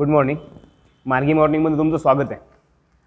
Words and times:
Good 0.00 0.08
morning 0.08 0.36
मार्गी 1.06 1.32
मॉर्निंगमध्ये 1.32 1.78
तुमचं 1.78 1.96
स्वागत 1.96 2.30
आहे. 2.30 2.40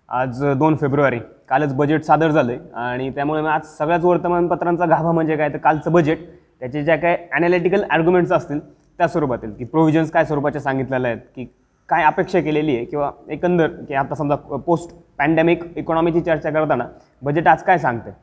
आज 0.10 0.44
दोन 0.58 0.76
फेब्रुवारी. 0.82 1.20
कालच 1.50 1.74
बजेट 1.76 2.04
सादर 2.04 2.32
झालं 2.32 2.52
आहे 2.52 2.60
आणि 2.82 3.10
त्यामुळे 3.16 3.42
आज 3.48 3.66
सगळ्याच 3.78 4.04
वर्तमानपत्रांचा 4.06 4.86
गाभा 4.86 5.12
म्हणजे 5.12 5.36
काय? 5.38 5.50
तर 5.54 5.58
कालचं 5.58 5.92
बजेट 5.92 6.20
त्याचे 6.60 6.84
ज्या 6.84 6.96
काय 6.96 7.18
ॲनालिटिकल 7.32 7.84
आर्ग्युमेंट्स 7.90 8.32
असतील 8.32 8.60
त्या 8.60 9.08
स्वरूपातील 9.08 9.54
की 9.54 9.64
प्रोव्हिजन्स 9.64 10.12
काय 10.12 10.26
स्वरूपाच्या 10.26 10.62
सांगितलेल्या 10.62 11.12
आहेत 11.12 11.22
की 11.36 11.46
काय 11.90 12.04
अपेक्षा 12.04 12.42
केलेली 12.42 12.76
आहे 12.76 12.86
किंवा 12.86 13.10
एकंदर 13.30 13.68
की 13.88 13.94
आता 13.94 14.16
समजा 14.16 14.36
पोस्ट 14.58 14.96
पॅन्डेमिक 15.18 15.64
इकॉनॉमीची 15.78 16.22
चर्चा 16.22 16.50
करताना 16.50 16.88
बजेट 17.22 17.48
आज 17.48 17.64
काय 17.64 17.78
सांगते 17.78 18.16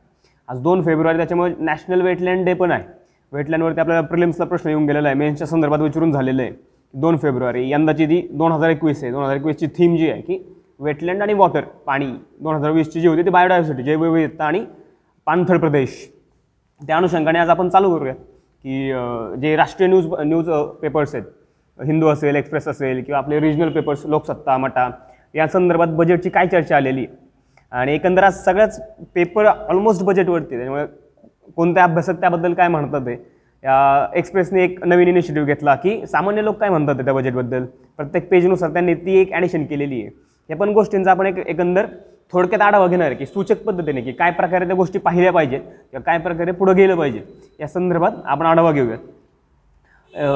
आज 0.49 0.61
दोन 0.61 0.83
फेब्रुवारी 0.85 1.17
त्याच्यामुळे 1.17 1.53
नॅशनल 1.59 2.01
वेटलँड 2.01 2.45
डे 2.45 2.53
पण 2.53 2.71
आहे. 2.71 2.83
वेटलँडवरती 3.31 3.79
आपल्याला 3.79 4.07
प्रिलिम्सला 4.07 4.45
प्रश्न 4.45 4.69
येऊन 4.69 4.85
गेलेला 4.85 5.07
आहे. 5.07 5.17
मेन्सच्या 5.17 5.47
संदर्भात 5.47 5.79
विचारून 5.79 6.11
झालेलं 6.11 6.41
आहे. 6.41 6.51
दोन 6.93 7.17
फेब्रुवारी 7.17 7.69
यंदाची 7.71 8.05
ती 8.05 8.21
दोन 8.31 8.51
हजार 8.51 8.69
एकवीस 8.69 9.03
आहे 9.03 9.11
दोन 9.11 9.23
हजार 9.23 9.35
एकवीसची 9.35 9.67
थीम 9.77 9.95
जी 9.97 10.09
आहे 10.09 10.21
की 10.21 10.37
वेटलँड 10.79 11.21
आणि 11.21 11.33
वॉटर 11.33 11.61
पाणी. 11.85 12.11
दोन 12.41 12.55
हजार 12.55 12.71
वीसची 12.71 13.01
जी 13.01 13.07
होती 13.07 13.23
ती 13.25 13.29
बायोडायव्हर्सिटी 13.29 13.83
जैवविविधता 13.83 14.45
आणि 14.45 14.63
पाणथळ 15.27 15.57
प्रदेश. 15.57 15.89
त्या 16.81 16.97
अनुषंगाने 16.97 17.39
आज 17.39 17.49
आपण 17.49 17.69
चालू 17.69 17.95
करूया 17.95 18.13
की 18.13 18.87
जे 19.41 19.55
राष्ट्रीय 19.55 19.89
न्यूज 19.89 20.07
न्यूज 20.19 20.49
पेपर्स 20.81 21.15
आहेत 21.15 21.25
हिंदू 21.79 22.07
असेल 22.07 22.35
एक्सप्रेस 22.35 22.67
असेल 22.67 23.03
किंवा 23.03 23.17
आपले 23.19 23.39
रिजनल 23.39 23.69
पेपर्स 23.73 24.05
लोकसत्ता 24.05 24.57
मटा 24.57 24.89
या 25.35 25.47
संदर्भात 25.47 25.87
बजेटची 25.97 26.29
काय 26.29 26.47
चर्चा 26.47 26.75
आलेली? 26.75 27.05
आहे 27.05 27.79
आणि 27.81 27.93
एकंदर 27.95 28.23
आज 28.23 28.43
सगळ्याच 28.43 28.79
पेपर 29.15 29.45
ऑलमोस्ट 29.45 30.03
बजेटवरती 30.05 30.57
त्यामुळे 30.57 30.85
कोणत्या 31.57 31.83
अभ्यासात 31.83 32.15
त्याबद्दल 32.15 32.53
काय 32.53 32.67
म्हणतात 32.67 33.01
ते? 33.01 33.15
एक्सप्रेसने 33.63 34.63
एक 34.63 34.79
नवीन 34.85 35.07
इनिशिएटिव्ह 35.07 35.47
घेतला 35.47 35.75
की 35.75 36.05
सामान्य 36.07 36.43
लोक 36.43 36.57
काय 36.59 36.69
म्हणतात 36.69 37.03
त्या 37.05 37.13
बजेटबद्दल 37.13 37.65
प्रत्येक 37.97 38.29
पेजनुसार 38.29 38.69
त्यांनी 38.73 38.93
ती 38.93 39.19
एक 39.19 39.33
ॲडिशन 39.33 39.65
केलेली 39.65 40.01
आहे. 40.01 40.09
या 40.49 40.55
पण 40.57 40.69
गोष्टींचा 40.73 41.11
आपण 41.11 41.25
एक 41.25 41.37
एकंदर 41.47 41.85
थोडक्यात 42.33 42.61
आढावा 42.61 42.87
घेणार 42.87 43.05
आहे 43.07 43.15
की 43.15 43.25
सूचक 43.25 43.63
पद्धतीने 43.63 44.01
की 44.01 44.11
काय 44.11 44.31
प्रकारे 44.31 44.65
त्या 44.65 44.75
गोष्टी 44.75 44.99
पाहिल्या 44.99 45.31
पाहिजेत 45.33 45.59
किंवा 45.59 46.01
काय 46.05 46.17
प्रकारे 46.19 46.51
पुढं 46.51 46.75
गेलं 46.75 46.95
पाहिजे 46.97 47.21
या 47.59 47.67
संदर्भात 47.67 48.11
आपण 48.25 48.45
आढावा 48.45 48.71
घेऊयात. 48.71 48.99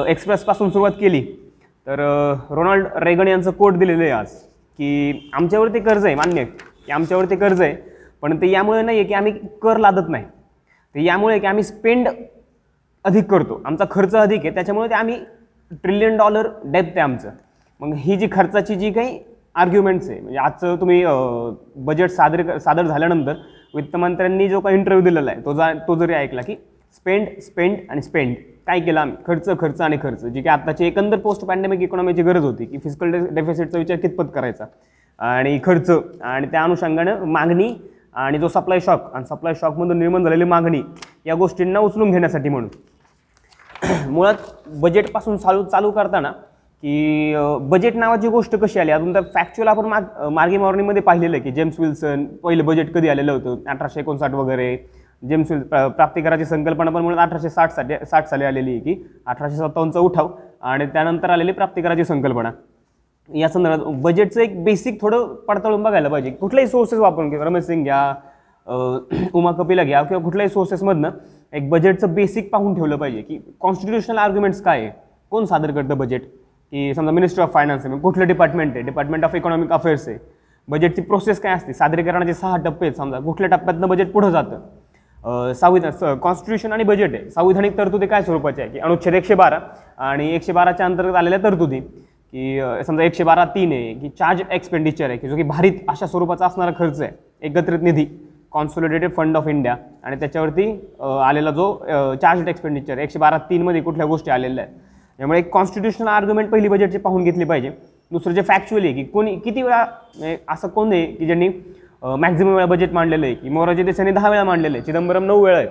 एक्सप्रेसपासून 0.08 0.70
सुरुवात 0.70 0.92
केली 1.00 1.22
तर 1.86 2.00
रोनाल्ड 2.50 2.86
रेगन 3.02 3.28
यांचं 3.28 3.50
कोट 3.50 3.74
दिलेलं 3.78 4.02
आहे 4.02 4.10
आज 4.10 4.32
की 4.78 5.30
आमच्यावरती 5.34 5.80
कर्ज 5.80 6.06
आहे 6.06 6.14
मान्य 6.14 6.44
की 6.44 6.92
आमच्यावरती 6.92 7.36
कर्ज 7.36 7.60
आहे 7.62 7.74
पण 8.22 8.36
ते 8.40 8.50
यामुळे 8.50 8.82
नाही 8.82 8.98
आहे 8.98 9.06
की 9.08 9.14
आम्ही 9.14 9.32
कर 9.62 9.76
लादत 9.78 10.08
नाही. 10.08 10.24
ते 10.94 11.04
यामुळे 11.04 11.38
की 11.38 11.46
आम्ही 11.46 11.62
स्पेंड 11.64 12.08
अधिक 13.06 13.24
करतो. 13.30 13.60
आमचा 13.66 13.84
खर्च 13.90 14.14
अधिक 14.16 14.40
आहे 14.40 14.54
त्याच्यामुळे 14.54 14.88
ते 14.90 14.94
आम्ही 14.94 15.18
ट्रिलियन 15.82 16.16
डॉलर 16.16 16.46
डेप्थ 16.64 16.88
आहे 16.88 17.00
आमचं. 17.00 17.30
मग 17.80 17.94
ही 17.96 18.16
जी 18.16 18.28
खर्चाची 18.32 18.74
जी 18.74 18.90
काही 18.92 19.18
आर्ग्युमेंट्स 19.54 20.08
आहे 20.10 20.20
म्हणजे 20.20 20.38
आजचं 20.38 20.76
तुम्ही 20.80 21.04
बजेट 21.86 22.10
सादर 22.10 22.56
सादर 22.58 22.86
झाल्यानंतर 22.86 23.34
वित्तमंत्र्यांनी 23.74 24.48
जो 24.48 24.60
काही 24.60 24.76
इंटरव्ह्यू 24.76 25.04
दिलेला 25.04 25.30
आहे 25.30 25.44
तो 25.44 25.52
जा 25.54 25.72
तो 25.88 25.94
जरी 25.96 26.14
ऐकला 26.14 26.42
की 26.42 26.54
स्पेंड 26.94 27.26
स्पेंड 27.42 27.76
आणि 27.90 28.02
स्पेंड 28.02 28.34
काय 28.66 28.80
केलं 28.80 29.00
आम्ही? 29.00 29.16
खर्च 29.26 29.48
खर्च 29.60 29.80
आणि 29.80 29.96
खर्च 30.02 30.24
जी 30.24 30.42
की 30.42 30.48
आत्ताची 30.48 30.86
एकंदर 30.86 31.18
पोस्ट 31.18 31.44
पॅन्डेमिक 31.46 31.80
इकॉनॉमीची 31.82 32.22
गरज 32.22 32.44
होती 32.44 32.64
की 32.64 32.78
फिजिकल 32.78 33.12
डेफिसिटचा 33.34 33.78
विचार 33.78 33.96
कितपत 33.96 34.30
करायचा? 34.34 34.64
आणि 35.18 35.58
खर्च 35.64 35.90
आणि 35.90 36.46
त्या 36.46 36.62
अनुषंगानं 36.62 37.24
मागणी 37.26 37.72
आणि 38.14 38.38
जो 38.38 38.48
सप्लाय 38.48 38.80
शॉक 38.80 39.14
आणि 39.14 39.24
सप्लाय 39.24 39.54
शॉकमधून 39.60 39.98
निर्माण 39.98 40.24
झालेली 40.24 40.44
मागणी 40.44 40.82
या 41.26 41.34
गोष्टींना 41.34 41.78
उचलून 41.78 42.10
घेण्यासाठी 42.10 42.48
म्हणून. 42.48 42.68
मुळात 44.10 44.34
बजेटपासून 44.80 45.36
चालू 45.36 45.62
चालू 45.64 45.90
करताना 45.90 46.30
की 46.82 47.34
बजेट 47.70 47.96
नावाची 47.96 48.28
गोष्ट 48.28 48.54
कशी 48.56 48.78
आली? 48.80 48.90
अजून 48.90 49.14
तर 49.14 49.20
फॅक्च्युअल 49.34 49.68
आपण 49.68 49.86
माग 49.86 50.28
मार्गी 50.32 50.56
मॉर्निंगमध्ये 50.56 51.02
पाहिलेलं 51.02 51.36
आहे 51.36 51.42
की 51.44 51.50
जेम्स 51.52 51.80
विल्सन 51.80 52.24
पहिलं 52.42 52.64
बजेट 52.64 52.92
कधी 52.94 53.08
आलेलं 53.08 53.32
होतं? 53.32 53.56
अठराशे 53.70 54.00
एकोणसाठ 54.00 54.34
वगैरे. 54.34 54.76
जेम्स 55.22 55.50
विल 55.50 55.60
प्राप्तिकराची 55.70 56.44
संकल्पना 56.44 56.90
पण 56.90 57.02
मुळात 57.02 57.18
अठराशे 57.26 57.50
साठ 57.50 57.70
साली 57.72 57.94
साठ 58.06 58.26
साली 58.28 58.44
आलेली 58.44 58.70
आहे 58.70 58.80
की 58.80 59.02
अठराशे 59.26 59.56
सत्तावन्नचा 59.56 60.00
उठाव 60.00 60.28
आणि 60.62 60.86
त्यानंतर 60.86 61.30
आलेली 61.30 61.52
प्राप्तिकराची 61.52 62.04
संकल्पना. 62.04 62.50
या 63.30 63.48
संदर्भात 63.48 63.94
बजेटचं 64.02 64.40
एक 64.40 64.62
बेसिक 64.64 65.00
थोडं 65.00 65.34
पडताळून 65.48 65.82
बघायला 65.82 66.08
पाहिजे. 66.08 66.30
कुठलेही 66.30 66.66
सोर्सेस 66.68 66.98
वापरून 66.98 67.30
किंवा 67.30 67.44
रमेश 67.44 67.64
सिंग 67.64 67.84
घ्या 67.84 68.14
उमा 69.34 69.50
कपिला 69.52 69.82
घ्या 69.84 70.02
किंवा 70.02 70.22
कुठल्याही 70.22 70.48
सोर्सेसमधनं 70.50 71.10
एक 71.56 71.68
बजेटचं 71.70 72.14
बेसिक 72.14 72.50
पाहून 72.52 72.74
ठेवलं 72.74 72.96
पाहिजे 72.96 73.20
की 73.22 73.38
कॉन्स्टिट्युशनल 73.60 74.18
आर्ग्युमेंट्स 74.18 74.60
काय 74.62 74.80
आहे? 74.80 74.90
कोण 75.30 75.44
सादर 75.44 75.70
करतं 75.70 75.98
बजेट 75.98 76.22
की 76.22 76.94
समजा 76.94 77.10
मिनिस्टर 77.12 77.42
ऑफ 77.42 77.52
फायनान्स 77.52 77.86
आहे 77.86 77.98
कुठलं 78.00 78.26
डिपार्टमेंट 78.26 78.72
आहे? 78.74 78.82
डिपार्टमेंट 78.84 79.24
ऑफ 79.24 79.34
इकॉनॉमिक 79.34 79.72
अफेअर्स 79.72 80.08
आहे. 80.08 80.18
बजेटची 80.68 81.02
प्रोसेस 81.02 81.40
काय 81.40 81.54
असते? 81.54 81.72
सादरीकरणाचे 81.72 82.34
सहा 82.34 82.56
टप्पे 82.64 82.86
आहेत 82.86 82.96
समजा 82.96 83.18
कुठल्या 83.20 83.48
टप्प्यातनं 83.50 83.88
बजेट 83.88 84.12
पुढं 84.12 84.30
जातं? 84.30 85.52
संविधान 85.54 86.18
कॉन्स्टिट्यूशन 86.22 86.72
आणि 86.72 86.84
बजेट 86.84 87.14
आहे. 87.14 87.30
संविधानिक 87.30 87.76
तरतुदी 87.78 88.06
काय 88.06 88.22
स्वरूपाचे 88.22 88.62
आहे 88.62 88.70
की 88.72 88.78
अनुच्छेद 88.78 89.14
एकशे 89.14 89.34
बारा 89.34 89.58
आणि 90.08 90.28
एकशे 90.34 90.52
बाराच्या 90.52 90.86
अंतर्गत 90.86 91.16
आलेल्या 91.16 91.38
तरतुदी. 91.42 91.80
की 91.80 92.60
समजा 92.86 93.04
एकशे 93.04 93.24
बारा 93.24 93.44
तीन 93.54 93.72
आहे 93.72 93.92
की 93.94 94.08
चार्ज 94.08 94.42
एक्सपेंडिचर 94.52 95.08
आहे 95.08 95.16
की 95.18 95.28
जो 95.28 95.36
की 95.36 95.42
भारित 95.42 95.72
अशा 95.88 96.06
स्वरूपाचा 96.06 96.46
असणारा 96.46 96.72
खर्च 96.78 97.00
आहे. 97.00 97.10
एकत्रित 97.42 97.82
निधी. 97.82 98.06
कॉन्सोलिडेटेड 98.56 99.10
फंड 99.16 99.36
ऑफ 99.36 99.46
इंडिया 99.48 99.76
आणि 100.04 100.16
त्याच्यावरती 100.16 100.70
आलेला 101.24 101.50
जो 101.50 101.72
चार्ज 102.22 102.48
एक्सपेंडिचर 102.48 102.98
एकशे 102.98 103.18
बारा 103.18 103.38
तीनमध्ये 103.50 103.80
कुठल्या 103.80 104.06
गोष्टी 104.06 104.30
आलेल्या 104.30 104.64
आहेत. 104.64 104.76
त्यामुळे 105.18 105.38
एक 105.38 105.50
कॉन्स्टिट्युशनल 105.52 106.08
आर्ग्युमेंट 106.08 106.50
पहिली 106.50 106.68
बजेटची 106.68 106.98
पाहून 106.98 107.24
घेतली 107.24 107.44
पाहिजे. 107.44 107.70
दुसरं 108.12 108.32
जे 108.34 108.42
फॅक्च्युअली 108.42 108.86
आहे 108.86 108.96
की 108.96 109.04
कोणी 109.04 109.34
किती 109.44 109.62
वेळा 109.62 109.84
म्हणजे 110.18 110.36
असं 110.48 110.68
कोण 110.68 110.92
आहे 110.92 111.06
की 111.06 111.26
ज्यांनी 111.26 111.48
मॅक्झिमम 112.18 112.52
वेळा 112.54 112.66
बजेट 112.66 112.92
मांडलेलं 112.92 113.26
आहे 113.26 113.34
की 113.34 113.48
मोरारजी 113.48 113.82
देसाईंनी 113.82 114.14
दहा 114.14 114.30
वेळा 114.30 114.44
मांडलेलं 114.44 114.76
आहे 114.76 114.86
चिदंबरम 114.86 115.24
नऊ 115.24 115.44
वेळा 115.44 115.58
आहे 115.58 115.66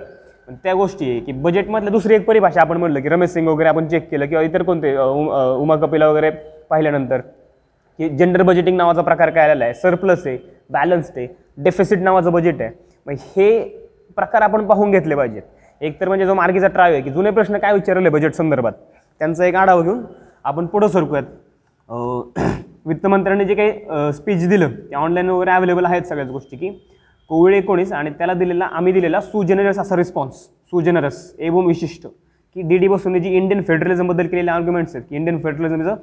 पण 0.48 0.54
त्या 0.54 0.74
गोष्टी 0.74 1.10
आहे 1.10 1.20
की 1.20 1.32
बजेटमधलं 1.32 1.92
दुसरी 1.92 2.14
एक 2.14 2.26
परिभाषा 2.26 2.60
आपण 2.60 2.76
म्हणलं 2.76 3.00
की 3.00 3.08
रमेश 3.08 3.30
सिंग 3.30 3.48
वगैरे 3.48 3.68
आपण 3.68 3.86
चेक 3.88 4.08
केलं 4.10 4.26
किंवा 4.26 4.42
इतर 4.44 4.62
कोणते 4.62 4.96
उम- 4.96 5.32
उमा 5.62 5.76
कपिला 5.76 6.08
वगैरे 6.08 6.30
पाहिल्यानंतर 6.70 7.20
की 7.98 8.08
जेंडर 8.08 8.42
बजेटिंग 8.42 8.76
नावाचा 8.76 9.02
प्रकार 9.02 9.30
काय 9.30 9.50
आलेला 9.50 9.64
आहे? 9.64 9.74
सरप्लस 9.74 10.26
आहे 10.26 10.38
बॅलन्स्ड 10.70 11.18
आहे. 11.18 11.26
डेफिसिट 11.58 11.98
नावाचं 11.98 12.32
बजेट 12.32 12.60
आहे. 12.60 12.70
मग 13.06 13.14
हे 13.36 13.48
प्रकार 14.16 14.42
आपण 14.42 14.66
पाहून 14.66 14.90
घेतले 14.90 15.14
पाहिजेत. 15.14 15.42
एक 15.80 16.00
तर 16.00 16.08
म्हणजे 16.08 16.26
जो 16.26 16.34
मार्गीचा 16.34 16.68
ट्राय 16.68 16.92
आहे 16.92 17.00
की 17.02 17.10
जुने 17.10 17.30
प्रश्न 17.30 17.58
काय 17.58 17.72
विचारले 17.72 18.08
बजेट 18.08 18.34
संदर्भात? 18.34 18.72
त्यांचा 19.20 19.46
एक 19.46 19.54
आढावा 19.54 19.82
घेऊन 19.82 20.02
आपण 20.44 20.66
पुढं 20.66 20.88
सरकूयात. 20.88 21.24
वित्तमंत्र्यांनी 22.86 23.44
जे 23.44 23.54
काही 23.54 24.12
स्पीच 24.12 24.48
दिलं 24.48 24.70
ते 24.70 24.94
ऑनलाईन 24.96 25.30
वगैरे 25.30 25.50
अवेलेबल 25.50 25.84
आहेत 25.84 26.02
सगळ्याच 26.02 26.28
गोष्टी 26.28 26.56
की 26.56 26.68
कोविड 27.30 27.54
एकोणीस 27.54 27.92
आणि 27.92 28.10
त्याला 28.10 28.34
दिलेला 28.34 28.64
आम्ही 28.72 28.92
दिलेला 28.92 29.20
सुजेनरस 29.20 29.78
असा 29.78 29.96
रिस्पॉन्स 29.96 30.34
सुजेनरस 30.72 31.18
एवम 31.38 31.66
विशिष्ट 31.66 32.06
की 32.06 32.62
डी 32.62 32.76
डी 32.78 32.88
बसून 32.88 33.18
जी 33.22 33.30
इंडियन 33.36 33.62
फेडरलिझमबद्दल 33.62 34.26
केलेले 34.26 34.50
आर्ग्युमेंट्स 34.50 34.94
आहेत 34.96 35.06
की 35.10 35.16
Indian 35.16 35.40
federalism 35.42 35.80
is 35.80 35.88
a 35.88 35.94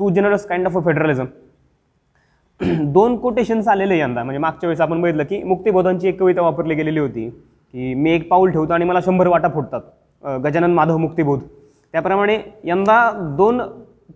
sui generis 0.00 0.46
kind 0.46 0.66
of 0.66 0.76
a 0.76 0.80
federalism 0.80 1.26
दोन 2.92 3.16
कोटेशन्स 3.20 3.68
आलेले 3.68 3.98
यंदा. 3.98 4.22
म्हणजे 4.22 4.38
मागच्या 4.38 4.68
वेळेस 4.68 4.80
आपण 4.80 5.00
बघितलं 5.02 5.24
की 5.24 5.42
मुक्तिबोधांची 5.42 6.08
एक 6.08 6.18
कविता 6.20 6.42
वापरली 6.42 6.74
गेलेली 6.74 7.00
होती 7.00 7.28
की 7.28 7.92
मी 7.94 8.10
एक 8.10 8.28
पाऊल 8.28 8.50
ठेवतो 8.50 8.72
आणि 8.72 8.84
मला 8.84 9.00
शंभर 9.04 9.26
वाटा 9.28 9.48
फुटतात. 9.54 9.80
गजानन 10.24 10.72
माधव 10.74 10.96
मुक्तिबोध. 10.96 11.40
त्याप्रमाणे 11.94 12.38
यंदा 12.64 13.10
दोन 13.36 13.60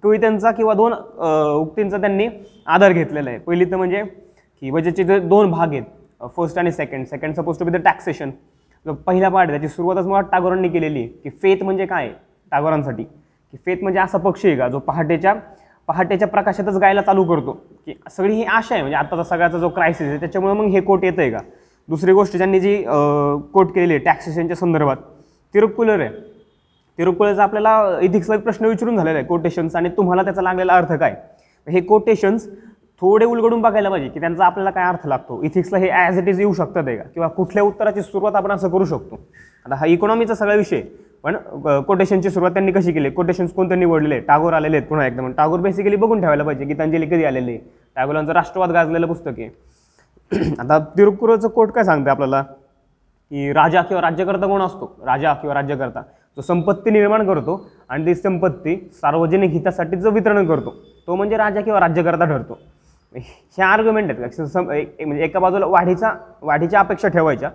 कवितांचा 0.02 0.50
किंवा 0.50 0.74
दोन 0.74 0.92
उक्तींचा 0.92 1.98
त्यांनी 1.98 2.28
आधार 2.66 2.92
घेतलेला 2.92 3.30
आहे. 3.30 3.38
पहिली 3.38 3.64
तर 3.70 3.76
म्हणजे 3.76 4.02
की 4.02 4.70
बजेटचे 4.70 5.04
जे 5.04 5.18
दोन 5.18 5.50
भाग 5.50 5.72
आहेत 5.72 6.28
फर्स्ट 6.36 6.58
आणि 6.58 6.72
second 6.72 7.06
second 7.06 7.34
suppose 7.34 7.58
to 7.58 7.64
be 7.64 7.70
the 7.70 7.82
taxation 7.84 8.30
जो 8.86 8.92
पहिला 9.06 9.28
पार्ट 9.28 9.50
त्याची 9.50 9.68
सुरुवातच 9.68 10.06
मला 10.06 10.20
टागोरांनी 10.32 10.68
केलेली 10.68 10.98
आहे 10.98 11.08
की 11.08 11.30
फेथ 11.42 11.62
म्हणजे 11.64 11.86
काय? 11.86 12.06
आहे 12.06 12.12
टागोरांसाठी. 12.52 13.04
की 13.04 13.56
फेथ 13.66 13.82
म्हणजे 13.82 14.00
असा 14.00 14.18
पक्षी 14.18 14.48
आहे 14.48 14.56
का 14.58 14.68
जो 14.68 14.78
पहाटेच्या 14.78 15.34
पहाटेच्या 15.90 16.28
प्रकाशातच 16.28 16.76
गायला 16.80 17.02
चालू 17.02 17.24
करतो. 17.24 17.52
की 17.86 17.94
सगळी 18.10 18.34
ही 18.34 18.44
आशा 18.44 18.74
आहे. 18.74 18.82
म्हणजे 18.82 18.96
आताचा 18.96 19.22
सगळ्याचा 19.24 19.58
जो 19.58 19.68
क्रायसिस 19.68 20.08
आहे 20.08 20.18
त्याच्यामुळे 20.20 20.54
मग 20.54 20.66
हे 20.72 20.80
कोट 20.80 21.04
येतं 21.04 21.20
आहे 21.22 21.30
का? 21.30 21.38
दुसरी 21.88 22.12
गोष्ट 22.12 22.36
ज्यांनी 22.36 22.60
जी 22.60 22.76
कोट 23.52 23.72
केलेली 23.74 23.94
आहे 23.94 24.04
टॅक्सेशनच्या 24.04 24.56
संदर्भात 24.56 24.96
तिरुक्कुलर 25.54 26.00
आहे. 26.00 26.08
तिरुक्कुलरचा 26.98 27.42
आपल्याला 27.42 27.98
इथिक्सला 28.02 28.34
एक 28.34 28.42
प्रश्न 28.42 28.66
विचारून 28.66 28.96
झालेला 28.96 29.18
आहे 29.18 29.26
कोटेशन्स 29.26 29.76
आणि 29.76 29.88
तुम्हाला 29.96 30.22
त्याचा 30.22 30.42
लागलेला 30.42 30.76
अर्थ 30.76 30.92
काय? 30.92 31.14
हे 31.66 31.80
कोटेशन्स 31.80 32.46
थोडे 33.02 33.24
उलगडून 33.24 33.60
बघायला 33.62 33.90
पाहिजे 33.90 34.08
की 34.08 34.20
त्यांचा 34.20 34.44
आपल्याला 34.44 34.70
काय 34.70 34.88
अर्थ 34.88 35.06
लागतो? 35.08 35.42
इथिक्सला 35.42 35.78
हे 35.78 35.88
ॲज 35.90 36.18
इट 36.18 36.28
इज 36.28 36.40
येऊ 36.40 36.52
शकतात 36.52 36.82
आहे 36.86 36.96
का? 36.96 37.02
किंवा 37.14 37.28
कुठल्या 37.28 37.62
उत्तराची 37.64 38.02
सुरुवात 38.02 38.36
आपण 38.36 38.52
असं 38.52 38.68
करू 38.70 38.84
शकतो? 38.84 39.20
आता 39.66 39.74
हा 39.74 39.86
इकॉनॉमीचा 39.86 40.34
सगळा 40.34 40.54
विषय 40.54 40.82
पण 41.24 41.36
कोटेशनची 41.86 42.30
सुरुवात 42.30 42.52
त्यांनी 42.52 42.72
कशी 42.72 42.92
केली? 42.92 43.10
कोटेशन्स 43.10 43.52
कोणते 43.52 43.74
निवडलेले? 43.74 44.14
आहे? 44.14 44.24
टागोर 44.24 44.52
आलेले 44.52 44.76
आहेत 44.76 44.88
पुन्हा 44.88 45.06
एकदा. 45.06 45.28
टागोर 45.28 45.60
बेसिकली 45.60 45.96
बघून 45.96 46.20
ठेवायला 46.20 46.44
पाहिजे 46.44 46.64
गीतांजली 46.64 47.06
कधी 47.06 47.24
आलेली. 47.24 47.50
आहे 47.50 47.58
टागोरांचं 47.96 48.32
राष्ट्रवाद 48.32 48.70
गाजलेलं 48.70 49.06
पुस्तक 49.06 49.38
आहे. 49.38 49.48
आता 50.58 50.78
तिरुक्कुरचं 50.96 51.48
कोट 51.48 51.70
काय 51.72 51.84
सांगते 51.84 52.10
आपल्याला? 52.10 52.42
की 52.42 53.52
राजा 53.52 53.82
किंवा 53.82 54.00
राज्यकर्ता 54.02 54.46
कोण 54.46 54.62
असतो? 54.62 54.94
राजा 55.06 55.32
किंवा 55.34 55.54
राज्यकर्ता. 55.54 56.00
जो 56.36 56.42
संपत्ती 56.42 56.90
निर्माण 56.90 57.26
करतो 57.26 57.64
आणि 57.88 58.06
ती 58.06 58.14
संपत्ती 58.14 58.76
सार्वजनिक 59.02 59.50
हितासाठी 59.50 59.96
जो 59.96 60.10
वितरण 60.10 60.46
करतो 60.46 60.74
तो 61.06 61.14
म्हणजे 61.14 61.36
राजा 61.36 61.60
किंवा 61.60 61.80
राज्यकर्ता 61.80 62.24
ठरतो. 62.24 62.58
ह्या 63.14 63.66
आर्ग्युमेंट 63.66 64.10
आहेत 64.10 64.40
म्हणजे 65.06 65.22
एका 65.24 65.38
बाजूला 65.40 65.66
वाढीचा 65.66 66.12
वाढीच्या 66.42 66.80
अपेक्षा 66.80 67.08
ठेवायच्या 67.08 67.50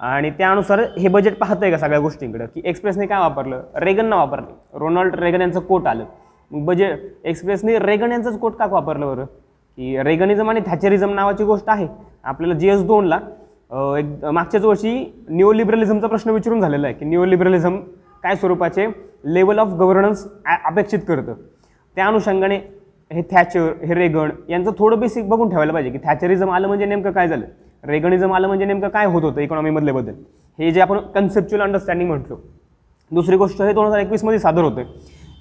आणि 0.00 0.30
त्यानुसार 0.30 0.80
हे 0.98 1.08
बजेट 1.08 1.36
पाहतंय 1.38 1.70
का 1.70 1.76
सगळ्या 1.78 1.98
गोष्टींकडं? 2.00 2.46
की 2.54 2.60
एक्सप्रेसने 2.64 3.06
काय 3.06 3.20
वापरलं? 3.20 3.62
रेगननं 3.74 4.16
वापरलं. 4.16 4.46
रोनाल्ड 4.78 5.14
रेगन 5.14 5.40
यांचं 5.40 5.60
कोट 5.60 5.86
आलं. 5.86 6.04
मग 6.50 6.64
बजेट 6.66 7.00
एक्सप्रेसने 7.24 7.78
रेगन 7.78 8.12
यांचंच 8.12 8.38
कोट 8.38 8.56
का 8.56 8.66
वापरलं 8.70 9.06
बरं? 9.06 9.24
की 9.24 10.02
रेगनिझम 10.02 10.50
आणि 10.50 10.60
थॅचरिझम 10.66 11.12
नावाची 11.14 11.44
गोष्ट 11.44 11.68
आहे. 11.68 11.86
आपल्याला 12.24 12.54
जी 12.58 12.68
एस 12.68 12.82
दोनला 12.86 13.18
एक 13.98 14.24
मागच्याच 14.24 14.64
वर्षी 14.64 14.92
न्यू 15.28 15.52
लिबरलिझमचा 15.52 16.06
प्रश्न 16.06 16.30
विचारून 16.30 16.60
झालेला 16.60 16.86
आहे 16.86 16.96
की 16.96 17.04
न्यू 17.04 17.24
लिबरलिझम 17.24 17.76
काय 18.22 18.34
स्वरूपाचे 18.36 18.86
लेवल 19.24 19.58
ऑफ 19.58 19.68
गव्हर्नन्स 19.80 20.26
अपेक्षित 20.64 20.98
करतं. 21.08 21.34
त्या 21.96 22.06
अनुषंगाने 22.06 22.56
हे 23.10 23.22
थॅचर 23.30 23.72
हे 23.84 23.94
रेगण 23.94 24.30
यांचं 24.48 24.70
थोडं 24.78 25.00
बेसिक 25.00 25.28
बघून 25.28 25.48
ठेवायला 25.50 25.72
पाहिजे 25.72 25.90
की 25.90 25.98
थॅचरिझम 26.04 26.50
आलं 26.50 26.68
म्हणजे 26.68 26.86
नेमकं 26.86 27.10
काय 27.12 27.28
झालं? 27.28 27.46
रेगनिझम 27.84 28.32
आलं 28.34 28.46
म्हणजे 28.46 28.64
नेमकं 28.64 28.88
काय 28.88 29.06
होत 29.06 29.22
होतं 29.22 29.40
इकॉनॉमीमधले 29.40 29.92
बदल? 29.92 30.12
हे 30.58 30.70
जे 30.70 30.80
आपण 30.80 30.98
कन्सेप्च्युअल 31.14 31.62
अंडरस्टँडिंग 31.64 32.08
म्हटलो. 32.08 32.36
दुसरी 33.10 33.36
गोष्ट 33.36 33.62
हे 33.62 33.72
दोन 33.72 33.86
हजार 33.86 34.00
एकवीसमध्ये 34.00 34.38
सादर 34.38 34.62
होतं 34.62 34.82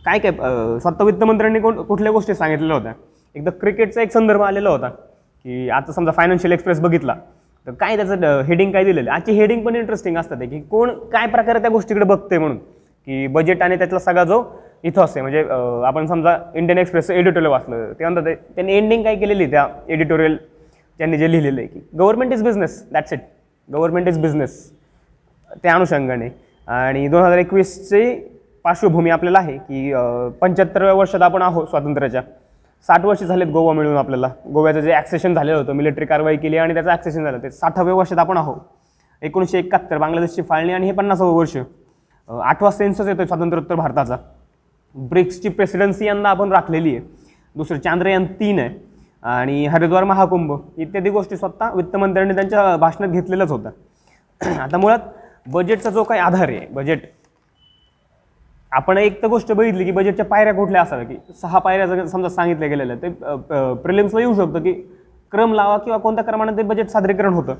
काय 0.05 0.19
काय 0.19 0.31
स्वतः 0.79 1.03
वित्तमंत्र्यांनी 1.03 1.59
कोण 1.59 1.81
कुठल्या 1.83 2.11
गोष्टी 2.11 2.33
सांगितलेल्या 2.33 2.75
होत्या? 2.75 2.93
एकदा 3.35 3.51
क्रिकेटचा 3.61 4.01
एक 4.01 4.11
संदर्भ 4.11 4.41
आलेला 4.43 4.69
होता 4.69 4.87
की 4.89 5.69
आता 5.69 5.91
समजा 5.91 6.11
फायनान्शियल 6.11 6.53
एक्सप्रेस 6.53 6.79
बघितला 6.81 7.15
तर 7.67 7.71
काय 7.79 7.95
त्याचं 7.95 8.41
हेडिंग 8.47 8.71
काय 8.71 8.83
दिलेलं 8.83 9.11
आजची 9.11 9.31
हेडिंग 9.39 9.65
पण 9.65 9.75
इंटरेस्टिंग 9.75 10.17
असतात 10.17 10.37
की 10.49 10.59
कोण 10.71 10.89
काय 11.11 11.27
प्रकारे 11.27 11.59
त्या 11.59 11.69
गोष्टीकडे 11.69 12.05
बघते 12.05 12.37
म्हणून. 12.37 12.57
की 12.57 13.27
बजेट 13.27 13.61
आणि 13.61 13.75
त्यातला 13.77 13.99
सगळा 13.99 14.23
जो 14.23 14.43
इथं 14.83 15.01
असते 15.03 15.21
म्हणजे 15.21 15.43
आपण 15.85 16.05
समजा 16.07 16.35
इंडियन 16.55 16.77
एक्सप्रेसचं 16.77 17.13
एडिटोरियल 17.13 17.45
वाचलं 17.51 17.91
ते 17.99 18.03
म्हणतात 18.03 18.23
ते- 18.25 18.35
त्यांनी 18.55 18.73
एंडिंग 18.73 19.03
काय 19.03 19.15
केलेली 19.15 19.43
आहे 19.43 19.51
त्या 19.51 19.65
एडिटोरियल 19.89 20.37
त्यांनी 20.99 21.17
जे 21.17 21.31
लिहिलेलं 21.31 21.59
आहे 21.61 21.67
की 21.67 21.79
government 21.97 22.33
is 22.33 22.43
business 22.43 22.83
that's 22.91 23.13
it 23.13 23.19
government 23.69 24.07
is 24.07 24.17
business 24.21 24.71
त्या 25.63 25.73
अनुषंगाने. 25.73 26.29
आणि 26.67 27.07
दोन 27.07 27.23
हजार 27.23 27.37
एकवीसची 27.37 28.13
पार्श्वभूमी 28.63 29.09
आपल्याला 29.09 29.39
आहे 29.39 29.57
की 29.57 29.91
पंच्याहत्तरव्या 30.41 30.93
वर्षात 30.93 31.21
आपण 31.21 31.41
आहोत 31.41 31.67
स्वातंत्र्याच्या. 31.69 32.21
साठ 32.89 33.05
वर्ष 33.05 33.23
झालेत 33.23 33.47
गोवा 33.51 33.73
मिळून 33.73 33.97
आपल्याला. 33.97 34.29
गोव्याचं 34.53 34.81
जे 34.81 34.91
ॲक्सेशन 34.93 35.33
झालेलं 35.33 35.57
होतं 35.57 35.73
मिलिटरी 35.75 36.05
कारवाई 36.05 36.37
केली 36.37 36.57
आणि 36.57 36.73
त्याचं 36.73 36.89
ॲक्सेशन 36.89 37.23
झालं 37.23 37.43
ते 37.43 37.49
साठाव्या 37.51 37.93
वर्षात 37.93 38.19
आपण 38.19 38.37
आहोत. 38.37 38.57
एकोणीसशे 39.21 39.59
एकाहत्तर 39.59 39.97
बांगलादेशची 39.97 40.41
फाळणी 40.49 40.73
आणि 40.73 40.85
हे 40.85 40.91
पन्नासावं 40.97 41.33
वर्ष. 41.35 41.57
आठवा 42.29 42.71
सेन्सस 42.71 43.07
येतो 43.07 43.25
स्वातंत्र्योत्तर 43.25 43.75
भारताचा. 43.75 44.17
ब्रिक्सची 44.95 45.49
प्रेसिडेन्सी 45.49 46.07
यंदा 46.07 46.29
आपण 46.29 46.51
राखलेली 46.51 46.95
आहे. 46.95 47.05
दुसरं 47.55 47.79
चांद्रयान 47.79 48.25
तीन 48.39 48.59
आहे. 48.59 48.69
आणि 49.23 49.65
हरिद्वार 49.67 50.03
महाकुंभ 50.03 50.51
इत्यादी 50.77 51.09
गोष्टी 51.09 51.37
स्वतः 51.37 51.71
वित्तमंत्र्यांनी 51.75 52.33
त्यांच्या 52.35 52.75
भाषणात 52.77 53.09
घेतलेलंच 53.09 53.51
होतं. 53.51 53.69
आता 54.61 54.77
मुळात 54.77 54.99
बजेटचा 55.47 55.89
जो 55.89 56.03
काही 56.03 56.21
आधार 56.21 56.49
आहे 56.49 56.67
बजेट 56.73 57.01
आपण 58.71 58.97
एक 58.97 59.21
तर 59.21 59.27
गोष्ट 59.27 59.51
बघितली 59.51 59.85
की 59.85 59.91
बजेटच्या 59.91 60.25
पायऱ्या 60.25 60.53
कुठल्या 60.53 60.81
असाव्या? 60.81 61.05
की 61.07 61.33
सहा 61.41 61.59
पायऱ्या 61.59 61.85
जर 61.87 62.05
समजा 62.05 62.29
सांगितल्या 62.29 62.67
गेलेल्या 62.69 62.95
ते 62.97 63.09
प्रिलिम्सला 63.83 64.19
येऊ 64.19 64.33
शकतं 64.35 64.63
की 64.63 64.73
क्रम 65.31 65.53
लावा 65.53 65.77
किंवा 65.77 65.97
कोणत्या 65.99 66.23
क्रमाने 66.23 66.55
ते 66.57 66.63
बजेट 66.63 66.89
सादरीकरण 66.89 67.33
होतं. 67.33 67.55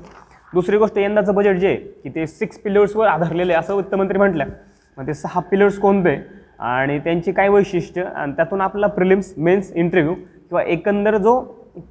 दुसरी 0.52 0.76
गोष्ट 0.78 0.98
यंदाचं 0.98 1.34
बजेट 1.34 1.56
जे 1.56 1.66
आहे 1.68 1.76
की 1.76 2.08
ते 2.14 2.26
सिक्स 2.26 2.58
पिलर्सवर 2.60 3.06
आधारलेलं 3.06 3.52
आहे 3.52 3.60
असं 3.60 3.76
वित्तमंत्री 3.76 4.18
म्हटलं 4.18 4.44
मग 4.98 5.06
ते 5.06 5.14
सहा 5.14 5.40
पिलर्स 5.50 5.78
कोणते? 5.78 6.16
आणि 6.60 6.98
त्यांची 6.98 7.32
काय 7.32 7.48
वैशिष्ट्य? 7.48 8.02
आणि 8.04 8.32
त्यातून 8.36 8.60
आपला 8.60 8.86
प्रिलिम्स 8.86 9.32
मेन्स 9.36 9.72
इंटरव्ह्यू 9.72 10.14
किंवा 10.50 10.62
एकंदर 10.62 11.16
जो 11.16 11.40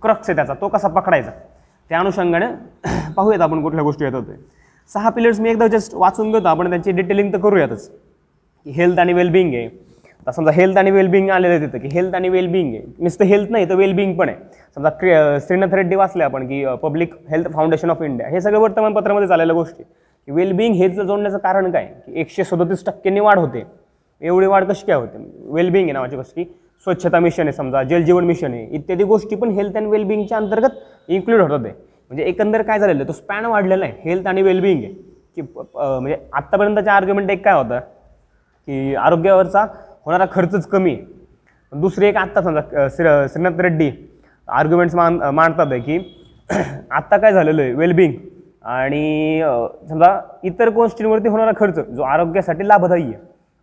क्रक्स 0.02 0.30
आहे 0.30 0.36
त्याचा 0.36 0.54
तो 0.54 0.68
कसा 0.68 0.88
पकडायचा? 0.88 1.32
त्या 1.90 2.00
अनुषंगाने 2.00 2.46
पाहूयात 3.16 3.42
आपण 3.42 3.62
कुठल्या 3.62 3.84
गोष्टी 3.84 4.06
येत 4.06 4.14
होते 4.14 4.34
सहा 4.92 5.10
पिलर्स 5.10 5.40
मी 5.40 5.50
एकदा 5.50 5.68
जस्ट 5.68 5.94
वाचून 5.96 6.32
घेतो 6.32 6.48
आपण 6.48 6.70
त्यांची 6.70 6.92
डिटेलिंग 6.92 7.34
तर 7.34 7.38
करूयातच. 7.38 7.90
की 8.66 8.72
हेल्थ 8.72 9.00
आणि 9.00 9.14
वेलबिंग 9.14 9.54
आहे. 9.54 9.66
आता 10.22 10.32
समजा 10.32 10.52
हेल्थ 10.52 10.78
आणि 10.78 10.92
वेलबिंग 10.92 11.30
आलेलं 11.30 11.54
आहे 11.54 11.66
तिथं 11.66 11.78
की 11.78 11.88
हेल्थ 11.88 12.16
आणि 12.16 12.30
वेलबिंग 12.30 12.74
आहे. 12.76 12.84
नुसतं 13.00 13.26
हेल्थ 13.26 13.52
नाही 13.52 13.70
तर 13.70 13.76
वेलबिंग 13.76 14.14
पण 14.18 14.30
आहे. 14.30 14.38
समजा 14.76 14.90
क्रि 14.90 15.14
श्रीनाथ 15.48 15.74
रेड्डी 15.74 15.96
वाचले 15.96 16.24
आपण 16.24 16.48
की 16.48 16.66
public 16.82 17.14
health 17.30 17.48
foundation 17.48 17.90
of 17.90 18.02
India 18.02 18.30
हे 18.30 18.42
सगळं 18.42 18.60
वर्तमानपत्रामध्ये 18.60 19.28
झालेल्या 19.28 19.56
गोष्टी. 19.56 19.84
की 19.84 20.32
वेलबिंग 20.32 20.74
हेल्थला 20.74 21.04
जोडण्याचं 21.04 21.38
कारण 21.38 21.72
काय? 21.72 21.86
की 21.86 22.20
एकशे 22.20 22.44
सदोतीस 22.44 22.86
टक्क्यांनी 22.86 23.20
वाढ 23.20 23.40
होते. 23.40 23.64
एवढी 24.22 24.48
वाढ 24.48 24.64
कशी 24.64 24.86
काय 24.86 24.96
होते? 24.96 25.26
वेलबिंग 25.46 25.84
आहे 25.86 25.94
नावाची 25.94 26.16
गोष्ट. 26.16 26.36
की 26.36 26.44
स्वच्छता 26.86 27.20
मिशन 27.20 27.44
आहे 27.44 27.52
समजा 27.52 27.84
जलजीवन 27.84 28.24
मिशन 28.26 28.54
आहे 28.54 28.66
इत्यादी 28.76 29.04
गोष्टी 29.04 29.36
पण 29.36 29.50
हेल्थ 29.52 29.78
अँड 29.78 29.88
वेलबिंगच्या 29.88 30.38
अंतर्गत 30.38 31.10
इन्क्लूड 31.10 31.42
होतात 31.42 31.66
आहे 31.66 31.74
म्हणजे 32.12 32.24
एकंदर 32.24 32.62
काय 32.62 32.80
झालेलं 32.80 33.00
आहे? 33.00 33.08
तो 33.08 33.14
स्पॅन 33.14 33.46
वाढलेला 33.46 33.86
आहे 33.86 34.10
हेल्थ 34.10 34.28
आणि 34.28 34.42
वेलबिंग 34.42 34.84
आहे. 34.84 34.94
की 35.36 35.42
म्हणजे 35.42 36.18
आत्तापर्यंतच्या 36.34 36.94
आर्ग्युमेंट 36.94 37.32
एक 37.32 37.44
काय 37.46 37.54
होता? 37.54 37.80
की 37.80 38.96
आरोग्यावरचा 38.96 39.66
होणारा 40.06 40.26
खर्चच 40.32 40.68
कमी 40.68 40.94
आहे. 40.94 41.06
दुसरी 41.72 42.08
एक 42.08 42.18
आत्ता 42.18 42.42
समजा 42.42 42.88
श्री 42.90 43.08
श्रीनाथ 43.34 43.60
रेड्डी 43.62 43.90
आर्ग्युमेंट्स 44.48 44.96
मान 44.96 45.20
मांडतात 45.34 45.68
आहे 45.72 45.80
की 45.82 45.98
आत्ता 46.92 47.18
काय 47.18 47.34
झालेलं 47.34 47.62
आहे? 47.62 47.74
वेलबिंग 47.74 48.14
आणि 48.66 49.42
समजा 49.90 50.20
इतर 50.44 50.70
गोष्टींवरती 50.70 51.30
होणारा 51.30 51.52
खर्च 51.58 51.80
जो 51.80 52.04
आरोग्यासाठी 52.04 52.68
लाभदायी 52.68 53.04
आहे. 53.04 53.18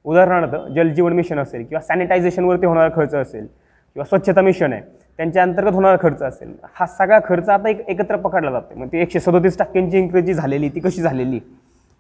उदाहरणार्थ 0.07 0.55
जलजीवन 0.75 1.13
मिशन 1.13 1.39
असेल 1.39 1.65
किंवा 1.65 1.81
सॅनिटायझेशनवरती 1.83 2.67
होणारा 2.67 2.89
खर्च 2.97 3.15
असेल 3.15 3.47
किंवा 3.47 4.05
स्वच्छता 4.05 4.41
मिशन 4.41 4.73
आहे 4.73 4.83
त्यांच्या 5.19 5.43
अंतर्गत 5.43 5.75
होणारा 5.75 5.97
खर्च 6.03 6.23
असेल 6.23 6.53
हा 6.75 6.87
सगळा 6.87 7.19
खर्च 7.25 7.49
आता 7.49 7.69
एक 7.69 7.81
एकत्र 7.89 8.17
पकडला 8.17 8.51
जातो 8.51 8.79
मग 8.79 8.87
ती 8.93 9.01
एकशे 9.01 9.21
सदोतीस 9.21 9.59
टक्क्यांची 9.59 9.99
इन्क्रीज 9.99 10.25
जी 10.27 10.35
झालेली 10.35 10.69
ती 10.69 10.81
कशी 10.81 11.03
झालेली? 11.03 11.41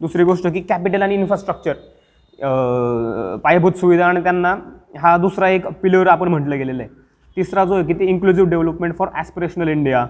दुसरी 0.00 0.24
गोष्ट 0.24 0.46
की 0.52 0.60
कॅपिटल 0.68 1.02
आणि 1.02 1.14
इन्फ्रास्ट्रक्चर 1.14 1.74
पायाभूत 3.44 3.72
सुविधा 3.80 4.06
आणि 4.06 4.22
त्यांना 4.22 4.54
हा 5.00 5.16
दुसरा 5.16 5.48
एक 5.48 5.66
पिलर 5.82 6.06
आपण 6.06 6.28
म्हटलं 6.28 6.58
गेलेलं 6.58 6.82
आहे. 6.82 6.90
तिसरा 7.36 7.64
जो 7.64 7.74
आहे 7.74 7.84
की 7.86 7.94
ते 7.98 8.04
inclusive 8.04 8.50
development 8.50 8.94
for 8.98 9.08
aspirational 9.14 9.68
India 9.68 10.04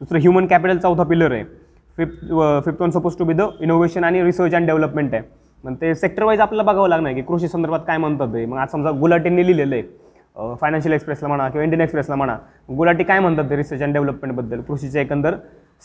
दुसरं 0.00 0.18
ह्युमन 0.20 0.46
कॅपिटल 0.46 0.78
चौथा 0.78 1.02
पिलर 1.02 1.32
आहे. 1.32 1.44
Fifth 1.98 2.24
fifth 2.64 2.82
one 2.82 2.90
suppose 2.90 3.16
to 3.18 3.24
be 3.24 3.34
the 3.34 3.48
innovation 3.60 4.04
आणि 4.04 4.22
रिसर्च 4.24 4.54
अँड 4.54 4.66
डेव्हलपमेंट 4.66 5.14
आहे. 5.14 5.22
मग 5.64 5.74
ते 5.80 5.94
सेक्टर 5.94 6.22
वाईज 6.22 6.40
आपल्याला 6.40 6.62
बघावं 6.70 6.88
लागणार 6.88 7.12
की 7.14 7.22
कृषी 7.22 7.48
संदर्भात 7.48 7.80
काय 7.86 7.98
म्हणतात 7.98 8.28
ते. 8.34 8.44
मग 8.46 8.58
आज 8.58 8.68
समजा 8.70 8.90
गुलाटींनी 9.00 9.46
लिहिलेलं 9.46 9.74
आहे 9.74 10.56
फायनान्शियल 10.60 10.94
एक्सप्रेसला 10.94 11.28
म्हणा 11.28 11.48
किंवा 11.48 11.64
इंडियन 11.64 11.80
एक्सप्रेसला 11.80 12.14
म्हणा 12.16 12.36
गुलाटी 12.76 13.04
काय 13.04 13.20
म्हणतात 13.20 13.50
ते 13.50 13.56
रिसर्च 13.56 13.82
अँड 13.82 13.92
डेव्हलपमेंटबद्दल 13.94 14.60
कृषीच्या 14.68 15.02
एकंदर 15.02 15.34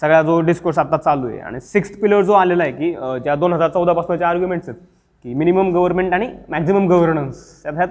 सगळा 0.02 0.22
जो 0.22 0.40
डिस्कोर्स 0.42 0.80
आता 0.80 0.98
चालू 0.98 1.28
आहे 1.28 1.40
आणि 1.40 1.60
सिक्स्थ 1.62 2.00
पिलर 2.02 2.22
जो 2.22 2.34
आलेला 2.34 2.64
आहे 2.64 2.72
की 2.72 2.92
ज्या 3.24 3.36
दोन 3.36 3.54
हजार 3.54 3.70
चौदापासूनच्या 3.70 4.28
आर्ग्युमेंट्स 4.30 4.70
आहेत 4.70 4.82
की 5.26 5.34
मिनिमम 5.34 5.72
गव्हर्नमेंट 5.74 6.14
आणि 6.14 6.28
मॅक्झिमम 6.50 6.88
गव्हर्नन्स 6.90 7.64
त्यात 7.64 7.88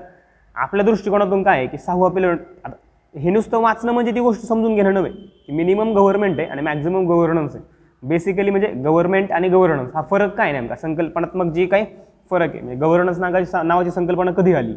आपल्या 0.56 0.84
दृष्टिकोनातून 0.84 1.42
काय 1.42 1.58
आहे 1.58 1.66
की 1.66 1.78
सहावा 1.78 2.08
पिलर 2.08 2.34
आता 2.64 2.74
हे 3.14 3.30
नुसतं 3.30 3.60
वाचणं 3.60 3.92
म्हणजे 3.92 4.12
ती 4.14 4.20
गोष्ट 4.20 4.42
समजून 4.46 4.74
घेणं 4.74 4.94
नव्हे 4.94 5.10
की 5.10 5.52
मिनिमम 5.52 5.92
गव्हर्नमेंट 5.96 6.40
आहे 6.40 6.48
आणि 6.48 6.62
मॅक्झिमम 6.62 7.06
गव्हर्नन्स 7.08 7.54
आहे. 7.54 7.64
बेसिकली 8.02 8.50
म्हणजे 8.50 8.68
गव्हर्नमेंट 8.84 9.32
आणि 9.32 9.48
गव्हर्नन्स 9.48 9.94
हा 9.94 10.02
फरक 10.10 10.34
काय 10.36 10.52
नेमका? 10.52 10.74
संकल्पनात्मक 10.76 11.52
जी 11.54 11.66
काही 11.66 11.84
फरक 12.30 12.50
आहे 12.50 12.60
म्हणजे 12.60 12.80
गव्हर्नन्स 12.80 13.18
नावाची 13.20 13.66
नावाची 13.66 13.90
संकल्पना 13.90 14.30
कधी 14.32 14.54
आली? 14.54 14.74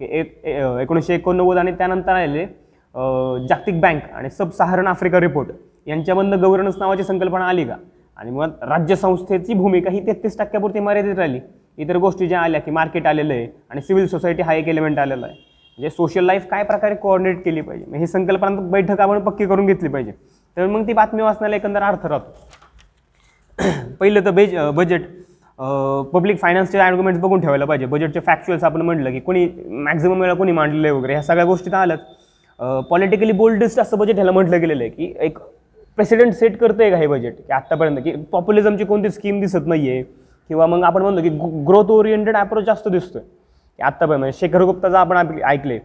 की 0.00 0.06
एक 0.18 0.44
एकोणीसशे 0.80 1.14
एकोणनव्वद 1.14 1.58
आणि 1.58 1.72
त्यानंतर 1.78 2.12
आलेले 2.12 2.44
जागतिक 3.48 3.80
बँक 3.80 4.12
आणि 4.14 4.30
सब 4.30 4.50
सहारण 4.58 4.86
आफ्रिका 4.86 5.20
रिपोर्ट 5.20 5.48
यांच्यामधनं 5.86 6.42
गव्हर्नन्स 6.42 6.76
नावाची 6.78 7.04
संकल्पना 7.04 7.48
आली 7.48 7.64
का? 7.64 7.76
आणि 8.16 8.30
मग 8.30 8.52
राज्यसंस्थेची 8.68 9.54
भूमिका 9.54 9.90
ही 9.90 10.06
तेहतीस 10.06 10.38
टक्क्यापुरती 10.38 10.80
मर्यादित 10.80 11.18
राहिली. 11.18 11.40
इतर 11.78 11.96
गोष्टी 11.96 12.26
ज्या 12.28 12.40
आल्या 12.40 12.60
की 12.60 12.70
मार्केट 12.70 13.06
आलेलं 13.06 13.32
आहे 13.34 13.46
आणि 13.70 13.80
सिव्हिल 13.80 14.06
सोसायटी 14.08 14.42
हा 14.42 14.54
एक 14.54 14.68
एलिमेंट 14.68 14.98
आलेला 14.98 15.26
आहे. 15.26 15.34
म्हणजे 15.78 15.90
सोशल 15.90 16.24
लाईफ 16.24 16.46
काय 16.50 16.62
प्रकारे 16.64 16.94
कोऑर्डिनेट 16.94 17.44
केली 17.44 17.60
पाहिजे? 17.60 17.84
मग 17.88 17.96
ही 17.96 18.06
संकल्पनात्मक 18.06 18.70
बैठक 18.70 19.00
आपण 19.00 19.20
पक्की 19.24 19.46
करून 19.46 19.66
घेतली 19.66 19.88
पाहिजे. 19.88 20.12
तर 20.56 20.66
मग 20.66 20.86
ती 20.86 20.92
बातमी 20.92 21.22
वाचण्याला 21.22 21.56
एकंदर 21.56 21.82
अर्थ 21.82 22.06
राहतो. 22.06 22.48
पहिलं 24.00 24.24
तर 24.24 24.30
बेज 24.30 24.54
बजेट 24.74 25.06
पब्लिक 26.12 26.38
फायनान्सचे 26.40 26.78
आर्ग्युमेंट्स 26.78 27.20
बघून 27.20 27.40
ठेवायला 27.40 27.64
पाहिजे. 27.64 27.86
बजेटचे 27.86 28.20
फॅक्च्युअल्स 28.26 28.64
आपण 28.64 28.82
म्हटलं 28.82 29.10
की 29.12 29.20
कोणी 29.20 29.46
मॅक्झिमम 29.68 30.20
वेळा 30.20 30.34
कोणी 30.34 30.52
आहे 30.84 30.90
वगैरे 30.90 31.12
ह्या 31.12 31.22
सगळ्या 31.22 31.44
गोष्टी 31.44 31.70
तर 31.70 31.76
आल्याच. 31.76 32.00
पॉलिटिकली 32.90 33.32
बोल्डेस्ट 33.32 33.80
असं 33.80 33.98
बजेट 33.98 34.14
ह्याला 34.16 34.32
म्हटलं 34.32 34.60
गेलेलं 34.60 34.82
आहे 34.84 34.90
की 34.90 35.12
एक 35.26 35.38
प्रेसिडेंट 35.98 36.32
सेट 36.34 36.56
करतं 36.58 36.82
आहे 36.82 36.90
का 36.90 36.96
हे 36.96 37.06
बजेट 37.06 37.36
की 37.36 37.52
आत्तापर्यंत 37.52 37.98
की 38.04 38.12
पॉप्युलिझमची 38.32 38.84
कोणती 38.84 39.10
स्कीम 39.10 39.40
दिसत 39.40 39.66
नाही 39.66 39.88
आहे 39.90 40.02
किंवा 40.02 40.66
मग 40.66 40.82
आपण 40.84 41.02
म्हणतो 41.02 41.22
की 41.22 41.28
ग्रोथ 41.66 41.90
ओरिएंटेड 41.90 42.36
अप्रोच 42.36 42.64
जास्त 42.64 42.88
दिसतोय. 42.88 43.22
की 43.22 43.82
आत्तापर्यंत 43.82 44.20
म्हणजे 44.20 44.38
शेखर 44.40 44.62
गुप्ताचा 44.64 45.00
आपण 45.00 45.40
ऐकले 45.44 45.78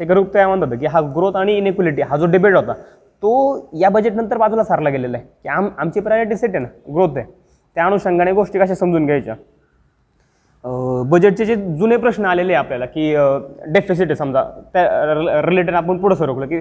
शेखर 0.00 0.18
गुप्ता 0.18 0.38
काय 0.38 0.46
म्हणतात 0.46 0.78
की 0.80 0.86
हा 0.86 1.00
ग्रोथ 1.16 1.36
आणि 1.36 1.56
इनइक्वलिटी 1.56 2.02
हा 2.02 2.16
जो 2.16 2.26
डिबेट 2.30 2.54
होता 2.54 2.72
तो 3.22 3.68
या 3.80 3.88
बजेटनंतर 3.90 4.36
बाजूला 4.38 4.64
सारला 4.64 4.90
गेलेला 4.90 5.16
आहे. 5.18 5.26
की 5.42 5.48
आम 5.48 5.68
आमची 5.78 6.00
प्रायोरिटी 6.00 6.36
सेट 6.36 6.54
आहे 6.54 6.58
ना 6.64 6.68
ग्रोथ 6.94 7.16
आहे. 7.16 7.26
त्या 7.76 7.86
अनुषंगाने 7.86 8.32
गोष्टी 8.32 8.58
कशा 8.58 8.74
समजून 8.74 9.06
घ्यायच्या? 9.06 9.34
बजेटचे 11.10 11.44
जे 11.44 11.54
जुने 11.56 11.96
प्रश्न 11.96 12.24
आलेले 12.26 12.52
आहे 12.52 12.58
आपल्याला 12.64 12.86
की 12.86 13.12
डेफिसिट 13.72 14.06
आहे 14.06 14.16
समजा 14.16 14.42
त्या 14.72 15.42
रिलेटेड 15.46 15.74
आपण 15.74 15.98
पुढं 15.98 16.14
सरकलो 16.14 16.46
की 16.46 16.60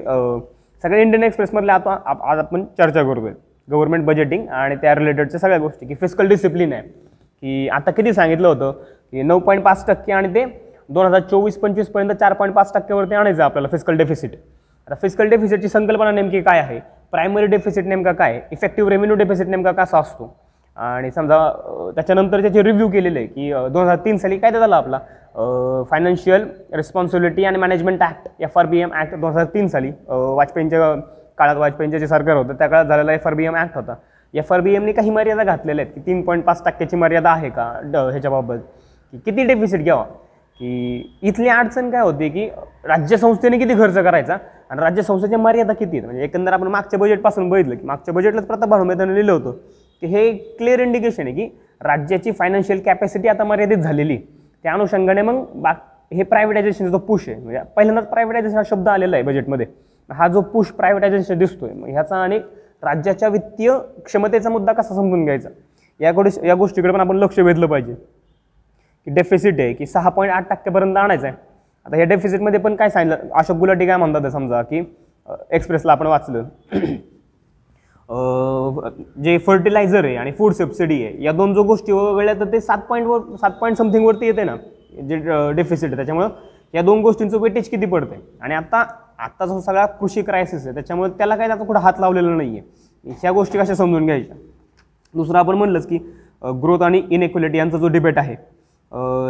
सगळ्या 0.84 1.02
इंडियन 1.02 1.24
एक्सप्रेसमधल्या 1.24 1.76
आता 1.76 1.98
आज 2.30 2.40
आपण 2.40 2.64
चर्चा 2.78 3.04
करूया. 3.04 3.34
गव्हर्नमेंट 3.68 4.06
बजेटिंग 4.06 4.48
आणि 4.50 4.76
त्या 4.82 4.94
रिलेटेडच्या 4.96 5.40
सगळ्या 5.40 5.58
गोष्टी 5.60 5.86
की 5.86 5.96
फिजिकल 5.96 6.28
डिसिप्लिन 6.28 6.74
आहे. 6.74 6.82
की 6.82 7.68
आता 7.70 7.92
किती 7.92 8.14
सांगितलं 8.14 8.48
होतं 8.48 8.72
की 9.12 9.22
नऊ 9.24 9.40
पॉईंट 9.40 9.64
पाच 9.64 9.86
टक्के 9.88 10.12
आणि 10.14 10.34
ते 10.36 10.46
दोन 10.90 11.06
हजार 11.06 11.22
चोवीस 11.22 11.58
पंचवीसपर्यंत 11.60 12.12
चार 12.20 12.34
पॉईंट 12.34 12.56
पाच 12.56 12.74
टक्क्यावरती 12.74 13.16
आणायचं 13.16 13.44
आपल्याला 13.44 13.68
फिजिकल 13.68 13.98
डेफिसिट 13.98 14.36
आता 14.90 14.96
फिजिकल 15.02 15.30
डेफिसिटची 15.30 15.68
संकल्पना 15.70 16.12
नेमकी 16.12 16.40
काय 16.42 16.60
आहे? 16.60 16.80
प्रायमरी 17.12 17.46
डेफिसिट 17.48 17.86
नेमका 17.88 18.12
काय? 18.12 18.32
आहे 18.32 18.42
इफेक्टिव्ह 18.52 18.90
रेव्हेन्यू 18.90 19.16
डेफिसिट 19.18 19.48
नेमका 19.48 19.72
कसा 19.72 20.00
असतो? 20.00 20.34
आणि 20.78 21.12
समजा 21.12 21.38
त्याच्यानंतर 21.96 22.42
त्याचे 22.42 22.64
रिव्ह्यू 22.64 22.88
केलेले 22.92 23.20
आहे 23.20 23.28
की 23.28 23.52
दोन 23.74 23.84
हजार 23.84 23.98
तीन 24.06 24.18
साली 24.18 24.38
काय 24.38 24.52
झाला 24.52 24.76
आपला. 24.76 25.00
फायनान्शियल 25.90 26.48
रिस्पॉन्सिबिलिटी 26.76 27.46
आणि 27.46 27.58
management 27.58 28.02
act 28.04 28.42
F 28.44 28.58
R 28.58 28.66
B 28.66 28.80
M 28.82 28.94
act 28.94 29.16
दोन 29.16 29.32
हजार 29.32 29.46
तीन 29.54 29.68
साली. 29.68 29.92
वाजपेयींच्या 30.10 30.94
काळात 31.38 31.56
वाजपेयींचे 31.56 32.00
जे 32.00 32.08
सरकार 32.08 32.36
होतं 32.38 32.54
त्या 32.54 32.68
काळात 32.68 32.86
झालेला 32.86 33.14
F 33.14 33.28
R 33.28 33.34
B 33.34 33.46
M 33.46 33.56
act 33.56 33.76
होता. 33.78 33.96
एफ 34.34 34.54
आर 34.54 34.62
बी 34.62 34.76
एमने 34.76 34.92
काही 34.92 35.10
मर्यादा 35.10 35.44
घातलेल्या 35.44 35.86
आहेत. 35.86 35.96
की 35.96 36.02
तीन 36.06 36.22
पॉईंट 36.22 36.44
पाच 36.46 36.64
टक्क्याची 36.66 36.96
मर्यादा 36.96 37.32
आहे 37.32 37.50
का? 37.50 37.74
ड 37.84 37.96
ह्याच्याबाबत. 38.12 38.58
की 39.14 39.18
किती 39.26 39.44
डेफिसिट 39.48 39.84
घ्यावा? 39.84 40.04
की 40.60 41.18
इथली 41.22 41.48
अडचण 41.50 41.90
काय 41.90 42.02
होती? 42.02 42.30
की 42.30 42.50
राज्य 42.86 43.18
संस्थेने 43.18 43.58
किती 43.58 43.74
खर्च 43.80 43.98
करायचा? 43.98 44.38
आणि 44.70 44.82
राज्य 44.82 45.02
संस्थेच्या 45.02 45.38
मर्यादा 45.40 45.74
किती 45.74 45.98
आहेत? 45.98 46.06
म्हणजे 46.06 46.24
एकंदर 46.24 46.54
आपण 46.54 46.68
मागच्या 46.68 47.00
बजेटपासून 47.00 47.50
बघितलं 47.50 47.76
की 47.76 47.86
मागच्या 47.88 48.14
बजेटलाच 48.14 48.46
प्रताप 48.48 48.70
भानुमेदानं 48.70 49.14
लिहिलं 49.14 49.32
होतं 49.32 49.52
की 50.02 50.08
हे 50.08 50.32
क्लिअर 50.58 50.80
इंडिकेशन 50.80 51.28
आहे 51.28 51.36
की 51.36 51.48
राज्याची 51.82 52.32
फायनान्शियल 52.32 52.80
कॅपॅसिटी 52.86 53.28
आता 53.28 53.44
मर्यादित 53.44 53.78
झालेली 53.78 54.14
आहे. 54.14 54.24
त्या 54.64 54.74
अनुषंगाने 54.74 55.22
मग 55.22 55.46
बा 55.56 55.72
हे 56.12 56.24
प्रायव्हेटायझेशनचा 56.24 56.92
जो 56.92 56.98
पुश 56.98 57.28
आहे 57.30 57.38
म्हणजे 57.38 57.60
पहिल्यांदाच 57.76 58.08
प्रायव्हेटायझेशन 58.10 58.58
हा 58.58 58.64
शब्द 58.70 58.88
आलेला 58.90 59.16
आहे 59.16 59.24
बजेटमध्ये 59.26 59.66
हा 60.10 60.28
जो 60.28 60.42
पुश 60.54 60.72
प्रायव्हेटायझेशन 60.72 61.38
दिसतोय 61.40 61.74
मग 61.74 61.88
ह्याचा 61.88 62.18
आणि 62.18 62.40
राज्याच्या 62.84 63.30
वित्तीय 63.30 63.72
क्षमतेचा 64.06 64.50
मुद्दा 64.50 64.74
कसा 64.74 64.96
समजून 64.96 65.24
घ्यायचा? 65.26 65.50
या 66.00 66.12
गोष्टी 66.12 66.48
या 66.48 66.56
गोष्टीकडे 66.56 66.94
पण 66.94 67.00
आपण 67.00 67.18
लक्ष 67.18 67.40
वेधलं 67.40 67.68
पाहिजे. 67.68 67.94
की 67.94 69.12
डेफिसिट 69.12 69.60
आहे 69.60 69.74
की 69.74 69.86
सहा 69.86 70.10
पॉईंट 70.10 70.34
आठ 70.34 70.50
टक्क्यापर्यंत 70.50 70.98
आणायचं 70.98 71.28
आहे. 71.28 71.36
आता 71.86 71.96
ह्या 71.96 72.06
डेफिसिटमध्ये 72.06 72.60
पण 72.60 72.76
काय 72.76 72.90
सांगितलं? 72.90 73.30
अशोक 73.36 73.58
गुलाटी 73.58 73.86
काय 73.88 73.98
म्हणतात 73.98 74.32
समजा 74.32 74.62
की 74.62 74.82
एक्सप्रेसला 75.52 75.92
आपण 75.92 76.08
वाचलं. 76.08 76.44
जे 79.24 79.38
फर्टिलायझर 79.46 80.06
आहे 80.06 80.16
आणि 80.16 80.32
फूड 80.38 80.54
सबसिडी 80.54 81.04
आहे 81.04 81.24
या 81.24 81.32
दोन 81.32 81.54
जो 81.54 81.64
गोष्टी 81.64 81.92
वगळल्या 81.92 82.34
तर 82.40 82.52
ते 82.52 82.60
सात 82.62 82.78
पॉईंटवर 82.90 83.36
सात 83.42 83.52
पॉईंट 83.62 83.78
समथिंगवरती 83.78 84.26
येते 84.26 84.44
ना 84.44 84.56
जे 85.08 85.16
डेफिसिट 85.56 85.88
आहे. 85.88 85.96
त्याच्यामुळं 85.96 86.30
या 86.74 86.82
दोन 86.82 87.02
गोष्टींचं 87.02 87.40
वेटेज 87.42 87.70
किती 87.70 87.86
पडते 87.86 88.16
आणि 88.42 88.56
आता 88.56 88.84
आत्ता 89.20 89.46
जो 89.46 89.60
सगळा 89.62 89.86
कृषी 90.00 90.22
क्रायसिस 90.22 90.66
आहे 90.66 90.74
त्याच्यामुळे 90.76 91.10
त्याला 91.18 91.36
काही 91.36 91.52
आता 91.52 91.64
कुठं 91.64 91.80
हात 91.80 92.00
लावलेला 92.00 92.36
नाही 92.36 92.58
आहे 92.60 93.14
ह्या 93.22 93.32
गोष्टी 93.32 93.58
कशा 93.60 93.76
समजून 93.76 94.06
घ्यायच्या? 94.06 94.36
दुसरं 95.14 95.38
आपण 95.40 95.56
म्हणलंच 95.56 95.88
की 95.88 95.98
ग्रोथ 96.62 96.82
आणि 96.84 97.02
इनइक्वलिटी 97.10 97.58
यांचा 97.58 97.78
जो 97.78 97.88
डिबेट 97.88 98.18
आहे 98.18 98.36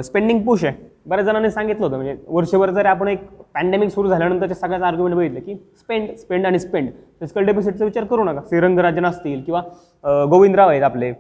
स्पेंडिंग 0.03 0.41
पुश 0.45 0.63
आहे. 0.65 0.75
बऱ्याच 1.09 1.25
जणांनी 1.25 1.49
सांगितलं 1.49 1.85
होतं 1.85 1.95
म्हणजे 1.95 2.15
वर्षभर 2.27 2.69
जरी 2.69 2.87
आपण 2.87 3.07
एक 3.07 3.19
पॅन्डेमिक 3.53 3.89
सुरू 3.89 4.09
झाल्यानंतर 4.09 4.51
सगळ्याच 4.53 4.81
आर्ग्युमेंट 4.81 5.15
बघितलं 5.15 5.39
की 5.39 5.55
स्पेंड 5.79 6.09
स्पेंड 6.17 6.45
आणि 6.45 6.59
स्पेंड 6.59 6.89
फिजिकल 7.19 7.45
डेफिसिटचा 7.45 7.85
विचार 7.85 8.03
करू 8.03 8.23
नका. 8.23 8.41
श्रीरंगराजन 8.49 9.05
असतील 9.05 9.41
किंवा 9.43 9.61
गोविंदराव 10.31 10.69
आहेत 10.69 10.83
आपले 10.83 11.11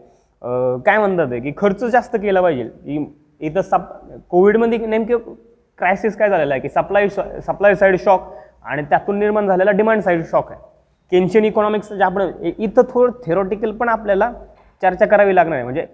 काय 0.85 0.97
म्हणतात 0.97 1.39
की 1.43 1.51
खर्च 1.57 1.83
जास्त 1.83 2.15
केला 2.21 2.41
पाहिजे. 2.41 2.63
की 2.63 3.05
इथं 3.47 3.61
सप 3.61 3.91
कोविडमध्ये 4.29 4.77
नेमकं 4.85 5.33
क्रायसिस 5.79 6.17
काय 6.17 6.29
झालेला 6.29 6.53
आहे 6.53 6.61
की 6.61 6.69
सप्लाय 6.69 7.07
सप्लाय 7.09 7.75
साईड 7.75 7.97
शॉक 7.99 8.33
आणि 8.63 8.83
त्यातून 8.89 9.19
निर्माण 9.19 9.47
झालेला 9.47 9.71
डिमांड 9.71 10.01
साईड 10.01 10.23
शॉक 10.31 10.51
आहे. 10.51 10.59
केन्शियन 11.11 11.45
इकॉनॉमिक्स 11.45 11.93
जे 11.93 12.03
आपण 12.03 12.31
इथं 12.57 12.81
थोडं 12.89 13.11
थेरॉटिकल 13.25 13.71
पण 13.77 13.89
आपल्याला 13.89 14.31
चर्चा 14.81 15.05
करावी 15.05 15.35
लागणार 15.35 15.55
आहे. 15.55 15.63
म्हणजे 15.63 15.85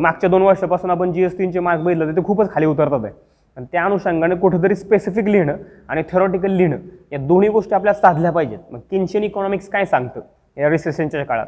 मागच्या 0.00 0.30
दोन 0.30 0.42
वर्षापासून 0.42 0.90
आपण 0.90 1.12
जी 1.12 1.22
एस 1.22 1.38
टीचे 1.38 1.60
मार्क 1.60 1.80
बघितलं 1.80 2.06
तर 2.06 2.16
ते 2.16 2.24
खूपच 2.24 2.52
खाली 2.52 2.66
उतरतात 2.66 3.04
आहे. 3.04 3.12
आणि 3.56 3.66
त्या 3.72 3.84
अनुषंगाने 3.84 4.34
कुठंतरी 4.34 4.74
स्पेसिफिक 4.74 5.24
लिहिणं 5.24 5.56
आणि 5.88 6.02
थेरॉटिकल 6.02 6.50
लिहिणं 6.50 6.76
या 7.12 7.18
दोन्ही 7.18 7.48
गोष्टी 7.48 7.74
आपल्याला 7.74 8.00
साधल्या 8.00 8.30
पाहिजेत. 8.30 8.58
मग 8.70 8.78
केन्शियन 8.78 9.24
इकॉनॉमिक्स 9.24 9.68
काय 9.68 9.84
सांगतं 9.84 10.20
या 10.56 10.70
रिसेशनच्या 10.70 11.24
काळात? 11.24 11.46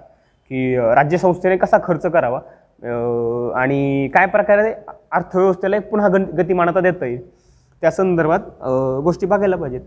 की 0.48 0.76
राज्य 0.76 0.94
राज्यसंस्थेने 0.94 1.56
कसा 1.56 1.76
खर्च 1.84 2.06
करावा? 2.06 2.40
आणि 3.60 4.08
काय 4.14 4.26
प्रकारे 4.26 4.72
अर्थव्यवस्थेला 5.12 5.76
एक 5.76 5.90
पुन्हा 5.90 6.08
गण 6.08 6.24
गतिमानता 6.24 6.80
देता 6.80 7.06
येईल? 7.06 7.30
त्या 7.80 7.90
संदर्भात 7.90 8.38
गोष्टी 9.02 9.26
बघायला 9.26 9.56
पाहिजेत. 9.56 9.80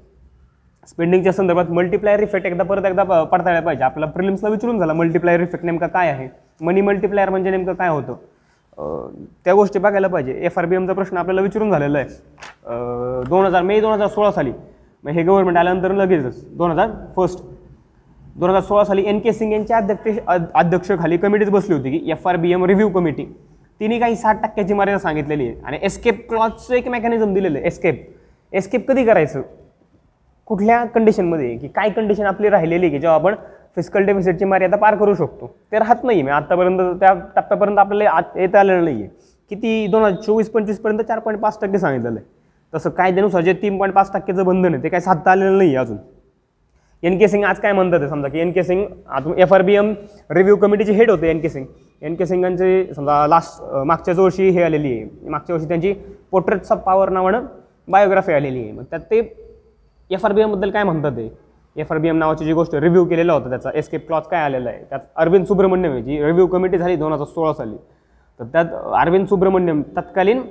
स्पेंडिंगच्या 0.87 1.33
संदर्भात 1.33 1.65
मल्टिप्लायर 1.69 2.19
इफेक्ट 2.19 2.47
एकदा 2.47 2.63
परत 2.63 2.85
एकदा 2.85 3.03
प- 3.03 3.27
पडताळायला 3.27 3.65
पाहिजे 3.65 3.83
आपल्या 3.83 4.09
प्रिलिम्सला 4.09 4.49
विचारून 4.49 4.79
झाला 4.79 4.93
मल्टिप्लायर 4.93 5.41
इफेक्ट 5.41 5.65
नेमका 5.65 5.87
काय 5.87 6.09
आहे? 6.09 6.27
मनी 6.61 6.81
मल्टिप्लायर 6.81 7.29
म्हणजे 7.29 7.51
नेमकं 7.51 7.73
काय 7.73 7.89
होतं? 7.89 8.15
त्या 9.45 9.53
गोष्टी 9.53 9.79
बघायला 9.79 10.07
पाहिजे. 10.07 10.33
एफ 10.45 10.57
आर 10.59 10.65
बी 10.65 10.75
एमचा 10.75 10.93
प्रश्न 10.93 11.17
आपल्याला 11.17 11.41
विचारून 11.41 11.71
झालेला 11.71 11.99
आहे. 11.99 13.23
दोन 13.29 13.45
हजार 13.45 13.61
मे 13.61 13.79
दोन 13.81 13.93
हजार 13.93 14.07
सोळा 14.07 14.31
साली. 14.31 14.51
मग 15.03 15.11
हे 15.11 15.23
गव्हर्नमेंट 15.23 15.57
आल्यानंतर 15.57 15.91
लगेचच 15.91 16.43
दोन 16.57 16.71
हजार 16.71 16.89
फर्स्ट 17.15 17.39
दोन 18.35 18.49
हजार 18.49 18.61
सोळा 18.61 18.83
साली 18.85 19.03
एन 19.09 19.19
के 19.19 19.31
सिंग 19.33 19.53
यांच्या 19.53 19.77
अध्यक्ष 19.77 20.19
अध्यक्षखाली 20.27 21.17
कमिटीच 21.17 21.49
बसली 21.49 21.75
होती 21.75 21.97
की 21.97 22.11
F 22.11 22.27
R 22.27 22.35
B 22.35 22.51
M 22.53 22.65
review 22.65 22.89
committee 22.89 23.25
तिने 23.79 23.97
काही 23.99 24.15
साठ 24.15 24.41
टक्क्याची 24.43 24.73
मर्यादा 24.73 24.99
सांगितलेली 24.99 25.47
आहे. 25.47 25.55
आणि 25.63 25.77
एस्केप 25.81 26.27
क्लॉजचं 26.29 26.75
एक 26.75 26.87
मेकॅनिझम 26.87 27.33
दिलेलं 27.33 27.57
आहे. 27.57 27.67
एस्केप 27.67 28.05
एस्केप 28.53 28.87
कधी 28.87 29.05
करायचं? 29.05 29.41
कुठल्या 30.47 30.83
कंडिशनमध्ये 30.85 31.55
की 31.57 31.67
काय 31.67 31.89
कंडिशन 31.89 32.25
आपली 32.25 32.49
राहिलेली 32.49 32.85
आहे 32.85 32.93
की 32.93 32.99
जेव्हा 32.99 33.15
आपण 33.15 33.35
फिजिकल 33.77 34.05
डेफिसिटची 34.05 34.45
मर्यादा 34.45 34.77
पार 34.77 34.95
करू 34.95 35.13
शकतो. 35.15 35.47
ते 35.71 35.79
राहत 35.79 36.03
नाही 36.03 36.21
मी 36.21 36.31
आत्तापर्यंत 36.31 36.79
त्या 36.99 37.13
टप्प्यापर्यंत 37.35 37.79
आपल्याला 37.79 38.11
आत 38.17 38.37
येता 38.37 38.59
आलेलं 38.59 38.83
नाही 38.83 39.01
आहे 39.01 39.09
किती? 39.51 39.87
दोन 39.87 40.03
हजार 40.03 40.21
चोवीस 40.21 40.49
पंचवीसपर्यंत 40.49 41.01
चार 41.01 41.19
पॉईंट 41.19 41.39
पाच 41.41 41.59
टक्के 41.61 41.79
सांगितलेलं 41.79 42.19
आहे. 42.19 42.25
तसं 42.73 42.89
कायद्यानुसार 42.89 43.41
जे 43.41 43.53
तीन 43.61 43.77
पॉईंट 43.77 43.93
पाच 43.95 44.11
टक्केचं 44.13 44.45
बंधन 44.45 44.73
आहे 44.73 44.83
ते 44.83 44.89
काय 44.89 44.99
साधता 44.99 45.31
आलेलं 45.31 45.57
नाही 45.57 45.75
आहे 45.75 45.85
अजून. 45.85 45.97
एन 47.03 47.17
के 47.19 47.27
सिंग 47.27 47.43
आज 47.43 47.59
काय 47.59 47.71
म्हणतात 47.73 47.99
ते 47.99 48.07
समजा 48.09 48.27
की 48.27 48.39
एन 48.39 48.51
के 48.51 48.63
सिंग 48.63 48.83
आता 49.09 49.33
F 49.41 49.53
R 49.53 49.61
B 49.61 49.75
M 49.75 49.93
review 50.31 50.55
कमिटीचे 50.57 50.93
हेड 50.93 51.11
होते 51.11 51.29
N 51.29 51.39
K 51.41 51.49
Singh 51.49 51.65
N 52.01 52.15
K 52.15 52.25
सिंगांचे 52.25 52.93
समजा 52.95 53.25
लास्ट 53.27 53.61
मागच्याच 53.85 54.17
वर्षी 54.19 54.49
हे 54.49 54.63
आलेली 54.63 54.91
आहे. 54.93 55.29
मागच्या 55.29 55.55
वर्षी 55.55 55.67
त्यांची 55.67 55.93
पोर्ट्रेट्स 56.31 56.71
ऑफ 56.71 56.83
पॉवर 56.85 57.09
नावानं 57.09 57.45
बायोग्राफी 57.87 58.33
आलेली 58.33 58.63
आहे. 58.63 58.71
मग 58.71 58.83
त्यात 58.89 59.01
ते 59.11 59.19
एफ 60.09 60.25
आर 60.25 60.33
बी 60.33 60.41
एमबद्दल 60.41 60.69
काय 60.71 60.83
म्हणतात 60.83 61.11
ते 61.11 61.27
एफ 61.75 61.91
आर 61.91 61.97
बी 61.97 62.07
एम 62.09 62.17
नावाची 62.17 62.45
जी 62.45 62.53
गोष्ट 62.53 62.73
रिव्ह्यू 62.75 63.03
केलेला 63.05 63.33
होता 63.33 63.49
त्याचा 63.49 63.69
एस्केप 63.75 64.05
क्लॉज 64.07 64.23
काय 64.31 64.43
आलेला 64.43 64.69
आहे? 64.69 64.83
त्यात 64.89 64.99
अरविंद 65.15 65.45
सुब्रमण्यम 65.45 65.91
आहे, 65.91 66.01
जी 66.01 66.23
रिव्ह्यू 66.23 66.47
कमिटी 66.47 66.77
झाली 66.77 66.95
दोन 66.95 67.13
हजार 67.13 67.27
सोळा 67.27 67.53
साली. 67.53 67.75
तर 68.39 68.45
त्यात 68.53 68.65
अरविंद 69.01 69.27
सुब्रमण्यम 69.27 69.81
तत्कालीन 69.97 70.41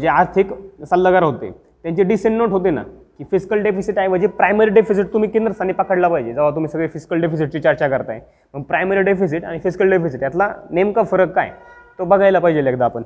जे 0.00 0.08
आर्थिक 0.08 0.52
सल्लागार 0.90 1.22
होते 1.22 1.50
त्यांचे 1.82 2.02
डिसेंट 2.02 2.36
नोट 2.36 2.50
होते 2.50 2.70
ना 2.70 2.82
की 3.18 3.24
फिजिकल 3.30 3.62
डेफिसिट 3.62 3.98
ऐवजी 3.98 4.26
प्रायमरी 4.26 4.70
डेफिसिट 4.70 5.12
तुम्ही 5.12 5.28
केंद्रस्थानी 5.30 5.72
पकडला 5.72 6.08
पाहिजे 6.08 6.32
जेव्हा 6.32 6.50
तुम्ही 6.54 6.68
सगळे 6.70 6.86
फिजिकल 6.88 7.20
डेफिसिटची 7.20 7.60
चर्चा 7.60 7.88
करताय. 7.88 8.20
मग 8.54 8.62
प्रायमरी 8.62 9.02
डेफिसिट 9.02 9.44
आणि 9.44 9.58
फिजिकल 9.58 9.90
डेफिसिट 9.90 10.22
यातला 10.22 10.48
नेमका 10.70 11.02
फरक 11.02 11.32
काय? 11.34 11.50
तो 11.98 12.04
बघायला 12.04 12.38
पाहिजे 12.38 12.68
एकदा 12.68 12.84
आपण. 12.84 13.02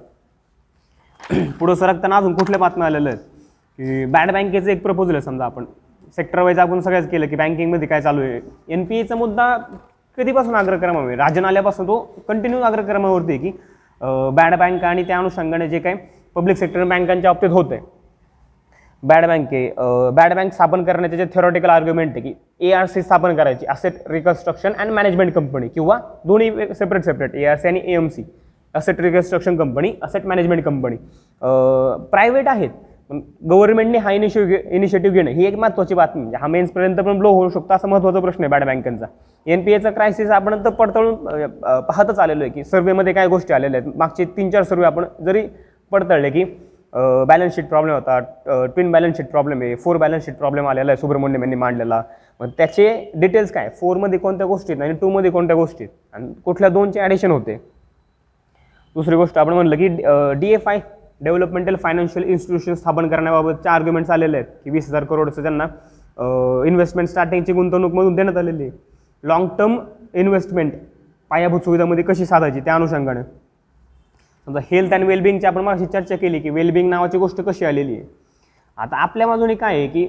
पुढं 1.59 1.75
सरकताना 1.75 2.17
अजून 2.17 2.35
कुठल्या 2.35 2.59
बातम्या 2.59 2.87
आलेल्या 2.87 3.13
आहेत? 3.13 3.25
की 3.79 4.05
बॅड 4.05 4.33
बँकेचं 4.33 4.71
एक 4.71 4.83
प्रपोजल 4.83 5.15
आहे 5.15 5.23
समजा 5.23 5.45
आपण. 5.45 5.65
सेक्टर 6.17 6.41
वाईज 6.43 6.59
आपण 6.59 6.81
सगळ्याच 6.81 7.09
केलं 7.11 7.27
की 7.27 7.37
बँकिंगमध्ये 7.37 7.89
काय 7.89 8.01
चालू 8.03 8.21
आहे? 8.21 8.41
एन 8.69 8.85
पी 8.85 8.99
एचा 8.99 9.15
मुद्दा 9.17 9.57
कधीपासून 10.19 10.57
अग्रक्रमावर 10.57 11.07
आहे? 11.07 11.17
राजन 11.17 11.45
आल्यापासून 11.45 11.87
तो 11.89 12.01
कंटिन्यू 12.29 12.61
अग्रक्रमावरती 12.61 13.33
आहे 13.33 13.39
की 13.41 13.51
बॅड 14.35 14.55
बँक 14.59 14.85
आणि 14.85 15.03
त्या 15.07 15.19
अनुषंगाने 15.19 15.69
जे 15.69 15.79
काही 15.79 15.97
पब्लिक 16.37 16.57
सेक्टर 16.57 16.85
बँकांच्या 16.85 17.33
बाबतीत 17.33 17.51
होत 17.51 17.73
आहे. 17.73 17.81
बॅड 19.03 19.27
बँके 19.27 19.67
बॅड 20.15 20.33
बँक 20.35 20.53
स्थापन 20.53 20.83
करण्याचे 20.85 21.17
जे 21.17 21.25
थेरॉटिकल 21.35 21.71
आर्ग्युमेंट 21.71 22.11
आहे 22.11 22.21
की 22.21 22.33
ए 22.61 22.73
आर 22.73 22.87
सी 22.87 23.03
स्थापन 23.03 23.37
करायची 23.37 23.67
asset 23.71 24.11
reconstruction 24.11 24.73
and 24.73 24.91
management 24.93 25.33
company 25.35 25.69
किंवा 25.69 25.99
दोन्ही 26.27 26.75
separate 26.75 27.05
separate 27.05 27.35
A 27.35 27.45
R 27.45 27.57
C 27.57 27.69
आणि 27.69 27.81
A 27.85 27.95
M 27.95 28.09
C 28.09 28.25
asset 28.75 29.01
reconstruction 29.01 29.57
company 29.57 29.93
asset 30.03 30.27
management 30.27 30.65
company 30.65 30.97
private 32.11 32.49
आहेत. 32.49 32.71
पण 33.11 33.21
गव्हर्नमेंटने 33.51 33.99
हा 33.99 34.11
इनिशिएटिव्ह 34.13 34.75
इनिशिएटिव्ह 34.77 35.17
घेणं 35.17 35.31
ही 35.37 35.47
एक 35.47 35.55
महत्त्वाची 35.59 35.95
बातमी 35.95 36.21
म्हणजे 36.23 36.39
हा 36.41 36.47
मेन्सपर्यंत 36.47 36.97
पण 36.97 37.19
ब्लो 37.19 37.31
होऊ 37.35 37.49
शकतो 37.51 37.75
असा 37.75 37.89
महत्त्वाचा 37.89 38.21
प्रश्न 38.21 38.45
आहे 38.45 38.51
बॅड 38.51 38.65
बँकांचा. 38.65 39.07
एन 39.47 39.65
पी 39.65 39.73
एचा 39.73 39.91
क्रायसिस 39.91 40.31
आपण 40.31 40.65
तर 40.65 40.71
पडताळून 40.71 41.15
पाहतच 41.89 42.19
आलेलो 42.19 42.43
आहे 42.45 42.51
की 42.51 42.65
सर्वेमध्ये 42.65 43.13
काय 43.13 43.27
गोष्टी 43.29 43.53
आलेल्या 43.55 43.81
आहेत. 43.81 43.93
मागचे 43.97 44.25
तीन 44.37 44.51
चार 44.51 44.63
सर्वे 44.63 44.85
आपण 44.87 45.05
जरी 45.25 45.43
पडताळले 45.93 46.31
की 46.31 46.45
बॅलन्स 47.29 47.55
शीट 47.57 47.69
प्रॉब्लेम 47.69 47.95
होता 47.95 48.19
ट्विन 48.67 48.91
बॅलन्स 48.93 49.17
शीट 49.17 49.31
प्रॉब्लेम 49.31 49.63
आहे 49.63 49.75
फोर 49.85 49.97
बॅलन्स 49.97 50.25
शीट 50.27 50.37
प्रॉब्लेम 50.39 50.69
आलेला 50.69 50.93
आहे 50.93 51.01
सुब्रमण्यम 51.01 51.43
यांनी 51.43 51.57
मांडलेला. 51.57 52.03
मग 52.41 52.49
त्याचे 52.59 53.11
डिटेल्स 53.15 53.53
काय? 53.53 53.69
फोरमध्ये 53.81 54.19
कोणत्या 54.19 54.47
गोष्टी 54.47 54.73
आहेत 54.73 54.83
आणि 54.83 54.95
टूमध्ये 55.01 55.31
कोणत्या 55.31 55.57
गोष्टी 55.57 55.85
आहेत? 55.85 55.95
आणि 56.15 56.33
कुठल्या 56.45 56.69
दोनचे 56.69 57.01
ॲडिशन 57.01 57.31
होते? 57.31 57.57
दुसरी 58.97 59.17
गोष्ट 59.17 59.39
आपण 59.39 59.53
म्हणलं 59.53 59.77
की 59.77 59.89
D 60.41 60.53
F 60.55 60.69
I 60.69 60.79
developmental 61.21 61.77
financial 61.83 62.25
institution 62.25 62.75
स्थापन 62.75 63.09
करण्याबाबतचे 63.09 63.69
आर्ग्युमेंट्स 63.69 64.11
आलेले 64.11 64.37
आहेत 64.37 64.49
की 64.65 64.71
वीस 64.71 64.89
हजार 64.89 65.05
करोडचं 65.05 65.43
त्यांना 65.43 65.65
इन्व्हेस्टमेंट 66.67 67.09
स्टार्टिंगची 67.09 67.53
गुंतवणूकमधून 67.53 68.15
देण्यात 68.15 68.37
आलेली 68.37 68.63
आहे. 68.63 68.71
लॉंग 69.25 69.49
टर्म 69.59 69.77
इन्व्हेस्टमेंट 70.15 70.73
पायाभूत 71.31 71.61
सुविधामध्ये 71.65 72.05
कशी 72.05 72.27
साधायची 72.27 72.61
त्या 72.61 72.75
अनुषंगाने. 72.75 73.23
समजा 74.47 74.61
हेल्थ 74.71 74.95
अँड 74.95 75.05
वेलबिंगची 75.07 75.47
आपण 75.47 75.63
मागची 75.65 75.87
चर्चा 75.93 76.17
केली 76.17 76.41
की 76.41 76.51
वेलबिंग 76.51 76.89
नावाची 76.91 77.19
गोष्ट 77.19 77.41
कशी 77.41 77.65
आलेली 77.65 77.95
आहे. 77.95 78.05
आता 78.79 78.97
आपल्या 79.03 79.27
बाजूने 79.27 79.55
काय 79.55 79.77
आहे 79.77 79.87
की 79.89 80.07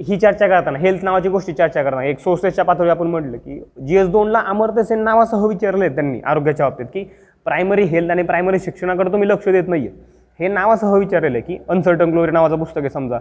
ही 0.00 0.16
चर्चा 0.18 0.46
करताना 0.48 0.78
हेल्थ 0.78 1.04
नावाची 1.04 1.28
गोष्टी 1.28 1.52
चर्चा 1.52 1.82
करताना 1.82 2.04
एक 2.04 2.18
सोर्सेसच्या 2.20 2.64
पातळीवर 2.64 2.90
आपण 2.90 3.06
म्हटलं 3.06 3.36
की 3.36 3.58
जी 3.86 3.96
एस 3.96 4.08
दोनला 4.08 4.38
अमर्त्य 4.46 4.82
सेन 4.84 5.02
नावासह 5.04 5.46
आहे 5.46 5.88
त्यांनी 5.88 6.20
आरोग्याच्या 6.24 6.68
बाबतीत 6.68 6.86
की 6.94 7.04
प्रायमरी 7.46 7.82
हेल्थ 7.84 8.10
आणि 8.10 8.22
प्रायमरी 8.22 8.58
शिक्षणाकडे 8.58 9.12
तुम्ही 9.12 9.28
लक्ष 9.28 9.48
देत 9.48 9.68
नाही 9.68 9.86
आहे 9.86 10.14
हे 10.40 10.48
नावासह 10.48 10.94
विचारलेलं 10.94 11.38
आहे 11.38 11.46
की 11.46 11.58
अनसर्टन 11.68 12.10
ग्लोरी 12.10 12.32
नावाचं 12.32 12.58
पुस्तक 12.58 12.80
आहे 12.80 12.90
समजा. 12.90 13.18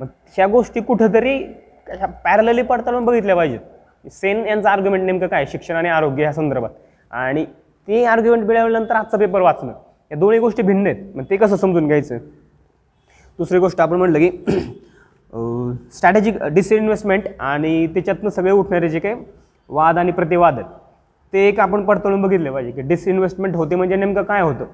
मग 0.00 0.06
ह्या 0.36 0.46
गोष्टी 0.46 0.80
कुठंतरी 0.80 1.38
पॅरलली 2.24 2.62
पडताळून 2.62 3.04
बघितल्या 3.04 3.36
पाहिजेत. 3.36 3.60
सेन 4.12 4.44
यांचं 4.46 4.68
आर्ग्युमेंट 4.68 5.04
नेमकं 5.04 5.26
काय? 5.26 5.44
शिक्षण 5.48 5.74
आणि 5.76 5.88
आरोग्य 5.88 6.22
ह्या 6.22 6.32
संदर्भात. 6.32 6.70
आणि 7.10 7.44
ते 7.88 8.04
आर्ग्युमेंट 8.04 8.44
मिळवल्यानंतर 8.44 8.94
आजचा 8.94 9.18
पेपर 9.18 9.40
वाचणं. 9.40 9.72
या 10.10 10.16
दोन्ही 10.18 10.38
गोष्टी 10.40 10.62
भिन्न 10.62 10.86
आहेत. 10.86 11.16
मग 11.16 11.24
ते 11.30 11.36
कसं 11.36 11.56
समजून 11.56 11.86
घ्यायचं? 11.86 12.18
दुसरी 13.38 13.58
गोष्ट 13.58 13.80
आपण 13.80 13.96
म्हटलं 13.96 14.18
की 14.18 14.30
स्ट्रॅटेजिक 15.96 16.42
डिसइन्व्हेस्टमेंट 16.44 17.24
आणि 17.38 17.86
त्याच्यातनं 17.86 18.30
सगळे 18.30 18.52
उठणारे 18.52 18.88
जे 18.88 18.98
काही 18.98 19.14
वाद 19.70 19.98
आणि 19.98 20.12
प्रतिवाद 20.12 20.58
आहेत 20.58 20.70
ते 21.32 21.46
एक 21.48 21.58
आपण 21.60 21.84
पडताळून 21.84 22.22
बघितले 22.22 22.50
पाहिजे 22.50 22.70
की 22.72 22.82
डिसइन्व्हेस्टमेंट 22.88 23.56
होते 23.56 23.74
म्हणजे 23.76 23.96
नेमकं 23.96 24.22
काय 24.22 24.42
होतं? 24.42 24.64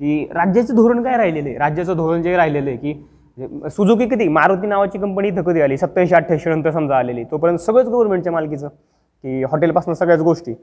की 0.00 0.24
राज्याचं 0.34 0.74
धोरण 0.76 1.02
काय 1.02 1.16
राहिलेलं 1.16 1.48
आहे? 1.48 1.58
राज्याचं 1.58 1.96
धोरण 1.96 2.22
जे 2.22 2.36
राहिलेलं 2.36 2.70
आहे 2.70 2.76
की 2.78 3.70
सुजुकी 3.70 4.06
किती? 4.08 4.28
मारुती 4.28 4.66
नावाची 4.66 4.98
कंपनी 4.98 5.28
इथं 5.28 5.42
कधी 5.42 5.60
आली? 5.60 5.76
सत्याऐंशी 5.76 6.14
अठ्ठ्याऐंशी 6.14 6.50
नंतर 6.50 6.70
समजा 6.70 6.96
आलेली. 6.96 7.24
तोपर्यंत 7.30 7.58
सगळंच 7.58 7.88
गव्हर्नमेंटच्या 7.88 8.32
मालकीचं 8.32 8.68
की 8.68 9.42
हॉटेलपासून 9.50 9.94
सगळ्याच 9.94 10.20
गोष्टी. 10.22 10.54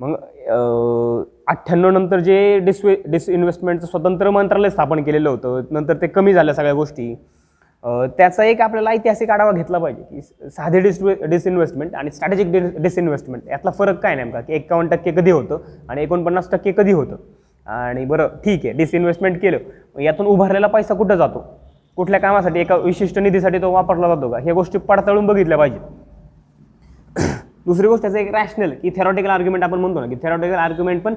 मग 0.00 0.14
अठ्ठ्याण्णव 1.48 1.90
नंतर 1.90 2.20
जे 2.20 2.58
डिसवे 2.64 2.94
डिसइन्व्हेस्टमेंटचं 3.06 3.86
स्वतंत्र 3.86 4.30
मंत्रालय 4.30 4.70
स्थापन 4.70 5.02
केलेलं 5.02 5.28
होतं 5.30 5.62
नंतर 5.70 5.96
ते 6.02 6.06
कमी 6.06 6.32
झाल्या 6.32 6.54
सगळ्या 6.54 6.74
गोष्टी. 6.74 7.14
त्याचा 8.16 8.44
एक 8.44 8.60
आपल्याला 8.60 8.90
ऐतिहासिक 8.90 9.30
आढावा 9.30 9.52
घेतला 9.52 9.78
पाहिजे 9.78 10.02
की 10.02 10.50
साधे 10.50 10.80
डिस 10.80 11.02
डिसइन्व्हेस्टमेंट 11.02 11.94
आणि 11.94 12.10
स्ट्रॅटेजिक 12.10 12.50
डिस 12.52 12.62
डिसइन्व्हेस्टमेंट 12.82 13.48
यातला 13.48 13.70
फरक 13.78 13.98
काय 14.02 14.14
नेमका? 14.14 14.40
की 14.40 14.54
एकावन्न 14.54 14.90
टक्के 14.90 15.10
कधी 15.12 15.30
होतं 15.30 15.58
आणि 15.88 16.02
एकोणपन्नास 16.02 16.50
टक्के 16.52 16.72
कधी 16.72 16.92
होतं? 16.92 17.16
आणि 17.66 18.04
बरं 18.04 18.28
ठीक 18.44 18.64
आहे 18.64 18.72
डिसइन्व्हेस्टमेंट 18.76 19.40
केलं. 19.42 19.58
मग 19.94 20.02
यातून 20.02 20.26
उभारलेला 20.26 20.66
पैसा 20.66 20.94
कुठं 20.94 21.16
जातो? 21.16 21.44
कुठल्या 21.96 22.20
कामासाठी? 22.20 22.60
एका 22.60 22.76
विशिष्ट 22.76 23.18
निधीसाठी 23.18 23.58
तो 23.58 23.70
वापरला 23.72 24.08
जातो 24.14 24.30
का? 24.30 24.38
ह्या 24.38 24.54
गोष्टी 24.54 24.78
पडताळून 24.78 25.26
बघितल्या 25.26 25.58
पाहिजेत. 25.58 25.80
दुसरी 27.66 27.88
गोष्ट 27.88 28.02
त्याचं 28.02 28.18
एक 28.18 28.34
रॅशनल 28.34 28.70
की 28.82 28.90
थेरॉटिकल 28.90 29.30
आर्ग्युमेंट 29.30 29.64
आपण 29.64 29.78
म्हणतो 29.80 30.00
ना 30.00 30.06
की 30.06 30.14
थेरॉटिकल 30.22 30.54
आर्ग्युमेंट 30.54 31.02
पण 31.02 31.14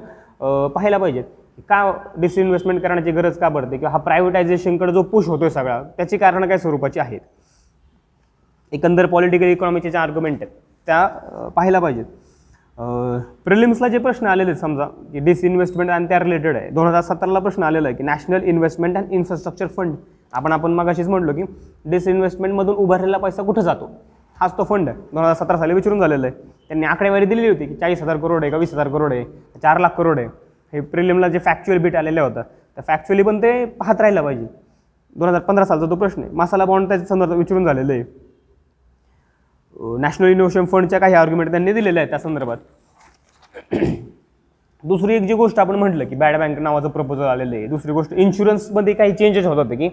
पाहायला 0.74 0.98
पाहिजेत. 0.98 1.24
का 1.68 1.92
डिसइन्व्हेस्टमेंट 2.16 2.80
करण्याची 2.82 3.10
गरज 3.10 3.36
का 3.38 3.48
पडते? 3.48 3.76
किंवा 3.76 3.90
हा 3.90 3.98
प्रायव्हेटायझेशनकडे 3.98 4.92
जो 4.92 5.02
पुश 5.02 5.28
होतोय 5.28 5.50
सगळा 5.50 5.82
त्याची 5.96 6.16
कारणं 6.16 6.46
काय 6.48 6.58
स्वरूपाची 6.58 7.00
आहेत? 7.00 7.20
एकंदर 8.72 9.06
पॉलिटिकल 9.06 9.44
इकॉनॉमीचे 9.44 9.90
ज्या 9.90 10.00
आर्ग्युमेंट 10.02 10.42
आहेत 10.42 10.52
त्या 10.86 11.06
पाहायला 11.56 11.78
पाहिजेत. 11.78 12.04
प्रिलिम्सला 12.78 13.88
जे 13.88 13.98
प्रश्न 13.98 14.26
आलेले 14.26 14.50
आहेत 14.50 14.60
समजा 14.60 14.84
की 15.12 15.18
डिसइन्व्हेस्टमेंट 15.24 15.90
आणि 15.90 16.06
त्या 16.08 16.18
रिलेटेड 16.20 16.56
आहे 16.56 16.70
दोन 16.70 16.86
हजार 16.86 17.00
सतराला 17.02 17.38
प्रश्न 17.38 17.62
आलेला 17.62 17.88
आहे 17.88 17.96
की 17.96 18.04
national 18.04 18.42
investment 18.42 18.96
and 18.96 19.12
infrastructure 19.12 19.66
fund 19.76 19.94
आपण 20.32 20.52
आपण 20.52 20.72
मगाशीच 20.74 21.08
म्हटलो 21.08 21.32
की 21.32 21.42
डिसइन्व्हेस्टमेंटमधून 21.90 22.76
उभारलेला 22.76 23.18
पैसा 23.18 23.42
कुठं 23.42 23.60
जातो? 23.60 23.90
हाच 24.36 24.56
तो 24.58 24.64
फंड 24.64 24.88
आहे. 24.88 24.98
दोन 25.12 25.22
हजार 25.22 25.34
सतरा 25.34 25.56
साली 25.58 25.74
विचारून 25.74 26.00
झालेला 26.00 26.26
आहे. 26.26 26.36
त्यांनी 26.68 26.86
आकडेवारी 26.86 27.26
दिलेली 27.26 27.48
होती 27.48 27.66
की 27.66 27.74
चाळीस 27.74 28.02
हजार 28.02 28.16
करोड 28.16 28.42
आहे 28.42 28.50
का 28.50 28.56
वीस 28.58 28.72
हजार 28.72 28.88
करोड 28.88 29.12
आहे 29.12 29.24
चार 29.62 29.78
लाख 29.80 29.90
करोड 29.96 30.18
आहे. 30.18 30.28
हे 30.72 30.80
प्रिलिमला 30.80 31.28
जे 31.28 31.38
फॅक्च्युअल 31.38 31.80
बीट 31.82 31.96
आलेलं 31.96 32.20
होतं 32.20 32.42
तर 32.76 32.82
फॅक्च्युअली 32.86 33.22
पण 33.22 33.42
ते 33.42 33.64
पाहत 33.64 34.00
राहिलं 34.00 34.22
पाहिजे. 34.22 34.46
दोन 35.16 35.28
हजार 35.28 35.40
पंधरा 35.40 35.64
सालचा 35.64 35.90
तो 35.90 35.96
प्रश्न 35.96 36.22
आहे. 36.22 36.30
मसाला 36.32 36.64
बॉन्ड 36.64 36.88
त्याच्या 36.88 37.06
संदर्भात 37.06 37.36
विचारून 37.36 37.64
झालेलं 37.64 37.92
आहे. 37.92 38.02
नॅशनल 40.00 40.30
इनोव्हेशन 40.30 40.64
फंडच्या 40.64 40.98
काही 41.00 41.14
आर्ग्युमेंट 41.14 41.50
त्यांनी 41.50 41.72
दिलेल्या 41.72 42.00
आहेत 42.00 42.10
त्या 42.10 42.18
संदर्भात. 42.18 42.56
दुसरी 44.84 45.14
एक 45.14 45.22
जी 45.26 45.34
गोष्ट 45.34 45.58
आपण 45.58 45.74
म्हटलं 45.74 46.04
की 46.04 46.14
बॅड 46.14 46.36
बँक 46.38 46.58
नावाचं 46.58 46.88
प्रपोजल 46.88 47.22
आलेलं 47.22 47.56
आहे. 47.56 47.66
दुसरी 47.66 47.92
गोष्ट 47.92 48.12
इन्शुरन्समध्ये 48.12 48.94
काही 48.94 49.12
चेंजेस 49.12 49.46
होत 49.46 49.56
होते 49.56 49.76
की 49.76 49.88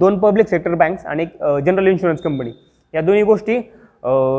दोन 0.00 0.18
पब्लिक 0.18 0.48
सेक्टर 0.48 0.74
बँक्स 0.74 1.06
आणि 1.06 1.22
एक 1.22 1.42
जनरल 1.66 1.86
इन्शुरन्स 1.86 2.20
कंपनी 2.20 2.50
या 2.94 3.00
दोन्ही 3.00 3.22
गोष्टी 3.24 3.56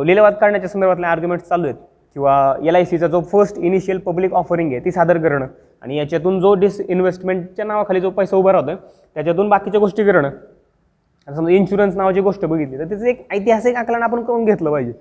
लिलावात 0.07 0.31
काढण्याच्या 0.41 0.69
संदर्भातल्या 0.69 1.09
आर्ग्युमेंट्स 1.09 1.47
चालू 1.49 1.67
आहेत. 1.67 1.75
किंवा 2.15 2.55
एल 2.67 2.75
आय 2.75 2.85
सीचा 2.85 3.07
जो 3.07 3.21
फर्स्ट 3.31 3.57
इनिशियल 3.57 3.97
पब्लिक 4.05 4.33
ऑफरिंग 4.33 4.71
आहे 4.71 4.83
ती 4.85 4.91
सादर 4.91 5.17
करणं. 5.21 5.47
आणि 5.81 5.97
याच्यातून 5.97 6.39
जो 6.41 6.53
डिस 6.59 6.79
इन्व्हेस्टमेंटच्या 6.81 7.65
नावाखाली 7.65 7.99
जो 8.01 8.09
पैसा 8.09 8.37
उभा 8.37 8.51
राहतो 8.51 8.75
त्याच्यातून 8.75 9.49
बाकीच्या 9.49 9.79
गोष्टी 9.79 10.03
करणं. 10.05 10.29
आता 11.27 11.35
समजा 11.35 11.53
इन्शुरन्स 11.55 11.95
नावाची 11.97 12.21
गोष्ट 12.21 12.45
बघितली 12.45 12.77
तर 12.79 12.87
त्याचं 12.89 13.05
एक 13.05 13.25
ऐतिहासिक 13.33 13.75
आकलन 13.75 14.03
आपण 14.03 14.21
करून 14.23 14.45
घेतलं 14.45 14.71
पाहिजे. 14.71 14.91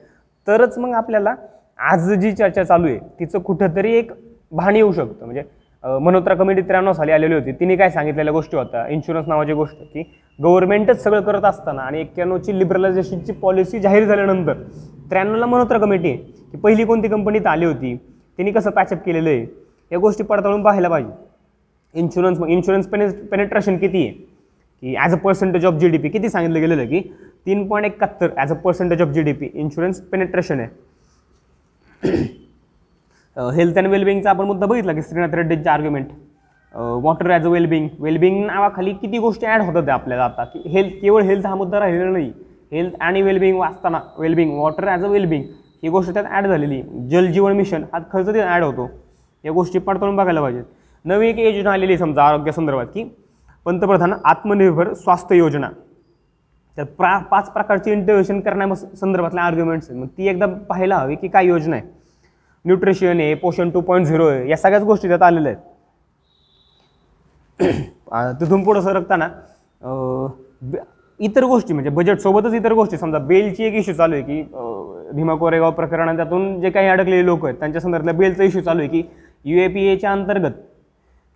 तरच 0.47 0.79
मग 0.79 0.93
आपल्याला 0.95 1.35
आज 1.79 2.13
जी 2.21 2.33
चर्चा 2.33 2.65
चालू 2.65 2.87
आहे 2.89 2.99
तिचं 3.19 3.39
कुठंतरी 3.39 3.93
एक 3.97 4.11
भान 4.53 4.77
येऊ 4.77 4.93
शकतं. 4.93 5.25
म्हणजे 5.25 5.43
मनोत्रा 5.85 6.35
कमिटी 6.35 6.63
त्र्याण्णव 6.63 6.93
साली 6.93 7.13
आलेली 7.13 7.35
होती. 7.35 7.53
तिने 7.61 7.77
काय 7.77 7.91
सांगितलेल्या 7.91 8.33
गोष्टी 8.33 8.57
होत्या? 8.57 8.87
इन्शुरन्स 8.89 9.29
नावाची 9.29 9.53
गोष्ट 9.53 9.83
की 9.93 10.03
गव्हर्नमेंटच 10.39 11.03
सगळं 11.03 11.21
करत 11.23 11.45
असताना 11.45 11.83
आणि 11.83 12.01
एक्क्याण्णवची 12.01 12.59
लिबरलायझेशनची 12.59 13.33
पॉलिसी 13.33 13.81
जाहीर 13.81 14.05
झाल्यानंतर 14.05 14.63
त्र्याण्णवला 15.11 15.47
मनोत्रा 15.47 15.79
कमिटी 15.79 16.09
आहे. 16.09 16.17
की 16.17 16.59
पहिली 16.59 16.85
कोणती 16.85 17.09
कंपनी 17.09 17.39
आली 17.47 17.65
होती? 17.65 17.97
तिने 18.39 18.51
कसं 18.53 18.71
पॅचअप 18.71 19.05
केलेलं 19.05 19.29
आहे? 19.29 19.47
या 19.93 19.99
गोष्टी 19.99 20.25
पडताळून 20.25 20.63
पाहायला 20.63 20.89
पाहिजे. 20.89 21.11
इन्शुरन्स 21.95 22.39
मग 22.41 22.49
इन्शुरन्स 22.49 22.87
पेने 22.89 23.09
पेनेट्रेशन 23.31 23.77
किती 23.79 24.07
आहे? 24.07 24.26
की 24.83 24.95
as 24.97 25.13
a 25.13 25.17
percentage 25.19 25.65
of 25.67 25.75
G 25.81 25.89
D 25.89 25.99
P 25.99 26.09
किती 26.09 26.29
सांगितलं 26.29 26.61
गेलेलं 26.61 26.83
आहे 26.83 26.91
की 26.91 27.09
तीन 27.47 27.67
पॉईंट 27.69 27.87
एकाहत्तर 27.87 28.31
as 28.37 28.53
a 28.53 28.55
percentage 28.65 29.03
of 29.03 29.09
G 29.09 29.23
D 29.23 29.33
P 29.33 29.51
insurance 29.55 30.01
penetration 30.11 30.61
आहे. 30.61 30.69
हेल्थ 33.37 33.79
अँड 33.79 33.87
वेलबिंगचा 33.89 34.31
आपण 34.31 34.45
मुद्दा 34.47 34.67
बघितला 34.67 34.93
की 34.93 35.03
Srinath 35.03 35.35
रेड्डींचे 35.35 35.69
argument 35.71 36.09
water 36.75 37.31
as 37.31 37.47
a 37.47 37.49
wellbeing 37.49 37.89
wellbeing 38.01 38.45
नावाखाली 38.47 38.93
किती 38.93 39.19
गोष्टी 39.19 39.47
ॲड 39.47 39.63
होतात 39.63 39.89
आपल्याला 39.89 40.25
आता? 40.25 40.45
की 40.45 40.69
हेल्थ 40.71 41.01
केवळ 41.01 41.23
हेल्थ 41.23 41.47
हा 41.47 41.55
मुद्दा 41.55 41.81
राहिलेला 41.81 42.11
नाही. 42.11 42.31
हेल्थ 42.73 42.95
आणि 43.01 43.23
वेलबिंग 43.23 43.59
वाचताना 43.59 44.01
wellbeing 44.19 44.59
water 44.59 44.89
as 44.89 45.05
a 45.05 45.09
wellbeing 45.09 45.45
ही 45.83 45.89
गोष्ट 45.89 46.13
त्यात 46.15 46.25
ॲड 46.31 46.47
झालेली 46.47 46.75
आहे. 46.75 47.09
जल 47.09 47.31
जीवन 47.33 47.57
मिशन 47.57 47.85
हा 47.93 47.99
खर्च 48.13 48.27
तिथे 48.27 48.41
ॲड 48.41 48.65
होतो. 48.65 48.89
या 49.45 49.53
गोष्टी 49.53 49.79
पडताळून 49.79 50.17
बघायला 50.17 50.41
पाहिजेत. 50.41 50.65
नवी 51.05 51.29
एक 51.29 51.39
योजना 51.39 51.73
आलेली 51.73 51.93
आहे 51.93 51.99
समजा 51.99 52.23
आरोग्यासंदर्भात 52.23 52.87
की 52.95 53.05
पंतप्रधान 53.67 54.13
आत्मनिर्भर 54.25 54.93
स्वास्थ्य 54.95 55.37
योजना. 55.37 55.69
तर 56.77 56.85
प्रा 56.99 57.17
पाच 57.31 57.49
प्रकारचे 57.51 57.93
इंटरव्हेशन 57.93 58.41
करण्या 58.41 58.75
संदर्भातल्या 58.75 59.45
आर्ग्युमेंट्स 59.45 59.91
आहेत. 59.91 60.01
मग 60.01 60.09
ती 60.19 60.29
एकदा 60.29 60.47
पाहायला 60.69 60.97
हवी 60.97 61.15
की 61.17 61.29
काय 61.29 61.47
योजना 61.47 61.77
आहे. 61.77 61.85
न्यूट्रिशन 62.65 63.21
आहे 63.21 63.35
पोषण 63.35 63.71
टू 63.71 63.81
पॉईंट 63.81 64.07
झिरो 64.07 64.27
आहे 64.27 64.49
या 64.51 64.57
सगळ्याच 64.57 64.83
गोष्टी 64.83 65.09
त्यात 65.09 65.23
आलेल्या 65.23 65.53
आहेत. 65.53 65.63
तिथून 68.41 68.65
पुढं 68.65 68.81
सरकताना 68.81 69.29
इतर 71.21 71.45
गोष्टी 71.45 71.75
म्हणजे 71.75 71.91
बजेटसोबतच 71.91 72.55
इतर 72.55 72.73
गोष्टी. 72.73 72.97
समजा 72.99 73.19
बेलची 73.19 73.65
एक 73.65 73.75
इश्यू 73.75 73.95
चालू 73.95 74.15
आहे 74.15 74.23
की 74.23 74.43
भीमा 75.15 75.35
कोरेगाव 75.35 75.71
प्रकरणात 75.71 76.17
त्यातून 76.17 76.61
जे 76.61 76.71
काही 76.71 76.89
अडकलेले 76.89 77.25
लोक 77.27 77.45
आहेत 77.45 77.59
त्यांच्या 77.59 77.81
संदर्भातल्या 77.81 78.15
बेलचा 78.15 78.45
इश्यू 78.45 78.61
चालू 78.63 78.81
आहे 78.81 78.89
की 78.89 79.03
यू 79.45 79.59
ए 79.59 79.69
पी 79.69 79.87
एच्या 79.89 80.13
अंतर्गत 80.13 80.53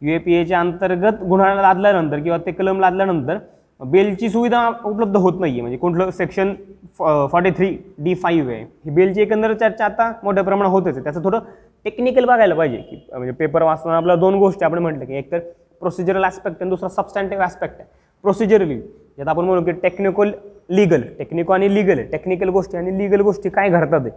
यू 0.03 0.11
ए 0.11 0.19
पी 0.19 0.35
एच्या 0.35 0.61
अंतर्गत 0.61 1.23
गुन्हा 1.29 1.55
लादल्यानंतर 1.55 2.19
किंवा 2.21 2.39
ते 2.47 2.53
कलम 2.53 2.81
लादल्यानंतर 2.81 3.39
बेलची 3.81 4.29
सुविधा 4.31 4.67
उपलब्ध 4.85 5.17
होत 5.17 5.41
नाही 5.41 5.53
आहे 5.53 5.61
म्हणजे 5.61 5.77
कुठलं 5.79 6.11
section 6.11 6.53
forty 6.99 7.51
three 7.57 7.77
D 7.99 8.15
five 8.15 8.53
आहे. 8.53 8.63
ही 8.63 8.91
बेलची 8.91 9.21
एकंदर 9.23 9.53
चर्चा 9.53 9.85
आता 9.85 10.11
मोठ्या 10.23 10.45
प्रमाणात 10.45 10.71
होतच 10.73 10.95
आहे. 10.95 11.03
त्याचं 11.05 11.25
थोडं 11.25 11.39
टेक्निकल 11.85 12.25
बघायला 12.25 12.55
पाहिजे 12.55 12.77
की 12.79 12.97
म्हणजे 13.13 13.33
पेपर 13.39 13.63
वाचताना 13.63 13.97
आपल्या 13.97 14.17
दोन 14.17 14.35
गोष्टी 14.39 14.65
आपण 14.65 14.79
म्हटलं 14.79 15.05
की 15.05 15.17
एक 15.19 15.31
तर 15.33 15.39
प्रोसिजरल 15.81 16.25
ॲस्पेक्ट 16.25 16.63
आणि 16.63 16.71
दुसरा 16.71 16.89
सबस्टँटिव्ह 16.89 17.45
ॲस्पेक्ट 17.45 17.75
आहे. 17.79 17.89
प्रोसिजरली 18.25 18.77
ज्यात 18.77 19.29
आपण 19.29 19.45
म्हणू 19.45 19.63
की 19.65 19.73
टेक्निकल 19.83 20.31
लिगल 20.71 21.03
टेक्निको 21.19 21.53
आणि 21.53 21.75
लिगल 21.75 22.03
टेक्निकल 22.13 22.49
गोष्टी 22.49 22.77
आणि 22.77 22.97
लिगल 22.99 23.21
गोष्टी 23.21 23.49
काय 23.49 23.69
घडतात 23.69 24.09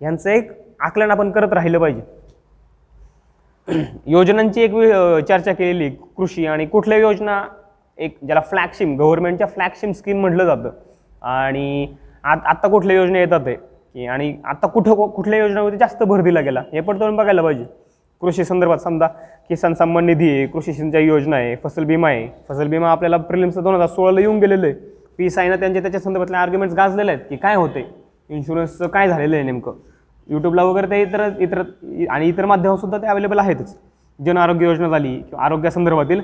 यांचं 0.00 0.30
एक 0.30 0.50
आकलन 0.80 1.10
आपण 1.10 1.30
करत 1.30 1.52
राहिलं 1.52 1.78
पाहिजे. 1.78 2.00
योजनांची 4.06 4.62
एक 4.62 4.70
चर्चा 5.28 5.52
केलेली 5.52 5.88
कृषी 6.16 6.46
आणि 6.46 6.66
कुठल्या 6.66 6.98
योजना 6.98 7.42
एक 7.98 8.16
ज्याला 8.26 8.40
फ्लॅगशिप 8.40 8.88
गव्हर्नमेंटच्या 8.98 9.46
फ्लॅगशिप 9.46 9.94
स्कीम 9.96 10.20
म्हटलं 10.20 10.44
जातं. 10.44 10.70
आणि 11.22 11.86
आत 12.24 12.46
आत्ता 12.46 12.68
कुठल्या 12.68 12.96
योजना 12.96 13.18
येतात 13.18 13.40
आहे 13.46 13.54
की 13.54 14.06
आणि 14.06 14.34
आता 14.44 14.66
कुठं 14.66 15.06
कुठल्या 15.06 15.38
योजनावरती 15.38 15.76
जास्त 15.76 16.02
भर 16.02 16.20
दिला 16.22 16.40
गेला? 16.40 16.62
हे 16.72 16.80
पण 16.80 17.00
तुम्ही 17.00 17.16
बघायला 17.16 17.42
पाहिजे. 17.42 17.64
कृषी 18.22 18.44
संदर्भात 18.44 18.78
समजा 18.78 19.06
किसान 19.48 19.74
सन्मान 19.74 20.04
निधी 20.06 20.28
आहे 20.30 20.46
कृषी 20.46 20.72
सिंचाई 20.72 21.06
योजना 21.06 21.36
आहे 21.36 21.54
फसल 21.64 21.84
विमा 21.84 22.08
आहे. 22.08 22.28
फसल 22.48 22.68
बीमा 22.68 22.90
आपल्याला 22.90 23.16
प्रिलिम्स 23.16 23.58
दोन 23.58 23.74
हजार 23.74 23.86
सोळाला 23.86 24.20
येऊन 24.20 24.38
गेलेलं 24.40 24.66
आहे. 24.66 24.74
पी 25.18 25.30
सायनं 25.30 25.56
त्यांच्या 25.60 25.82
त्याच्या 25.82 26.00
संदर्भातले 26.00 26.36
आर्ग्युमेंट्स 26.36 26.76
गाजलेले 26.76 27.12
आहेत 27.12 27.24
की 27.28 27.36
काय 27.36 27.54
होते 27.54 27.86
इन्शुरन्सचं 28.30 28.86
काय 28.88 29.08
झालेलं 29.08 29.36
आहे 29.36 29.44
नेमकं? 29.44 29.72
यूट्यूबला 30.28 30.62
वगैरे 30.64 30.90
ते 30.90 31.00
इतर 31.02 31.28
इतर 31.40 31.62
आणि 32.10 32.28
इतर 32.28 32.44
माध्यमसुद्धा 32.46 32.98
ते 32.98 33.06
अवेलेबल 33.06 33.38
आहेतच. 33.38 33.76
जन 34.18 34.36
आरोग्य 34.36 34.66
योजना 34.66 34.88
झाली 34.88 35.16
किंवा 35.18 35.44
आरोग्यासंदर्भातील 35.44 36.20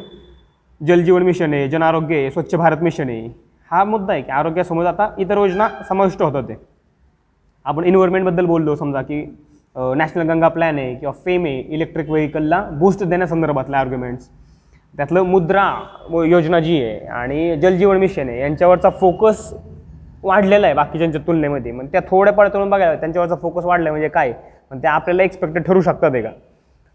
जलजीवन 0.81 1.23
मिशन 1.23 1.55
आहे 1.55 1.69
जन 1.69 1.83
आरोग्य 1.83 2.17
आहे 2.17 2.31
स्वच्छ 2.31 2.55
भारत 2.55 2.83
मिशन 2.83 3.09
आहे. 3.09 3.29
हा 3.71 3.85
मुद्दा 3.85 4.13
आहे 4.13 4.23
की 4.23 4.31
आरोग्यासमोर 4.33 4.87
आता 4.87 5.09
इतर 5.19 5.39
योजना 5.39 5.69
समाविष्ट 5.89 6.23
होतात 6.23 6.43
ते. 6.49 6.55
आपण 7.67 7.85
इन्व्हायरमेंटबद्दल 7.85 8.47
बोललो 8.47 8.75
समजा 8.77 9.03
की 9.03 9.25
नॅशनल 9.77 10.29
गंगा 10.29 10.49
प्लॅन 10.49 10.79
आहे 10.79 10.95
किंवा 10.95 11.13
फेम 11.25 11.45
आहे 11.47 11.59
इलेक्ट्रिक 11.75 12.09
व्हेकलला 12.11 12.63
बूस्ट 12.79 13.03
देण्यासंदर्भातले 13.05 13.77
आर्ग्युमेंट्स 13.77 14.29
त्यातलं 14.95 15.23
मुद्रा 15.23 15.65
योजना 16.27 16.61
जी 16.61 16.83
आहे 16.83 17.07
आणि 17.07 17.57
जलजीवन 17.63 17.97
मिशन 17.97 18.29
आहे 18.29 18.41
यांच्यावरचा 18.41 18.91
फोकस 18.91 19.53
वाढलेला 20.29 20.67
आहे 20.67 20.75
बाकीच्यांच्या 20.75 21.21
तुलनेमध्ये. 21.27 21.73
मग 21.73 21.87
त्या 21.93 22.01
थोड्या 22.11 22.33
पडताळून 22.33 22.71
बघायला 22.71 22.95
त्यांच्यावरचा 22.95 23.35
फोकस 23.43 23.65
वाढला 23.65 23.91
म्हणजे 23.91 24.09
काय? 24.09 24.33
पण 24.71 24.79
ते 24.79 24.89
आपल्याला 24.89 25.23
एक्सपेक्टेड 25.23 25.63
ठरू 25.67 25.81
शकतात 25.81 26.11
आहे 26.13 26.23
का? 26.23 26.31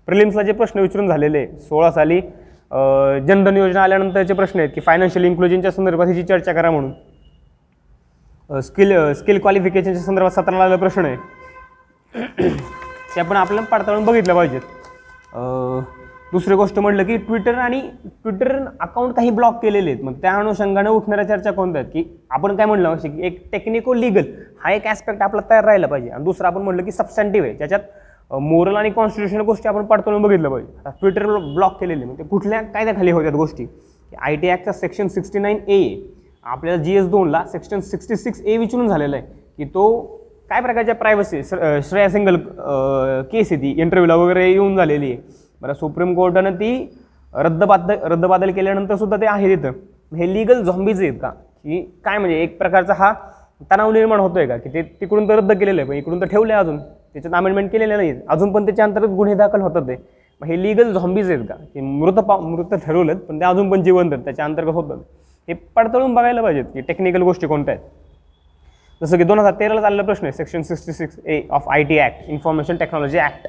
प्रिलिम्सला 0.08 0.42
जे 0.44 0.52
प्रश्न 0.52 0.80
विचारून 0.80 1.08
झालेले 1.08 1.46
सोळा 1.60 1.92
साली 1.92 2.20
जनधन 3.28 3.58
योजना 3.58 3.82
आल्यानंतरचे 3.84 4.34
प्रश्न 4.34 4.60
आहेत 4.60 4.70
की 4.76 4.82
फायनान्शियल 4.82 5.26
इन्क्लुजनच्या 5.26 5.72
संदर्भात 5.72 6.08
ह्याची 6.08 6.24
चर्चा 6.24 6.54
करा 6.54 6.72
म्हणून. 6.72 6.92
स्किल 8.62 8.94
स्किल 9.14 9.40
क्वालिफिकेशनच्या 9.40 10.02
संदर्भात 10.04 10.32
सतराला 10.32 10.64
आलेला 10.64 10.78
प्रश्न 10.80 11.06
आहे. 11.06 11.16
ते 13.16 13.20
आपण 13.20 13.36
आपल्याला 13.38 13.66
पडताळून 13.72 14.06
बघितलं 14.06 14.36
पाहिजेत. 14.36 14.62
दुसरी 16.34 16.56
गोष्ट 16.56 16.78
म्हटलं 16.80 17.04
की 17.04 17.16
ट्विटर 17.18 17.56
आणि 17.56 17.80
ट्विटर 18.04 18.56
अकाउंट 18.82 19.14
काही 19.16 19.30
ब्लॉक 19.32 19.62
केलेले 19.62 19.92
आहेत. 19.92 20.04
मग 20.04 20.14
त्या 20.22 20.32
अनुषंगाने 20.36 20.90
उठणाऱ्या 20.90 21.26
चर्चा 21.28 21.52
कोणत्या 21.52 21.82
आहेत? 21.82 21.92
की 21.94 22.04
आपण 22.32 22.56
काय 22.56 22.66
म्हणलं 22.66 22.90
असे 22.90 23.10
की 23.10 23.26
एक 23.28 23.42
टेक्निको 23.52 23.94
लिगल 23.94 24.24
हा 24.64 24.72
एक 24.74 24.86
ॲस्पेक्ट 24.88 25.22
आपला 25.22 25.42
तयार 25.50 25.66
राहिला 25.66 25.88
पाहिजे. 25.88 26.10
आणि 26.10 26.24
दुसरं 26.24 26.48
आपण 26.48 26.62
म्हटलं 26.62 26.84
की 26.84 26.92
सबस्टँटिव्ह 26.92 27.48
आहे. 27.48 27.58
ज्याच्यात 27.58 28.34
मोरल 28.42 28.76
आणि 28.76 28.90
कॉन्स्टिट्युशनल 28.90 29.42
गोष्टी 29.46 29.68
आपण 29.70 29.86
पडताळून 29.86 30.22
बघितलं 30.22 30.50
पाहिजे. 30.50 30.72
आता 30.80 30.90
ट्विटर 31.02 31.26
ब्लॉक 31.56 31.80
केलेले. 31.80 32.06
म्हणजे 32.06 32.24
कुठल्या 32.24 32.62
कायद्याखाली 32.62 33.12
होत्यात 33.12 33.34
गोष्टी? 33.34 33.66
की 33.66 34.16
आय 34.22 34.36
टी 34.36 34.50
ॲक्टचा 34.50 34.72
सेक्शन 34.72 35.08
सिक्स्टी 35.08 35.40
नाईन 35.40 35.58
ए 35.68 35.96
आपल्याला 36.46 36.82
जी 36.84 36.96
एस 36.98 37.08
दोनला 37.10 37.44
सेक्शन 37.52 37.80
सिक्स्टी 37.80 38.16
सिक्स 38.16 38.42
ए 38.42 38.58
विचारून 38.58 38.88
झालेला 38.88 39.16
आहे. 39.16 39.26
की 39.58 39.66
तो 39.66 40.02
काय 40.50 40.62
प्रकारच्या 40.62 40.96
प्रायव्हसी 40.96 41.44
श्रेया 41.44 42.10
सिंगल 42.10 42.36
केस 43.32 43.52
आहे 43.52 43.62
ती. 43.62 43.72
इंटरव्ह्यूला 43.82 44.16
वगैरे 44.16 44.50
येऊन 44.52 44.76
झालेली 44.76 45.12
आहे. 45.12 45.42
बरं 45.64 45.74
सुप्रीम 45.74 46.14
कोर्टानं 46.16 46.56
ती 46.56 46.72
रद्दबाद 47.34 47.92
रद्दबादल 48.04 48.52
केल्यानंतर 48.52 48.96
सुद्धा 48.96 49.18
ते 49.18 49.26
आहे 49.26 49.56
तिथं 49.56 49.72
हे 50.12 50.34
लिगल 50.34 50.64
झॉम्बीज 50.64 51.02
आहेत 51.02 51.14
का? 51.22 51.30
की 51.30 51.82
काय 52.06 52.18
म्हणजे 52.18 52.42
एक 52.42 52.58
प्रकारचा 52.58 52.94
हा 52.94 53.12
तणाव 53.72 53.92
निर्माण 53.92 54.20
होतोय 54.20 54.46
का? 54.48 54.58
की 54.58 54.70
ते 54.74 54.82
तिकडून 55.02 55.30
तर 55.30 55.36
रद्द 55.38 55.52
केलेलं 55.52 55.82
आहे 55.82 55.90
पण 55.90 55.96
इकडून 55.96 56.22
तर 56.22 56.26
ठेवलं 56.26 56.54
आहे 56.54 56.62
अजून. 56.64 56.78
त्याच्यात 57.14 57.34
अमेंडमेंट 57.36 57.72
केलेलं 57.72 57.98
नाही 57.98 58.14
अजून 58.30 58.52
पण 58.54 58.66
त्याच्या 58.66 58.86
अंतर्गत 58.86 59.16
गुन्हे 59.16 59.36
दाखल 59.36 59.62
होतात 59.62 59.88
ते. 59.88 59.96
मग 60.42 60.48
हे 60.48 60.62
लिगल 60.64 60.94
झॉम्बीज 60.94 61.32
आहेत 61.32 61.46
का? 61.50 61.56
की 61.74 61.82
मृत 61.82 62.20
पा 62.20 62.38
मृत 62.38 62.74
ठरवलेत 62.86 63.18
पण 63.28 63.40
ते 63.40 63.46
अजून 63.46 63.70
पण 63.72 63.84
जिवंत 63.84 64.14
आहेत 64.14 64.24
त्याच्या 64.26 64.46
अंतर्गत 64.46 64.74
होतात. 64.74 64.98
हे 65.48 65.54
पडताळून 65.76 66.14
बघायला 66.14 66.42
पाहिजेत 66.42 66.66
की 66.74 66.82
टेक्निकल 66.82 67.22
गोष्टी 67.22 67.48
कोणत्या 67.48 67.74
आहेत. 67.74 67.86
जसं 69.02 69.18
की 69.18 69.24
दोन 69.24 69.40
हजार 69.40 69.54
तेराला 69.60 69.82
चाललेला 69.82 70.04
प्रश्न 70.04 70.26
आहे 70.26 70.32
section 70.34 70.62
sixty 70.62 70.94
six 70.94 71.20
A 71.26 71.42
of 71.52 71.70
I 71.70 71.84
T 71.84 71.98
act 72.00 72.30
information 72.30 72.76
technology 72.78 73.18
act 73.18 73.48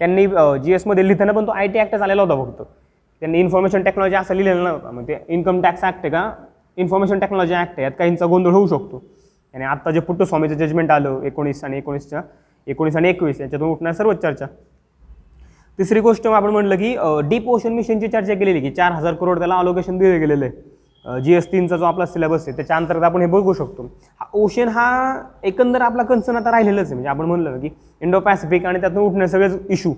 त्यांनी 0.00 0.26
जी 0.64 0.72
एसमध्ये 0.74 1.06
लिहिताना 1.06 1.32
पण 1.32 1.46
तो 1.46 1.52
आय 1.52 1.66
टी 1.66 1.78
ॲक्टच 1.78 2.02
आलेला 2.02 2.22
होता 2.22 2.44
फक्त. 2.44 2.62
त्यांनी 3.22 3.40
इन्फॉर्मेशन 3.40 3.82
टेक्नॉलॉजी 3.82 4.16
असं 4.16 4.34
लिहिलेलं 4.34 4.64
नव्हता 4.64 4.90
मग 4.90 5.08
ते 5.08 5.16
इन्कम 5.28 5.60
टॅक्स 5.62 5.84
ॲक्ट 5.84 5.98
आहे 5.98 6.10
का? 6.10 6.30
इन्फॉर्मेशन 6.76 7.18
टेक्नॉलॉजी 7.18 7.54
ॲक्ट 7.54 7.72
आहे. 7.72 7.82
यात 7.82 7.92
काहींचा 7.98 8.26
गोंधळ 8.26 8.50
होऊ 8.52 8.66
शकतो. 8.66 9.02
आणि 9.54 9.64
आत्ता 9.64 9.90
जे 9.90 10.00
पुट्टस्वामीचं 10.00 10.54
जजमेंट 10.56 10.90
आलं 10.90 11.22
एकोणीस 11.26 11.64
आणि 11.64 11.78
एकोणीसच्या 11.78 12.22
एकोणीस 12.66 12.96
आणि 12.96 13.08
एकवीस 13.08 13.40
याच्यातून 13.40 13.68
उठणार 13.70 13.92
सर्वच 13.92 14.22
चर्चा. 14.22 14.46
तिसरी 15.78 16.00
गोष्ट 16.00 16.26
आपण 16.26 16.50
म्हटलं 16.50 16.76
की 16.76 16.94
डीप 17.28 17.48
ओशन 17.48 17.72
मिशनची 17.72 18.08
चर्चा 18.08 18.34
केलेली 18.34 18.60
की 18.60 18.70
चार 18.70 18.92
हजार 18.92 19.14
करोड 19.14 19.38
त्याला 19.38 19.56
अलोकेशन 19.58 19.98
दिलं 19.98 20.20
गेलेलं. 20.20 20.44
आहे 20.44 20.76
जी 21.04 21.34
एस 21.34 21.50
तीनचा 21.52 21.76
जो 21.76 21.84
आपला 21.84 22.06
सिलेबस 22.06 22.44
आहे 22.46 22.56
त्याच्या 22.56 22.76
अंतर्गत 22.76 23.04
आपण 23.04 23.20
हे 23.20 23.26
बघू 23.26 23.52
शकतो. 23.52 23.82
हा 24.20 24.26
ओशन 24.34 24.68
हा 24.68 25.22
एकंदर 25.44 25.80
आपला 25.80 26.02
कन्सर्न 26.02 26.36
आता 26.36 26.50
राहिलेलाच 26.50 26.86
आहे. 26.86 26.94
म्हणजे 26.94 27.08
आपण 27.08 27.26
म्हणलं 27.26 27.50
ना 27.50 27.58
की 27.58 27.68
इंडो 28.02 28.20
पॅसिफिक 28.20 28.66
आणि 28.66 28.80
त्यातून 28.80 29.02
उठणे 29.02 29.28
सगळेच 29.28 29.58
इशू 29.70 29.92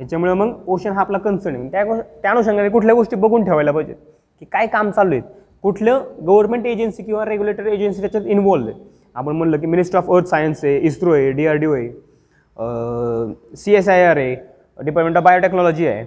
याच्यामुळे 0.00 0.32
मग 0.32 0.52
ओशन 0.66 0.92
हा 0.92 1.00
आपला 1.00 1.18
कन्सर्न 1.18 1.56
आहे. 1.56 1.68
त्या 1.70 1.84
त्या 2.22 2.30
अनुषंगाने 2.30 2.68
कुठल्या 2.68 2.94
गोष्टी 2.94 3.16
बघून 3.16 3.44
ठेवायला 3.44 3.72
पाहिजेत? 3.72 3.96
की 4.40 4.46
काय 4.52 4.66
काम 4.66 4.90
चालू 4.90 5.14
आहे 5.14 5.22
कुठलं 5.62 6.02
गव्हर्नमेंट 6.26 6.66
एजन्सी 6.66 7.02
किंवा 7.02 7.24
रेग्युलेटरी 7.24 7.74
एजन्सी 7.74 8.00
त्याच्यात 8.00 8.26
इन्व्हॉल्व 8.26 8.68
आहे? 8.68 8.78
आपण 9.16 9.36
म्हणलं 9.36 9.58
की 9.58 9.66
मिनिस्ट्री 9.66 9.98
ऑफ 9.98 10.10
अर्थ 10.10 10.26
सायन्स 10.28 10.64
आहे 10.64 10.78
इस्रो 10.78 11.12
आहे 11.12 11.30
डी 11.32 11.46
आर 11.46 11.56
डी 11.56 11.66
ओ 11.66 11.72
आहे 11.74 13.56
सी 13.56 13.74
एस 13.74 13.88
आय 13.88 14.04
आर 14.06 14.16
आहे 14.16 14.34
डिपार्टमेंट 14.78 15.16
ऑफ 15.16 15.22
बायोटेक्नॉलॉजी 15.24 15.86
आहे. 15.86 16.04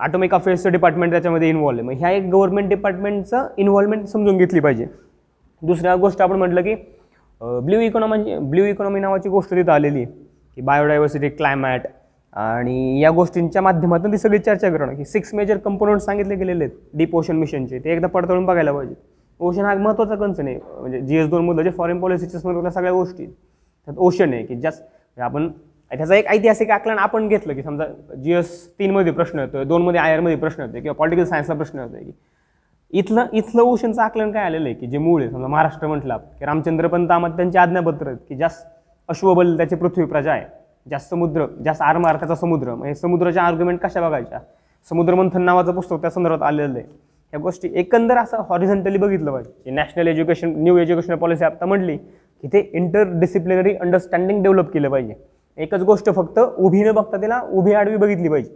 ॲटॉमिक 0.00 0.34
अफेअर्सचं 0.34 0.72
डिपार्टमेंट 0.72 1.12
त्याच्यामध्ये 1.12 1.48
इन्व्हॉल्व 1.48 1.78
आहे. 1.78 1.86
मग 1.88 2.00
ह्या 2.00 2.10
एक 2.10 2.28
गव्हर्नमेंट 2.32 2.68
डिपार्टमेंटचं 2.68 3.46
इन्व्हॉल्वमेंट 3.58 4.06
समजून 4.08 4.36
घेतली 4.38 4.60
पाहिजे. 4.60 4.86
दुसऱ्या 5.62 5.94
गोष्ट 5.96 6.22
आपण 6.22 6.36
म्हटलं 6.38 6.62
की 6.62 6.74
ब्ल्यू 7.40 7.80
इकॉनॉमी 7.80 8.36
ब्ल्यू 8.40 8.64
इकॉनॉमी 8.64 9.00
नावाची 9.00 9.28
गोष्ट 9.28 9.50
तिथं 9.50 9.72
आलेली 9.72 10.02
आहे. 10.02 10.12
की 10.56 10.60
बायोडायव्हर्सिटी 10.60 11.28
क्लायमॅट 11.28 11.86
आणि 12.36 13.00
या 13.00 13.10
गोष्टींच्या 13.10 13.62
माध्यमातून 13.62 14.12
ती 14.12 14.18
सगळी 14.18 14.38
चर्चा 14.38 14.70
करणं. 14.70 14.94
की 14.94 15.04
सिक्स 15.04 15.34
मेजर 15.34 15.56
कंपोनंट 15.64 16.00
सांगितले 16.00 16.34
गेलेले 16.34 16.64
आहेत 16.64 16.76
डीप 16.98 17.16
ओशन 17.16 17.36
मिशनचे 17.36 17.78
ते 17.84 17.92
एकदा 17.92 18.08
पडताळून 18.08 18.46
बघायला 18.46 18.72
पाहिजे. 18.72 18.94
ओशन 19.40 19.64
हा 19.64 19.72
एक 19.72 19.78
महत्त्वाचा 19.78 20.14
कन्सर्न 20.14 20.48
आहे. 20.48 20.58
म्हणजे 20.80 21.00
जी 21.00 21.16
एस 21.18 21.28
दोन 21.30 21.62
जे 21.62 21.70
फॉरेन 21.70 22.00
पॉलिसीच्या 22.00 22.40
संदर्भातल्या 22.40 22.72
सगळ्या 22.72 22.92
गोष्टी 22.92 23.26
त्यात 23.26 23.98
ओशन 23.98 24.32
आहे 24.32 24.44
की 24.46 24.60
जास्त 24.60 25.20
आपण 25.20 25.48
त्याचा 25.92 26.16
एक 26.16 26.26
ऐतिहासिक 26.26 26.70
आकलन 26.70 26.98
आपण 26.98 27.28
घेतलं 27.28 27.54
की 27.54 27.62
समजा 27.62 27.84
जी 28.22 28.32
एस 28.32 28.68
तीनमध्ये 28.78 29.12
प्रश्न 29.12 29.38
येतो 29.38 29.64
दोनमध्ये 29.64 30.00
आय 30.00 30.12
आरमध्ये 30.12 30.36
प्रश्न 30.36 30.62
येतो 30.62 30.80
किंवा 30.80 30.94
पॉलिटिकल 30.94 31.24
सायन्सला 31.24 31.54
प्रश्न 31.54 31.78
येतो 31.78 32.04
की 32.04 32.12
इथलं 32.92 33.26
इथलं 33.32 33.62
ओशनचं 33.62 34.02
आकलन 34.02 34.30
काय 34.32 34.44
आलेलं 34.44 34.68
आहे 34.68 34.74
की 34.74 34.86
जे 34.86 34.98
मूळ 34.98 35.20
आहे? 35.22 35.30
समजा 35.30 35.46
महाराष्ट्र 35.46 35.86
म्हटलं 35.86 36.14
आपण, 36.14 36.26
की 36.38 36.44
रामचंद्र 36.44 36.86
पंत 36.86 37.10
आम्हाला 37.10 37.36
त्यांचे 37.36 37.58
आज्ञापत्र 37.58 38.06
आहेत 38.06 38.18
की 38.28 38.36
जास्त 38.36 38.66
अश्वबल 39.08 39.56
त्याची 39.56 39.76
पृथ्वी 39.76 40.04
प्रजा 40.04 40.32
आहे 40.32 40.44
जास्त 40.90 41.10
समुद्र 41.10 41.46
जास्त 41.64 41.82
आरमार्काचा 41.82 42.34
समुद्र 42.34 42.74
म्हणजे 42.74 42.94
समुद्राच्या 42.94 43.42
आर्ग्युमेंट 43.42 43.78
कशा 43.80 44.00
बघायच्या? 44.00 44.38
समुद्रमंथन 44.90 45.42
नावाचं 45.42 45.74
पुस्तक 45.74 46.00
त्या 46.00 46.10
संदर्भात 46.10 46.42
आलेलं 46.42 46.78
आहे. 46.78 46.86
ह्या 47.32 47.40
गोष्टी 47.40 47.68
एकंदर 47.80 48.18
असं 48.18 48.42
हॉरिझेंटली 48.48 48.98
बघितलं 48.98 49.30
पाहिजे. 49.32 49.70
National 49.70 50.08
education 50.08 50.52
new 50.56 50.76
education 50.78 51.14
policy 51.16 51.44
आता 51.44 51.66
म्हटली 51.66 51.96
की 51.96 52.48
ते 52.52 52.70
इंटर 52.72 53.18
डिसिप्लिनरी 53.20 53.74
अंडरस्टँडिंग 53.74 54.42
डेव्हलप 54.42 54.72
केलं 54.72 54.88
पाहिजे. 54.90 55.14
एकच 55.58 55.82
गोष्ट 55.82 56.10
फक्त 56.10 56.38
उभी 56.38 56.82
न 56.84 56.92
बघता 56.92 57.16
त्याला 57.16 57.40
उभी 57.50 57.72
आडवी 57.72 57.96
बघितली 57.96 58.28
पाहिजे. 58.28 58.50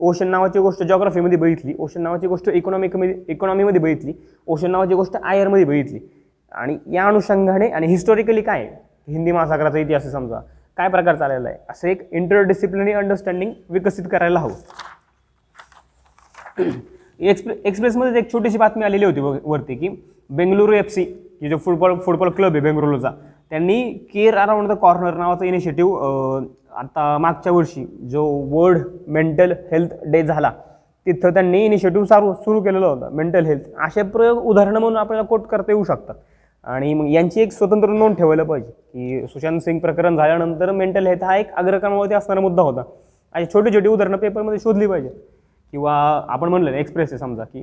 ओशन 0.00 0.28
नावाची 0.28 0.58
गोष्ट 0.58 0.82
जॉग्राफीमध्ये 0.82 1.38
बघितली 1.38 1.74
ओशन 1.78 2.02
नावाची 2.02 2.26
गोष्ट 2.26 2.48
इकॉनॉमिकमध्ये 2.48 3.14
इकॉनॉमीमध्ये 3.28 3.80
बघितली 3.80 4.12
ओशन 4.46 4.70
नावाची 4.70 4.94
गोष्ट 4.94 5.16
आय 5.16 5.44
बघितली. 5.44 5.98
आणि 6.52 6.78
या 6.86 7.06
अनुषंगाने 7.06 7.68
आणि 7.68 7.86
हिस्टॉरिकली 7.86 8.42
काय 8.42 8.64
हिंदी 9.08 9.32
महासागराचा 9.32 9.78
इतिहास 9.78 10.10
समजा. 10.12 10.40
काय 10.78 10.88
प्रकार 10.88 11.16
चाललेला 11.16 11.48
आहे? 11.48 11.58
असं 11.70 11.88
एक 11.88 12.02
इंटरडिसिप्लिनरी 12.12 12.92
अंडरस्टँडिंग 12.92 13.52
विकसित 13.70 14.04
करायला 14.10 14.38
हवं. 14.38 14.54
एक्सप्रे 17.20 17.54
एक्सप्रेसमध्ये 17.64 18.18
एक 18.18 18.32
छोटीशी 18.32 18.58
बातमी 18.58 18.84
आलेली 18.84 19.04
होती 19.04 19.20
वरती 19.20 19.74
की 19.74 19.88
बेंगलुरू 20.30 20.72
एफ 20.72 20.88
सी 20.90 21.04
की 21.04 21.48
जो 21.48 21.56
फुटबॉल 21.56 21.98
फुटबॉल 21.98 22.30
क्लब 22.30 22.52
आहे 22.52 22.60
बेंगलुरूचा 22.60 23.10
त्यांनी 23.50 23.82
केअर 24.12 24.36
अराउंड 24.38 24.68
द 24.68 24.76
कॉर्नर 24.80 25.14
नावाचा 25.14 25.44
इनिशिएटिव्ह 25.46 26.46
आता 26.78 27.16
मागच्या 27.18 27.52
वर्षी 27.52 27.84
जो 28.10 28.24
वर्ल्ड 28.50 28.86
मेंटल 29.06 29.52
हेल्थ 29.72 29.94
डे 30.12 30.22
झाला 30.22 30.50
तिथं 31.06 31.34
त्यांनी 31.34 31.64
इनिशिएटिव्ह 31.64 32.06
चालू 32.06 32.32
सुरू 32.34 32.60
केलेलं 32.62 32.86
होतं 32.86 33.14
मेंटल 33.16 33.46
हेल्थ. 33.46 33.62
असे 33.86 34.02
प्रयोग 34.02 34.38
उदाहरणं 34.38 34.78
म्हणून 34.80 34.96
आपल्याला 34.96 35.26
कोट 35.26 35.46
करता 35.46 35.72
येऊ 35.72 35.84
शकतात. 35.84 36.14
आणि 36.64 36.92
मग 36.94 37.06
यांची 37.08 37.40
एक 37.40 37.52
स्वतंत्र 37.52 37.88
नोंद 37.88 38.16
ठेवायला 38.16 38.42
पाहिजे 38.42 38.70
की 38.70 39.26
सुशांत 39.26 39.60
सिंग 39.60 39.78
प्रकरण 39.80 40.16
झाल्यानंतर 40.16 40.70
मेंटल 40.70 41.06
हेल्थ 41.06 41.24
हा 41.24 41.36
एक 41.36 41.52
अग्रक्रमावरती 41.56 42.14
असणारा 42.14 42.40
मुद्दा 42.40 42.62
होता. 42.62 42.82
आणि 43.34 43.46
छोटी 43.54 43.74
छोटी 43.74 43.88
उदाहरणं 43.88 44.16
पेपरमध्ये 44.16 44.58
शोधली 44.58 44.86
पाहिजे 44.86 45.08
किंवा 45.72 45.94
आपण 46.28 46.48
म्हणलं 46.48 46.70
एक्सप्रेस 46.70 47.12
आहे 47.12 47.18
समजा 47.18 47.44
की 47.44 47.62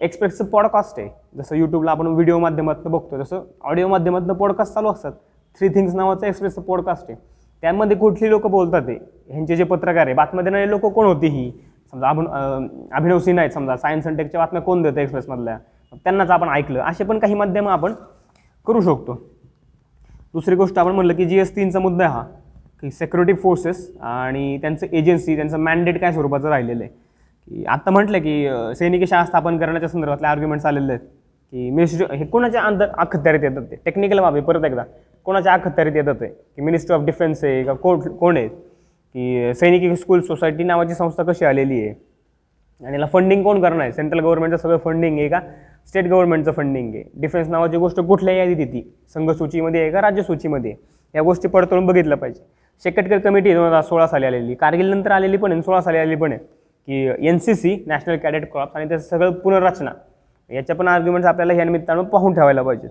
एक्सप्रेसचं 0.00 0.44
पॉडकास्ट 0.44 0.98
आहे. 0.98 1.08
जसं 1.36 1.56
यूट्यूबला 1.56 1.90
आपण 1.90 2.06
व्हिडिओ 2.06 2.38
माध्यमातून 2.38 2.92
बघतो 2.92 3.22
जसं 3.22 3.42
ऑडिओ 3.64 3.88
माध्यमातून 3.88 4.32
पॉडकास्ट 4.32 4.74
चालू 4.74 4.88
असतात. 4.88 5.12
थ्री 5.58 5.68
थिंग्स 5.68 5.94
नावाचं 5.94 6.26
एक्सप्रेसचं 6.26 6.62
पॉडकास्ट 6.62 7.10
आहे. 7.10 7.18
त्यामध्ये 7.62 7.96
कुठली 7.96 8.30
लोक 8.30 8.46
बोलतात 8.46 8.82
ते? 8.82 8.94
ह्यांचे 9.28 9.56
जे 9.56 9.64
पत्रकार 9.64 10.06
आहे 10.06 10.14
बातम्या 10.14 10.44
देणारे 10.44 10.68
लोक 10.70 10.86
कोण 10.86 11.06
होती 11.06 11.26
ही? 11.26 11.50
समजा 11.92 12.08
आपण 12.08 12.26
अभिनव 12.92 13.18
सिन्हा 13.18 13.42
आहेत 13.42 13.54
समजा 13.54 13.76
सायन्स 13.76 14.06
अँड 14.06 14.16
टेकच्या 14.18 14.40
बातम्या 14.40 14.62
कोण 14.62 14.82
देतं 14.82 15.00
एक्सप्रेसमधल्या 15.00 15.58
त्यांनाच 15.94 16.30
आपण 16.30 16.48
ऐकलं. 16.48 16.80
असे 16.80 17.04
पण 17.04 17.18
काही 17.18 17.34
माध्यमं 17.34 17.70
आपण 17.72 17.92
करू 18.66 18.80
शकतो. 18.80 19.14
दुसरी 20.34 20.54
गोष्ट 20.54 20.78
आपण 20.78 20.92
म्हणलं 20.92 21.14
की 21.14 21.24
जी 21.24 21.38
एस 21.38 21.54
तीनचा 21.56 21.78
मुद्दा 21.78 22.08
हा. 22.08 22.22
की 22.80 22.90
सेक्युरिटी 22.90 23.34
फोर्सेस 23.34 23.96
आणि 24.00 24.58
त्यांचं 24.60 24.86
एजन्सी 24.86 25.36
त्यांचं 25.36 25.58
मॅन्डेट 25.58 26.00
काय 26.00 26.12
स्वरूपाचं 26.12 26.48
राहिलेलं 26.48 26.84
आहे? 26.84 26.92
की 27.48 27.64
आत्ता 27.68 27.90
म्हटलं 27.90 28.18
की 28.18 28.48
सैनिकी 28.78 29.06
शाळा 29.06 29.24
स्थापन 29.24 29.58
करण्याच्या 29.58 29.88
संदर्भातले 29.88 30.26
आर्ग्युमेंट्स 30.26 30.66
आलेले 30.66 30.92
आहेत. 30.92 31.04
की 31.52 31.70
मिनिस्ट्री 31.70 32.16
हे 32.16 32.24
कोणाच्या 32.26 32.62
अंतर 32.62 32.88
अखत्यारीत 32.98 33.44
येतात 33.44 33.62
ते? 33.70 33.76
टेक्निकल 33.84 34.20
बाबी 34.20 34.40
परत 34.40 34.64
एकदा. 34.64 34.82
कोणाच्या 35.26 35.52
अखत्यारीत 35.52 35.96
येतात 35.96 36.14
ते? 36.20 36.26
की 36.26 36.62
मिनिस्ट्री 36.62 36.94
ऑफ 36.94 37.04
डिफेन्स 37.04 37.44
आहे 37.44 37.62
का 37.64 37.72
कोण 37.72 38.00
कोण 38.00 38.36
आहे 38.36 38.48
की 38.48 39.54
सैनिकी 39.54 39.94
स्कूल 39.96 40.20
सोसायटी 40.20 40.64
नावाची 40.64 40.94
संस्था 40.94 41.22
कशी 41.22 41.44
आलेली 41.44 41.80
आहे? 41.80 41.94
आणि 42.80 42.92
याला 42.92 43.06
फंडिंग 43.12 43.42
कोण 43.42 43.60
करणार 43.62 43.80
आहे? 43.80 43.92
सेंट्रल 43.92 44.20
गव्हर्नमेंटचं 44.20 44.56
सगळं 44.56 44.78
फंडिंग 44.84 45.18
आहे 45.18 45.28
का? 45.28 45.40
स्टेट 45.88 46.06
गव्हर्नमेंटचं 46.06 46.52
फंडिंग 46.52 46.94
आहे. 46.94 47.02
डिफेन्स 47.20 47.48
नावाची 47.48 47.76
गोष्ट 47.76 48.00
कुठल्या 48.00 48.34
यादीत 48.34 48.56
येते. 48.58 48.82
संघसूचीमध्ये 49.14 49.80
आहे 49.80 49.90
का? 49.90 50.00
राज्यसूचीमध्ये 50.00 50.74
या 51.14 51.22
गोष्टी 51.22 51.48
पडताळून 51.48 51.86
बघितलं 51.86 52.14
पाहिजे. 52.14 52.40
शेकटकर 52.84 53.18
कमिटी 53.18 53.54
दोन 53.54 53.66
हजार 53.66 53.82
सोळा 53.82 54.06
साली 54.06 54.26
आलेली. 54.26 54.54
कारगिल 54.54 54.90
नंतर 54.90 55.10
आलेली 55.10 55.36
पण 55.36 55.52
आहे 55.52 55.62
सोळा 55.62 55.80
साली 55.80 55.98
आलेली 55.98 56.16
पण 56.16 56.32
आहे. 56.32 56.40
की 56.88 57.28
N 57.28 57.38
C 57.38 57.54
C 57.54 57.76
national 57.86 58.16
cadet 58.16 58.50
crops 58.52 58.76
आणि 58.76 58.88
त्याचं 58.88 59.04
सगळं 59.04 59.32
पुनर्रचना. 59.34 59.90
याच्या 60.50 60.76
पण 60.76 60.88
आर्ग्युमेंट्स 60.88 61.28
आपल्याला 61.28 61.52
ह्या 61.52 61.64
निमित्तानं 61.64 62.02
पाहून 62.02 62.34
ठेवायला 62.34 62.62
पाहिजेत. 62.62 62.90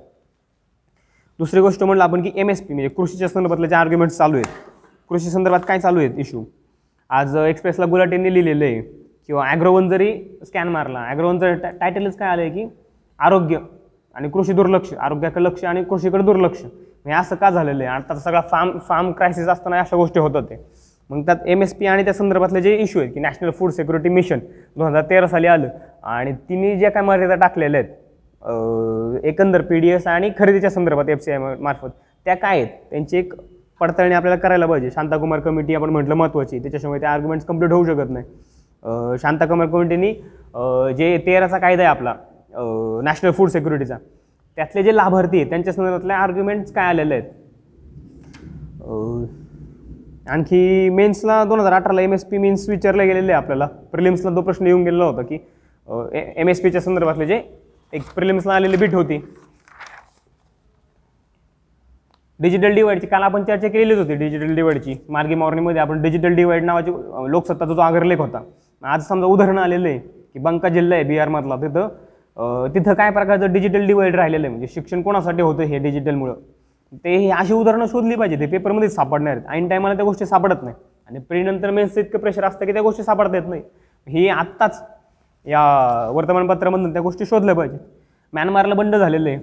दुसरी 1.39 1.62
गोष्ट 1.62 1.84
म्हणलं 1.84 2.03
आपण 2.03 2.21
की 2.23 2.31
एम 2.36 2.49
एस 2.49 2.62
पी 2.62 2.73
म्हणजे 2.73 2.89
कृषीच्या 2.95 3.27
संदर्भातले 3.27 3.67
जे 3.67 3.75
आर्ग्युमेंट्स 3.75 4.17
चालू 4.17 4.36
आहेत. 4.36 4.45
कृषी 5.10 5.29
संदर्भात 5.29 5.60
काय 5.67 5.79
चालू 5.79 5.99
आहेत 5.99 6.19
इश्यू 6.19 6.43
आज 7.10 7.36
एक्सप्रेसला 7.38 7.86
गुलाटींनी 7.86 8.34
लिहिलेलं 8.34 8.65
आहे 8.65 8.81
किंवा 9.27 9.45
ॲग्रोवन 9.47 9.89
जरी 9.89 10.12
स्कॅन 10.45 10.67
मारला 10.67 10.99
ॲग्रोवनचं 11.10 11.55
टा 11.58 11.69
टायटलच 11.71 12.15
काय 12.17 12.29
आलं 12.29 12.41
आहे 12.41 12.51
की 12.51 12.65
आरोग्य 13.19 13.58
आणि 14.15 14.29
कृषी 14.29 14.53
दुर्लक्ष 14.53 14.93
आरोग्याकडे 14.93 15.43
लक्ष 15.43 15.63
आणि 15.65 15.84
कृषीकडे 15.84 16.23
दुर्लक्ष. 16.23 16.63
हे 17.05 17.13
असं 17.13 17.36
का 17.36 17.49
झालेलं 17.49 17.84
आहे? 17.84 17.93
आता 17.93 18.15
सगळा 18.15 18.41
फार्म 18.51 18.77
फार्म 18.88 19.12
क्रायसिस 19.12 19.47
असताना 19.47 19.79
अशा 19.79 19.97
गोष्टी 19.97 20.19
होतात 20.19 20.43
ते. 20.43 20.55
मग 21.10 21.26
त्यात 21.26 21.38
एम 21.46 21.62
एस 21.63 21.74
पी 21.76 21.86
आणि 21.86 22.04
त्या 22.04 22.13
संदर्भातले 22.13 22.62
जे 22.62 22.76
इश्यू 22.76 23.02
आहेत 23.02 23.13
की 23.13 23.20
नॅशनल 23.20 23.50
फूड 23.60 23.72
सिक्युरिटी 23.72 24.10
मिशन 24.10 24.39
दोन 24.78 24.88
हजार 24.88 25.04
तेरा 25.10 25.28
साली 25.28 25.48
आलं. 25.48 25.68
आणि 26.04 26.32
तिने 26.50 26.76
ज्या 26.80 26.91
काय 26.91 27.04
मर्यादा 27.04 27.36
टाकलेल्या 27.36 27.82
आहेत 27.82 29.26
एकंदर 29.26 29.62
पी 29.62 29.80
डी 29.80 29.89
एस 29.89 30.08
आणि 30.08 30.30
खरेदीच्या 30.38 30.70
संदर्भात 30.70 31.10
एफ 31.10 31.22
सी 31.22 31.32
आय 31.32 31.38
मार्फत 31.38 31.89
त्या 32.26 32.36
काय 32.36 32.58
आहेत? 32.58 32.68
त्यांची 32.91 33.18
एक 33.18 33.34
पडताळणी 33.82 34.15
आपल्याला 34.15 34.39
करायला 34.41 34.65
पाहिजे. 34.65 34.89
शांताकुमार 34.91 35.39
कमिटी 35.39 35.76
आपण 35.76 35.89
म्हटलं 35.89 36.15
महत्त्वाची 36.15 36.60
त्याच्यामुळे 36.60 37.02
ते 37.02 37.06
आर्ग्युमेंट्स 37.06 37.46
कंप्लीट 37.48 37.72
होऊ 37.72 37.86
शकत 37.86 38.10
नाही. 38.10 39.18
शांताकुमार 39.22 39.68
कमिटीनी 39.68 40.13
जे 40.98 41.18
तेराचा 41.26 41.58
कायदा 41.58 41.84
आहे 41.84 41.89
आपला 41.89 42.13
नॅशनल 43.04 43.32
फूड 43.38 43.50
सिक्युरिटीचा 43.50 43.98
त्यातले 44.58 44.84
जे 44.84 44.96
लाभार्थी 44.96 45.38
आहेत 45.38 45.50
त्यांच्या 45.50 45.74
संदर्भातले 45.74 46.13
आर्ग्युमेंट्स 46.13 46.72
काय 46.74 46.88
आलेले 46.89 47.15
आहेत? 47.15 47.32
आणखी 50.28 50.90
मेन्सला 50.90 51.44
दोन 51.44 51.60
हजार 51.60 51.74
अठराला 51.74 52.02
एम 52.02 52.14
एस 52.14 52.24
पी 52.26 52.38
मीन्स 52.38 52.70
विचारले 52.70 53.06
गेलेले 53.06 53.32
आहे 53.32 53.42
आपल्याला. 53.42 53.66
प्रिलिम्सला 53.92 54.36
तो 54.36 54.42
प्रश्न 54.42 54.68
येऊन 54.68 54.84
गेलेला 54.84 55.06
होता 55.06 55.22
की 55.22 55.38
एम 56.36 56.50
एस 56.50 56.62
पीच्या 56.62 56.82
संदर्भातले 56.82 57.26
जे 57.26 57.42
एक 57.94 58.04
प्रिलिम्सला 58.16 58.54
आलेली 58.54 58.78
बीट 58.78 58.94
होती. 58.96 59.20
डिजिटल 62.40 62.74
डिवाईडची 62.76 63.08
काल 63.08 63.24
आपण 63.24 63.44
चर्चा 63.44 63.68
केलेलीच 63.68 63.98
होती 63.98 64.16
डिजिटल 64.16 64.56
डिवाईडची 64.56 64.96
मार्गी 65.10 65.36
मॉर्निंगमध्ये 65.36 65.82
आपण 65.82 66.02
डिजिटल 66.02 66.34
डिवाईड 66.36 66.64
नावाची 66.66 66.92
लोकसत्ताचा 67.32 67.74
जो 67.74 67.82
आग्रलेख 67.82 68.18
होता. 68.20 68.42
आज 68.84 69.08
समजा 69.08 69.28
उदाहरण 69.28 69.58
आलेलं 69.58 69.88
आहे 69.88 70.00
की 70.00 70.40
बंका 70.40 70.70
जिल्हा 70.70 70.98
आहे 70.98 71.08
बिहारमधला. 71.08 71.56
तिथं 71.56 72.74
तिथं 72.74 72.94
काय 72.94 73.12
प्रकारचं 73.12 73.54
डिजिटल 73.54 73.86
डिवाईड 73.88 74.16
राहिलेलं 74.16 74.48
आहे? 74.48 74.56
म्हणजे 74.56 74.74
शिक्षण 74.74 75.02
कोणासाठी 75.02 75.42
होतं 75.42 75.64
हे 75.64 75.78
डिजिटलमुळं 75.80 76.34
ते 77.03 77.15
हे 77.17 77.29
अशी 77.31 77.53
उदाहरणं 77.53 77.86
शोधली 77.86 78.15
पाहिजे 78.15 78.39
ते 78.39 78.45
पेपरमध्येच 78.47 78.95
सापडणार 78.95 79.36
आहेत. 79.36 79.47
ऐन 79.49 79.67
टायमाला 79.67 79.95
त्या 79.95 80.05
गोष्टी 80.05 80.25
सापडत 80.25 80.63
नाही. 80.63 80.75
आणि 81.08 81.19
प्री 81.19 81.41
नंतर 81.43 81.71
मेन्सचं 81.71 82.01
इतकं 82.01 82.19
प्रेशर 82.19 82.43
असतं 82.45 82.65
की 82.65 82.73
त्या 82.73 82.81
गोष्टी 82.81 83.03
सापडता 83.03 83.38
येत 83.38 83.47
नाही. 83.47 83.62
हे 84.08 84.27
आत्ताच 84.29 84.81
या 85.45 86.10
वर्तमानपत्रामधून 86.13 86.93
त्या 86.93 87.01
गोष्टी 87.01 87.25
शोधल्या 87.25 87.55
पाहिजे. 87.55 87.77
म्यानमारला 88.34 88.75
बंड 88.75 88.95
झालेलं 88.95 89.29
आहे. 89.29 89.39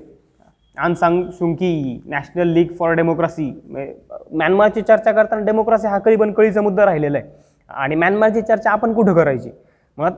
Aung San 0.77 1.25
Suu Kyi 1.31 2.01
national 2.07 2.49
league 2.53 2.73
for 2.79 2.93
democracy 2.97 3.51
म्यानमारची 3.69 4.83
चर्चा 4.83 5.13
करताना 5.13 5.45
डेमोक्रेसी 5.45 5.87
हा 5.89 5.99
कधी 5.99 6.17
पण 6.17 6.33
कळीचा 6.33 6.63
मुद्दा 6.63 6.85
राहिलेला 6.87 7.19
आहे. 7.19 7.29
आणि 7.71 7.95
म्यानमारची 7.95 8.43
चर्चा 8.43 8.71
आपण 8.71 8.93
कुठं 8.93 9.15
करायची? 9.15 9.51
मग 9.99 10.13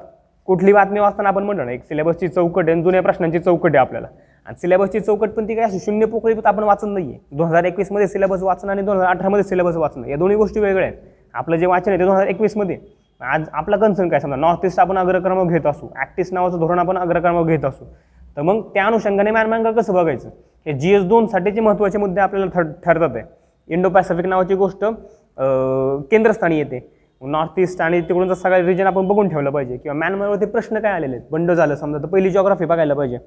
कुठली 0.49 0.73
बातमी 0.73 1.01
वाचताना 1.01 1.29
आपण 1.29 1.43
म्हणतो 1.43 1.65
ना 1.65 1.73
एक 1.73 1.85
सिलेबसची 1.85 2.29
चौकट 2.29 2.63
आहे 2.65 2.73
आणि 2.73 2.83
जुन्या 2.83 3.03
प्रश्नांची 3.03 3.39
चौकट 3.39 3.69
आहे 3.69 3.79
आपल्याला. 3.79 4.07
आणि 4.47 4.57
सिलेबसची 4.61 5.01
चौकट 5.01 5.31
पण 5.31 5.49
ती 5.49 5.55
काय 5.55 5.65
अशी 5.65 5.79
शून्य 5.81 6.07
पोकळी 6.07 6.35
आपण 6.45 6.65
वाचत 6.65 6.87
नाही 6.87 7.11
आहे 7.11 7.37
दोन 7.37 7.47
हजार 7.47 7.65
एकवीसमध्ये 7.65 8.07
सिलेबस 8.09 8.43
वाचणं 8.43 8.73
आणि 8.73 8.83
दोन 8.83 8.97
हजार 8.97 9.09
अठरामध्ये 9.09 9.45
सिलेबस 9.45 9.77
वाचणं. 9.77 10.07
या 10.07 10.17
दोन्ही 10.17 10.37
गोष्टी 10.37 10.61
वेगळ्या 10.61 10.87
आहेत. 10.89 10.99
आपलं 11.35 11.57
जे 11.57 11.67
वाचन 11.67 11.91
आहे 11.91 11.99
ते 12.01 12.05
दोन 12.05 12.15
हजार 12.15 12.27
एकवीसमध्ये 12.29 12.79
आज 13.21 13.45
आपला 13.53 13.77
कन्सर्न 13.77 14.09
काय? 14.09 14.21
समजा 14.21 14.37
नॉर्थ 14.37 14.65
ईस्ट 14.67 14.81
आपण 14.81 14.99
अग्रक्रमावर 14.99 15.53
घेत 15.53 15.67
असू 15.67 15.89
ॲक्टिस 15.97 16.33
नावाचं 16.33 16.59
धोरण 16.61 16.79
आपण 16.79 16.99
अग्रक्रमावर 16.99 17.47
घेत 17.47 17.65
असू. 17.65 17.85
तर 18.37 18.43
मग 18.43 18.61
त्या 18.75 18.87
अनुषंगाने 18.87 19.31
म्यानमार 19.31 19.73
कसं 19.73 19.95
बघायचं? 19.95 20.29
हे 20.67 20.73
जी 20.73 20.93
एस 20.95 21.03
दोनसाठीचे 21.09 21.61
महत्त्वाचे 21.61 21.99
मुद्दे 21.99 22.21
आपल्याला 22.21 22.51
ठर 22.55 22.71
ठरतात 22.85 23.17
आहे. 23.17 23.25
इंडो 23.71 23.89
पॅसिफिक 23.91 24.27
नावाची 24.27 24.55
गोष्ट 24.55 24.85
केंद्रस्थानी 26.11 26.59
येते. 26.59 26.81
नॉर्थ 27.23 27.59
ईस्ट 27.61 27.81
आणि 27.83 28.01
तिकडूनचा 28.01 28.35
सगळं 28.35 28.67
रिजन 28.67 28.87
आपण 28.87 29.07
बघून 29.09 29.29
ठेवलं 29.29 29.51
पाहिजे. 29.51 29.77
किंवा 29.77 29.97
म्यानमारवरती 29.99 30.47
प्रश्न 30.47 30.81
काय 30.81 30.93
आलेले 30.93 31.17
आहेत? 31.17 31.27
बंड 31.31 31.53
झालं 31.53 31.75
समजा 31.75 31.99
तर 31.99 32.09
पहिली 32.09 32.31
जॉग्राफी 32.31 32.65
बघायला 32.65 32.95
पाहिजे. 32.95 33.19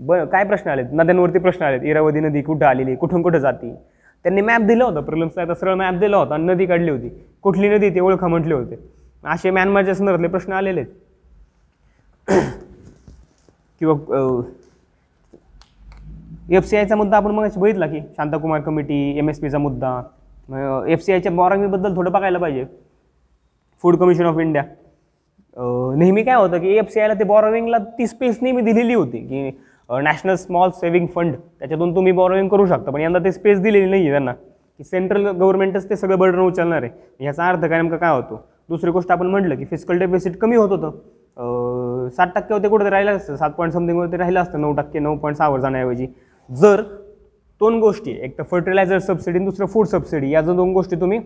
बरं 0.00 0.24
काय 0.26 0.44
प्रश्न 0.44 0.70
आलेत? 0.70 0.86
नद्यांवरती 0.92 1.38
प्रश्न 1.38 1.64
आलेत. 1.64 1.82
इरावती 1.82 2.20
नदी 2.20 2.42
कुठं 2.42 2.66
आलेली 2.66 2.94
कुठून 2.96 3.22
कुठं 3.22 3.38
जाती? 3.38 3.72
त्यांनी 4.24 4.40
मॅप 4.40 4.60
दिला 4.60 4.84
होता 4.84 5.00
प्रिलिम्सला 5.00 5.44
तर 5.44 5.54
सरळ 5.54 5.74
मॅप 5.74 5.94
दिला 5.94 6.16
होता 6.16 6.34
आणि 6.34 6.44
नदी 6.44 6.66
काढली 6.66 6.90
होती. 6.90 7.08
कुठली 7.42 7.68
नदी 7.68 7.90
ते 7.94 8.00
ओळखा 8.00 8.28
म्हटले 8.28 8.54
होते. 8.54 8.76
असे 9.24 9.50
म्यानमारच्या 9.50 9.94
संदर्भातले 9.94 10.28
प्रश्न 10.28 10.52
आलेले 10.52 10.80
आहेत. 10.80 10.92
किंवा 13.80 14.40
एफ 16.56 16.64
सी 16.64 16.76
आयचा 16.76 16.96
मुद्दा 16.96 17.16
आपण 17.16 17.30
मग 17.30 17.48
बघितला 17.58 17.86
की 17.86 18.00
शांताकुमार 18.16 18.60
कमिटी 18.60 19.18
एम 19.18 19.28
एस 19.28 19.40
पीचा 19.40 19.58
मुद्दा 19.58 20.00
एफ 20.88 21.00
सी 21.04 21.12
आयच्या 21.12 21.32
बॉरंगीबद्दल 21.32 21.96
थोडं 21.96 22.12
बघायला 22.12 22.38
पाहिजे. 22.38 22.64
फूड 23.84 23.96
कमिशन 23.96 24.26
ऑफ 24.26 24.38
इंडिया 24.40 24.62
नेहमी 25.96 26.22
काय 26.22 26.34
होतं 26.34 26.58
की 26.60 26.76
एफ 26.78 26.90
सी 26.92 27.00
आयला 27.00 27.14
ते 27.14 27.24
बॉरॉविंगला 27.24 27.78
ती 27.98 28.06
स्पेस 28.06 28.38
नेहमी 28.42 28.62
दिलेली 28.62 28.94
होती 28.94 29.18
की 29.18 29.50
नॅशनल 29.90 30.34
स्मॉल 30.34 30.70
सेव्हिंग 30.70 31.06
फंड 31.14 31.34
त्याच्यातून 31.34 31.94
तुम्ही 31.96 32.12
बॉरोविंग 32.12 32.48
करू 32.48 32.66
शकता. 32.66 32.90
पण 32.90 33.00
यंदा 33.00 33.18
ते 33.24 33.32
स्पेस 33.32 33.60
दिलेली 33.60 33.90
नाही 33.90 34.02
आहे 34.02 34.10
त्यांना. 34.10 34.32
की 34.32 34.84
सेंट्रल 34.84 35.26
गव्हर्नमेंटच 35.28 35.88
ते 35.90 35.96
सगळं 35.96 36.18
बर्डन 36.18 36.38
उचलणार 36.40 36.82
आहे. 36.82 37.24
याचा 37.24 37.46
अर्थ 37.48 37.60
काय 37.60 37.80
नेमका 37.80 37.96
काय 37.96 38.14
होतो? 38.16 38.40
दुसरी 38.68 38.90
गोष्ट 38.90 39.10
आपण 39.12 39.26
म्हटलं 39.26 39.54
की 39.56 39.64
फिजिकल 39.64 39.98
डेफिसिट 39.98 40.36
कमी 40.38 40.56
होत 40.56 40.70
होतं. 40.70 42.08
सात 42.16 42.26
टक्के 42.34 42.54
होते 42.54 42.68
कुठे 42.68 42.90
राहिलं 42.90 43.16
असतं. 43.16 43.36
सात 43.36 43.50
पॉईंट 43.56 43.72
समथिंगवरती 43.72 44.16
राहिलं 44.16 44.40
असतं. 44.40 44.60
नऊ 44.60 44.72
टक्के 44.72 44.98
नऊ 44.98 45.16
पॉईंट 45.18 45.36
सहावर 45.36 45.60
जाण्याऐवजी. 45.60 46.06
जर 46.50 46.82
दोन 47.60 47.78
गोष्टी 47.80 48.10
एक 48.24 48.36
तर 48.38 48.42
फर्टिलायझर 48.50 48.98
सबसिडी 48.98 49.38
आणि 49.38 49.44
दुसरं 49.44 49.66
फूड 49.66 49.86
सबसिडी 49.86 50.30
या 50.30 50.40
जर 50.40 50.54
दोन 50.56 50.72
गोष्टी 50.72 50.96
तुम्ही 51.00 51.20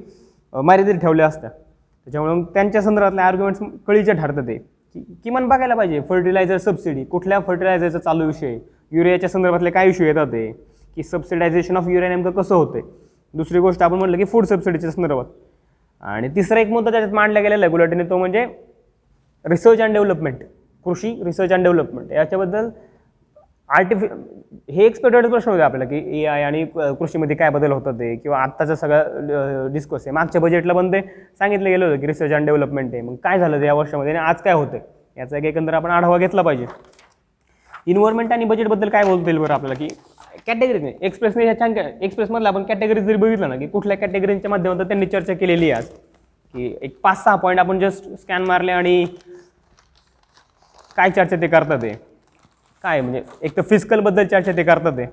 मर्यादित 0.53 0.95
ठेवल्या 1.01 1.27
असत्या. 1.27 1.51
त्याच्यामुळे 1.51 2.35
मग 2.35 2.45
त्यांच्या 2.55 2.83
संदर्भातल्या 2.83 3.25
आर्ग्युमेंट्स 3.25 3.63
कळीचे 3.87 4.13
ठरतात 4.13 4.43
ते. 4.43 4.57
की 4.95 5.01
किमान 5.25 5.47
बघायला 5.49 5.75
पाहिजे. 5.75 6.01
फर्टिलायझर 6.09 6.57
सबसिडी 6.57 7.05
कुठल्या 7.05 7.39
फर्टिलायझरचा 7.41 7.99
चालू 7.99 8.27
विषय? 8.27 8.59
युरियाच्या 8.93 9.29
संदर्भातले 9.29 9.71
काय 9.71 9.89
इश्यू 9.89 10.07
येतात 10.07 10.27
ते? 10.27 10.51
की 10.97 11.03
सबसिडायझेशन 11.03 11.77
ऑफ 11.77 11.89
युरिया 11.89 12.09
नेमकं 12.09 12.31
कसं 12.31 12.55
होते 12.55 12.81
दुसरी 13.35 13.59
गोष्ट 13.59 13.83
आपण 13.83 13.99
म्हटलं 13.99 14.17
की 14.17 14.25
फूड 14.25 14.45
सबसिडीच्या 14.45 14.91
संदर्भात. 14.91 15.25
आणि 16.03 16.29
तिसरा 16.29 16.61
एक 16.61 16.69
मुद्दा 16.69 16.91
त्याच्यात 16.91 17.13
मांडला 17.15 17.41
गेलेला 17.41 17.65
आहे 17.65 17.71
गुलाटीने 17.71 18.05
तो 18.11 18.19
म्हणजे 18.19 18.45
रिसर्च 19.45 19.81
अँड 19.81 19.93
डेव्हलपमेंट 19.93 20.39
कृषी 20.87 21.15
रिसर्च 21.25 21.53
अँड 21.53 21.63
डेव्हलपमेंट 21.63 22.13
याच्याबद्दल 22.13 22.69
आर्टिफि 23.71 24.07
हे 24.71 24.85
एक्सपेक्टेड 24.87 25.27
प्रश्न 25.31 25.51
होते 25.51 25.63
आपल्याला 25.63 25.85
की 25.91 26.21
ए 26.21 26.25
आय 26.27 26.43
आणि 26.43 26.65
कृषीमध्ये 26.75 27.37
काय 27.37 27.51
बदल 27.51 27.73
होतात 27.73 27.95
ते? 27.95 28.15
किंवा 28.17 28.39
आत्ताचा 28.39 28.75
सगळा 28.77 29.03
डिस्कस 29.73 30.03
आहे. 30.07 30.11
मागच्या 30.15 30.41
बजेटला 30.41 30.73
पण 30.73 30.93
ते 30.93 31.01
सांगितलं 31.39 31.69
गेलं 31.71 31.85
होतं 31.87 32.01
की 32.01 32.07
रिसर्च 32.07 32.33
अँड 32.33 32.47
डेव्हलपमेंट 32.47 32.93
आहे. 32.93 33.03
मग 33.03 33.15
काय 33.25 33.39
झालं 33.39 33.61
ते 33.61 33.67
या 33.67 33.75
वर्षामध्ये 33.75 34.13
आणि 34.13 34.25
आज 34.29 34.43
काय 34.43 34.53
होतं 34.55 34.79
याचा 35.17 35.37
एक 35.37 35.45
एकंदर 35.45 35.75
आपण 35.75 35.91
आढावा 35.91 36.19
घेतला 36.19 36.43
पाहिजे. 36.43 36.67
इन्व्हायरमेंट 37.87 38.33
आणि 38.33 38.45
बजेटबद्दल 38.45 38.89
काय 38.89 39.05
बोलता 39.05 39.31
येईल 39.31 39.39
बरं 39.43 39.55
आपल्याला 39.55 39.75
की 39.79 39.89
कॅटेगरी 40.47 40.93
एक्सप्रेसने 41.01 41.45
ह्या 41.45 41.59
छान 41.61 41.77
एक्सप्रेसमधला 41.77 42.49
आपण 42.49 42.63
कॅटेगरी 42.65 43.01
जरी 43.01 43.17
बघितलं 43.17 43.49
ना 43.49 43.57
की 43.57 43.67
कुठल्या 43.67 43.97
कॅटेगरीच्या 43.97 44.51
माध्यमातून 44.51 44.87
त्यांनी 44.89 45.07
चर्चा 45.07 45.35
केलेली 45.35 45.71
आहे 45.71 45.83
आज. 45.83 45.89
की 46.55 46.75
एक 46.83 46.99
पाच 47.03 47.23
सहा 47.25 47.35
पॉईंट 47.37 47.61
आपण 47.61 47.79
जस्ट 47.81 48.09
स्कॅन 48.21 48.45
मारले 48.47 48.73
आणि 48.73 49.05
काय 50.97 51.11
चर्चा 51.11 51.37
ते 51.43 51.47
करतात 51.47 51.79
ते? 51.83 51.93
काय 52.85 53.01
म्हणजे 53.01 53.23
एक 53.43 53.57
तर 53.57 53.63
फिजिकलबद्दल 53.63 54.25
चर्चा 54.27 54.53
ते 54.57 54.63
करतात 54.63 54.93
ते. 54.93 55.07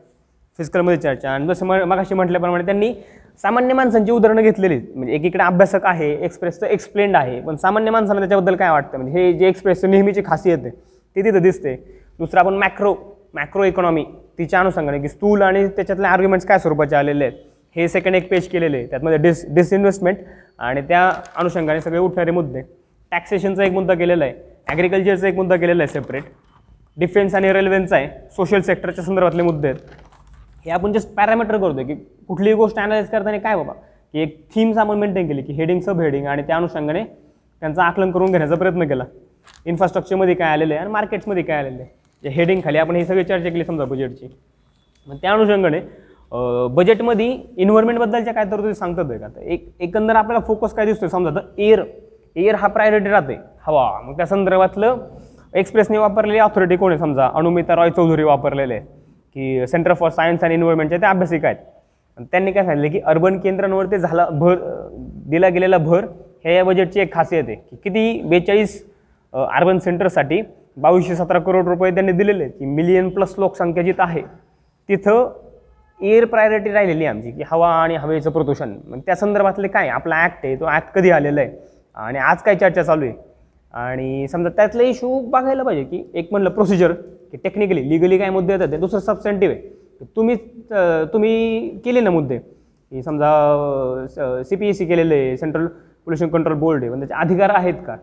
फिजिकलमध्ये 0.60 0.98
चर्चा. 0.98 1.30
आणि 1.30 1.48
जसं 1.48 1.66
म 1.66 1.74
मगाशी 1.88 2.14
म्हटल्याप्रमाणे 2.14 2.66
त्यांनी 2.66 2.94
सामान्य 3.42 3.74
माणसांची 3.74 4.12
उदाहरणं 4.12 4.42
घेतलेली 4.42 4.74
आहेत. 4.74 4.88
म्हणजे 4.96 5.14
एकीकडे 5.14 5.44
अभ्यासक 5.44 5.86
आहे 5.86 6.12
एक्सप्रेसचं 6.26 6.68
एक्सप्लेंड 6.68 7.16
आहे. 7.16 7.40
पण 7.42 7.56
सामान्य 7.56 7.92
माणसांना 7.92 8.22
त्याच्याबद्दल 8.22 8.56
काय 8.56 8.70
वाटतं? 8.72 8.98
म्हणजे 8.98 9.20
हे 9.20 9.34
जे 9.34 9.48
एक्सप्रेसचं 9.48 9.92
नेहमीची 9.92 10.22
खासियत 10.26 10.58
आहे 10.64 10.72
ती 11.16 11.24
तिथं 11.24 11.42
दिसते. 11.42 11.76
दुसरं 12.20 12.40
आपण 12.40 12.54
मॅक्रो 12.54 12.96
मॅक्रो 13.34 13.64
इकॉनॉमी 13.64 14.04
तिच्या 14.38 14.60
अनुषंगाने 14.60 15.00
की 15.00 15.08
स्थूल 15.10 15.42
आणि 15.42 15.68
त्याच्यातले 15.68 16.08
आर्ग्युमेंट्स 16.08 16.48
काय 16.48 16.60
स्वरूपाचे 16.60 16.96
आलेले 16.96 17.26
आहेत 17.26 17.38
हे 17.76 17.88
सेकंड 17.88 18.16
एक 18.16 18.30
पेज 18.30 18.48
केलेले 18.50 18.78
आहे 18.78 18.86
त्यातमध्ये 18.90 19.18
डिस 19.18 19.46
डिसइन्व्हेस्टमेंट 19.56 20.18
आणि 20.60 20.82
त्या 20.82 21.12
अनुषंगाने 21.36 21.82
सगळे 21.82 22.00
उठणारे 22.00 22.32
मुद्दे. 22.32 22.62
टॅक्सेशनचा 23.12 23.64
एक 23.64 23.72
मुद्दा 23.72 23.94
केलेला 23.94 24.26
आहे. 24.26 24.34
ॲग्रिकल्चरचा 24.68 25.28
एक 25.28 25.36
मुद्दा 25.36 25.56
केलेला 25.56 25.84
आहे 25.84 25.94
सेपरेट 25.94 26.24
डिफेन्स 26.98 27.36
आणि 27.36 27.52
रेल्वेचा 27.54 27.96
आहे 27.96 28.08
सोशल 28.36 28.62
सेक्टरच्या 28.62 29.04
संदर्भातले 29.04 29.42
मुद्दे 29.44 29.68
आहेत. 29.68 29.80
हे 30.66 30.72
आपण 30.72 30.92
जस्ट 30.94 31.14
पॅरामीटर 31.16 31.58
करतोय 31.58 31.84
की 31.84 31.96
कुठलीही 32.28 32.56
गोष्ट 32.56 32.78
अनालाइज 32.78 33.10
करताना 33.10 33.38
काय 33.38 33.56
बाबा? 33.56 33.74
की 34.14 34.22
एक 34.22 34.40
थीम्स 34.56 34.78
आपण 34.78 34.98
मेंटेन 35.00 35.28
केली 35.28 35.42
की 35.42 35.54
हेडिंग 35.54 35.80
सब 35.82 36.00
हेडिंग 36.02 36.26
आणि 36.28 36.44
त्या 36.48 36.56
अनुषंगाने 36.56 37.04
त्यांचं 37.04 37.82
आकलन 37.82 38.12
करून 38.12 38.32
घेण्याचा 38.32 38.56
प्रयत्न 38.56 38.88
केला. 38.88 39.04
इन्फ्रास्ट्रक्चरमध्ये 39.66 40.34
काय 40.36 40.52
आलेलं 40.52 40.74
आहे 40.74 40.82
आणि 40.82 40.92
मार्केट्समध्ये 40.92 41.44
काय 41.44 41.58
आलेलं 41.58 41.82
आहे. 41.82 42.30
हेडिंग 42.30 42.62
खाली 42.64 42.78
आपण 42.78 42.96
ही 42.96 43.06
सगळी 43.06 43.24
चर्चा 43.24 43.50
केली 43.50 43.66
समजा 43.66 43.86
बजेटची 43.86 44.28
मग 45.08 45.16
त्या 45.22 45.32
अनुषंगाने 45.32 45.80
बजेटमध्ये 46.76 47.28
इन्व्हायरमेंटबद्दलच्या 47.58 48.34
काय 48.34 48.46
तरतुदी 48.52 48.74
सांगतात 48.74 49.06
आहे 49.10 49.20
का 49.20 49.28
तर 49.28 49.42
एक 49.42 49.68
एकंदर 49.80 50.16
आपल्याला 50.16 50.46
फोकस 50.48 50.74
काय 50.74 50.86
दिसतोय? 50.86 51.10
समजा 51.10 51.30
तर 51.36 51.62
एअर 51.62 51.84
एअर 52.36 52.56
हा 52.56 52.68
प्रायोरिटी 52.68 53.10
राहते 53.10 53.38
हवा. 53.68 54.02
मग 54.02 54.18
त्या 54.18 54.26
संदर्भातलं 54.26 54.98
एक्सप्रेसने 55.54 55.98
वापरलेली 55.98 56.40
ऑथॉरिटी 56.40 56.76
कोण 56.78 56.92
आहे? 56.92 57.00
समजा 57.00 57.28
अनुमिता 57.36 57.76
रॉय 57.76 57.90
चौधरी 57.92 58.24
वापरलेले 58.24 58.74
आहे 58.74 58.84
की 59.36 59.68
सेंटर 59.68 59.94
फॉर 59.94 60.10
सायन्स 60.12 60.44
अँड 60.44 60.54
इन्व्हायरमेंटचे 60.54 60.98
ते 60.98 61.06
अभ्यासिक 61.06 61.46
आहेत. 61.46 61.58
आणि 62.18 62.26
त्यांनी 62.32 62.52
काय 62.52 62.66
सांगितलं 62.66 62.92
की 62.92 63.00
अर्बन 63.06 63.38
केंद्रांवरती 63.40 63.98
झाला 63.98 64.26
भर 64.40 64.56
दिला 65.30 65.50
गेलेला 65.50 65.78
भर 65.78 66.06
हे 66.46 66.56
या 66.56 66.64
बजेटची 66.64 67.00
एक 67.00 67.14
खासियत 67.14 67.44
आहे 67.48 67.56
की 67.56 67.76
किती 67.84 68.22
बेचाळीस 68.30 68.82
अर्बन 69.34 69.80
सेंटरसाठी 69.80 70.42
बावीसशे 70.78 71.16
सतरा 71.16 71.40
करोड 71.40 71.68
रुपये 71.68 71.92
त्यांनी 71.92 72.12
दिलेले 72.12 72.48
की 72.50 72.66
मिलियन 72.66 73.10
प्लस 73.10 73.34
लोकसंख्या 73.38 73.84
जिथं 73.84 74.04
आहे 74.04 74.22
तिथं 74.90 75.32
एअर 76.00 76.26
प्रायोरिटी 76.26 76.72
राहिलेली 76.72 77.06
आहे 77.06 77.16
आमची 77.16 77.32
की 77.32 77.44
हवा 77.52 77.70
आणि 77.76 77.96
हवेचं 77.96 78.32
प्रदूषण. 78.32 78.74
मग 78.88 79.00
त्या 79.06 79.16
संदर्भातले 79.16 79.68
काय 79.68 79.88
आपला 79.90 80.22
ॲक्ट 80.24 80.46
आहे 80.46 80.56
तो 80.60 80.66
ॲक्ट 80.66 80.94
कधी 80.96 81.10
आलेला 81.12 81.42
आहे? 81.42 81.52
आणि 81.98 82.18
आज 82.20 82.42
काय 82.44 82.56
चर्चा 82.56 82.84
चालू 82.84 83.06
आहे? 83.06 83.14
आणि 83.74 84.28
समजा 84.28 84.50
त्यातले 84.56 84.88
इशू 84.90 85.20
बघायला 85.30 85.64
पाहिजे 85.64 85.84
की 85.84 86.04
एक 86.20 86.28
म्हणलं 86.32 86.50
प्रोसिजर 86.50 86.92
की 87.32 87.38
टेक्निकली 87.44 87.90
लिगली 87.90 88.18
काय 88.18 88.30
मुद्दे 88.30 88.54
येतात 88.54 88.72
ते. 88.72 88.78
दुसरं 88.78 89.00
सबसेंटिव्ह 89.00 89.56
आहे. 89.56 89.70
तुम्ही 90.16 90.36
तुम्ही 91.14 91.70
केले 91.86 92.00
ना 92.02 92.10
मुद्दे 92.10 92.38
की 92.38 93.02
समजा 93.04 94.44
सी 94.50 94.56
पी 94.56 94.68
एस 94.70 94.78
सी 94.78 94.86
केलेले 94.86 95.16
आहे 95.16 95.36
सेंट्रल 95.38 95.66
पोल्युशन 95.68 96.28
कंट्रोल 96.30 96.58
बोर्ड 96.60 96.84
आहे 96.84 96.92
पण 96.92 97.00
त्याचे 97.00 97.14
अधिकार 97.22 97.50
आहेत 97.56 97.74
का? 97.88 97.96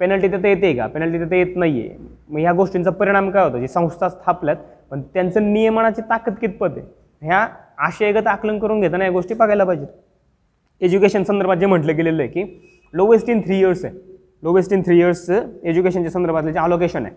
पेनल्टी 0.00 0.28
तिथं 0.28 0.48
येते 0.48 0.72
का? 0.74 0.86
पेनल्टी 0.86 1.18
तिथं 1.18 1.34
येत 1.36 1.56
नाही 1.56 1.80
आहे 1.80 1.96
मग 2.30 2.38
ह्या 2.38 2.52
गोष्टींचा 2.52 2.90
परिणाम 2.90 3.30
काय 3.30 3.44
होतो? 3.44 3.58
जी 3.58 3.68
संस्था 3.68 4.08
स्थापल्यात 4.08 4.56
पण 4.90 5.00
त्यांचं 5.14 5.52
नियमनाची 5.52 6.02
ताकद 6.10 6.34
कितपत 6.40 6.76
आहे? 6.76 6.86
ह्या 7.22 7.46
आशयगत 7.86 8.26
आकलन 8.26 8.58
करून 8.58 8.80
घेताना 8.80 9.04
या 9.04 9.10
गोष्टी 9.10 9.34
बघायला 9.34 9.64
पाहिजेत. 9.64 9.88
एज्युकेशन 10.80 11.22
संदर्भात 11.22 11.56
जे 11.56 11.66
म्हटलं 11.66 11.96
गेलेलं 11.96 12.22
आहे 12.22 12.30
की 12.30 12.44
लोवेस्ट 12.94 13.28
इन 13.30 13.40
थ्री 13.40 13.58
इयर्स 13.58 13.84
आहे. 13.84 13.94
लोवेस्ट 14.42 14.72
इन 14.72 14.82
थ्री 14.82 14.98
इयर्सचं 14.98 15.48
एज्युकेशनच्या 15.64 16.10
संदर्भातलं 16.10 16.50
जे 16.50 16.58
अलोकेशन 16.58 17.04
आहे. 17.06 17.14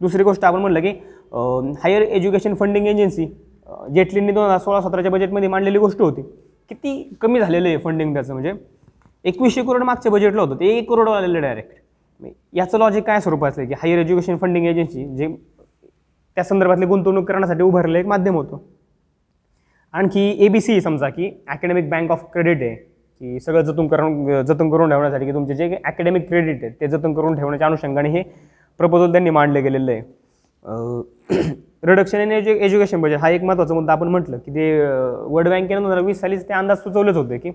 दुसरी 0.00 0.22
गोष्ट 0.22 0.44
आपण 0.44 0.60
म्हणलं 0.60 0.80
की 0.80 0.90
हायर 1.82 2.02
एज्युकेशन 2.02 2.54
फंडिंग 2.54 2.86
एजन्सी 2.86 3.26
जेटलींनी 3.94 4.32
दोन 4.32 4.44
हजार 4.44 4.58
सोळा 4.58 4.80
सतराच्या 4.80 5.10
बजेटमध्ये 5.10 5.48
मांडलेली 5.48 5.78
गोष्ट 5.78 6.00
होती. 6.00 6.22
किती 6.70 7.16
कमी 7.20 7.40
झालेलं 7.40 7.68
आहे 7.68 7.76
फंडिंग 7.84 8.12
त्याचं? 8.14 8.32
म्हणजे 8.32 8.52
एकवीसशे 9.24 9.62
करोड 9.62 9.82
मागच्या 9.82 10.12
बजेटला 10.12 10.42
होतं. 10.42 10.54
ते 10.60 10.76
एक 10.76 10.88
करोड 10.90 11.08
आलेलं 11.08 11.40
डायरेक्ट 11.40 11.72
म्हणजे 12.20 12.58
याचं 12.58 12.78
लॉजिक 12.78 13.04
काय 13.04 13.20
स्वरूपाचं 13.20 13.60
आहे 13.60 13.68
की 13.68 13.74
हायर 13.82 13.98
एज्युकेशन 13.98 14.36
फंडिंग 14.36 14.66
एजन्सी 14.66 15.04
जे 15.16 15.28
त्या 16.36 16.44
संदर्भातली 16.44 16.86
गुंतवणूक 16.86 17.26
करण्यासाठी 17.28 17.62
उभारलं 17.62 17.98
एक 17.98 18.06
माध्यम 18.06 18.34
होतं. 18.36 18.58
आणखी 19.94 20.20
ए 20.44 20.48
बी 20.48 20.60
सी 20.60 20.80
समजा 20.80 21.08
की 21.08 21.30
अकॅडमिक 21.48 21.88
बँक 21.90 22.10
ऑफ 22.10 22.24
क्रेडिट 22.32 22.62
आहे. 22.62 22.76
की 23.20 23.40
सगळं 23.40 23.62
जतन 23.62 23.86
करून 23.86 24.42
जतन 24.46 24.70
करून 24.70 24.90
ठेवण्यासाठी 24.90 25.26
की 25.26 25.32
तुमचे 25.32 25.54
जे 25.54 25.76
अकॅडमिक 25.84 26.28
क्रेडिट 26.28 26.62
आहे 26.64 26.72
ते 26.80 26.88
जतन 26.88 27.14
करून 27.14 27.34
ठेवण्याच्या 27.36 27.66
अनुषंगाने 27.66 28.08
हे 28.10 28.22
प्रपोजल 28.80 29.12
त्यांनी 29.12 29.30
मांडले 29.30 29.60
गेलेलं 29.60 29.92
आहे. 29.92 30.02
रिडक्शन 31.86 32.20
इन 32.20 32.32
एज्यु 32.32 32.54
एज्युकेशन 32.54 33.00
बजेट 33.00 33.18
हा 33.20 33.28
एक 33.30 33.42
महत्त्वाचा 33.42 33.74
मुद्दा 33.74 33.92
आपण 33.92 34.08
म्हटलं 34.08 34.38
की 34.38 34.50
ते 34.54 34.70
वर्ल्ड 34.82 35.48
बँकेनं 35.48 35.82
दोन 35.82 35.90
हजार 35.90 36.04
वीस 36.04 36.20
सालीच 36.20 36.48
ते 36.48 36.54
अंदाज 36.54 36.78
सुचवलेच 36.78 37.16
होते 37.16 37.38
की 37.38 37.50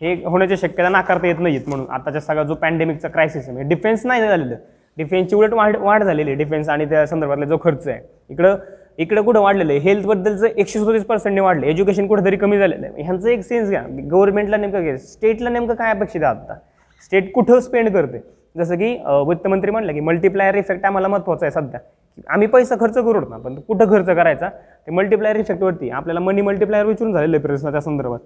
हे 0.00 0.14
होण्याची 0.24 0.56
शक्यता 0.56 0.88
नाकारता 0.88 1.26
येत 1.26 1.40
नाहीत 1.40 1.68
म्हणून. 1.68 1.86
आताच्या 1.90 2.20
सगळा 2.20 2.42
जो 2.42 2.54
पॅन्डेमिकचा 2.54 3.08
क्रायसिस 3.08 3.42
आहे 3.42 3.52
म्हणजे 3.52 3.74
डिफेन्स 3.74 4.06
नाही 4.06 4.22
झालेलं. 4.22 4.54
डिफेन्सची 4.96 5.36
उलट 5.36 5.52
वाढ 5.54 5.76
वाढ 5.76 6.02
झालेली 6.02 6.30
आहे 6.30 6.38
डिफेन्स 6.38 6.68
आणि 6.68 6.84
त्या 6.90 7.06
संदर्भातला 7.06 7.44
जो 7.46 7.56
खर्च 7.64 7.88
आहे. 7.88 8.00
इकडं 8.30 8.56
इकडं 8.98 9.22
कुठं 9.22 9.40
वाढलेलं 9.40 9.72
आहे? 9.72 9.80
हेल्थबद्दलचं 9.80 10.46
एकशे 10.46 10.78
सदतीस 10.78 11.04
पर्सेंटने 11.06 11.40
वाढलं 11.40 11.66
एज्युकेशन 11.66 12.06
कुठेतरी 12.06 12.36
कमी 12.36 12.58
झालेलं 12.58 12.86
आहे. 12.86 13.02
ह्यांचं 13.02 13.28
एक 13.28 13.42
सेन्स 13.44 13.68
घ्या. 13.70 13.82
गव्हर्नमेंटला 14.10 14.56
नेमकं 14.56 14.82
घ्या 14.82 14.96
स्टेटला 14.98 15.50
नेमकं 15.50 15.74
काय 15.74 15.90
अपेक्षित 15.90 16.22
आहे 16.22 16.36
आता? 16.36 16.54
स्टेट 17.02 17.32
कुठं 17.34 17.60
स्पेंड 17.60 17.92
करते 17.94 18.20
जसं 18.56 18.76
की 18.78 18.90
वित्तमंत्री 19.28 19.70
म्हटलं 19.70 19.92
की 19.92 20.00
मल्टिप्लायर 20.00 20.54
इफेक्ट 20.56 20.84
आम्हाला 20.86 21.08
महत्त्वाचा 21.08 21.46
आहे 21.46 21.50
सध्या. 21.52 21.80
की 22.16 22.22
आम्ही 22.28 22.46
पैसा 22.48 22.74
खर्च 22.80 22.94
करू 22.94 23.20
ना 23.20 23.36
पण 23.38 23.54
कुठं 23.68 23.90
खर्च 23.90 24.06
करायचा? 24.06 24.48
ते 24.48 24.92
मल्टिप्लायर 24.92 25.36
इफेक्टवरती 25.36 25.90
आपल्याला 25.90 26.20
मनी 26.20 26.42
मल्टिप्लायर 26.42 26.86
विचारून 26.86 27.12
झालेलं 27.12 27.36
आहे 27.36 27.46
प्रश्न 27.46 27.70
त्या 27.70 27.80
संदर्भात. 27.80 28.18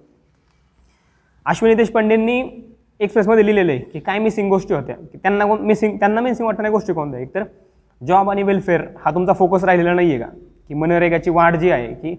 अश्विनी 1.45 1.75
देशपांडेंनी 1.75 2.41
एक्सप्रेसमध्ये 2.99 3.45
लिहिलेलं 3.45 3.71
आहे 3.71 3.81
की 3.91 3.99
काय 3.99 4.19
मिसिंग 4.19 4.49
गोष्टी 4.49 4.73
होत्या? 4.73 4.95
की 4.95 5.17
त्यांना 5.17 5.45
मिसिंग 5.45 5.97
त्यांना 5.99 6.21
मिसिंग 6.21 6.45
वाटणाऱ्या 6.47 6.71
गोष्टी 6.71 6.93
कोणत्या? 6.93 7.19
एकतर 7.19 7.43
जॉब 8.01 8.29
आणि 8.29 8.43
वेलफेअर 8.43 8.81
हा 9.03 9.11
तुमचा 9.15 9.33
फोकस 9.33 9.63
राहिलेला 9.63 9.93
नाही 9.93 10.09
आहे 10.11 10.19
का? 10.19 10.29
की 10.73 10.79
मनरेगाची 10.79 11.29
वाढ 11.29 11.55
जी 11.55 11.69
आहे 11.71 11.87
की 11.93 12.11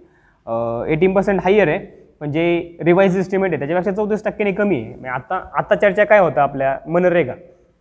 एटीन 0.93 1.13
पर्सेंट 1.15 1.41
हायर 1.45 1.69
आहे 1.69 1.79
पण 2.21 2.33
जे 2.33 2.45
रिवाईज 2.85 3.17
एस्टिमेट 3.19 3.51
आहे 3.51 3.59
त्याच्यापेक्षा 3.59 3.91
चौतीस 3.93 4.25
टक्क्याने 4.25 4.53
कमी 4.53 4.77
आहे. 4.77 4.89
म्हणजे 4.89 5.09
आता 5.09 5.41
आता 5.59 5.75
चर्चा 5.75 6.05
काय 6.05 6.19
होता 6.19 6.43
आपल्या 6.43 6.77
मनरेगा? 6.87 7.33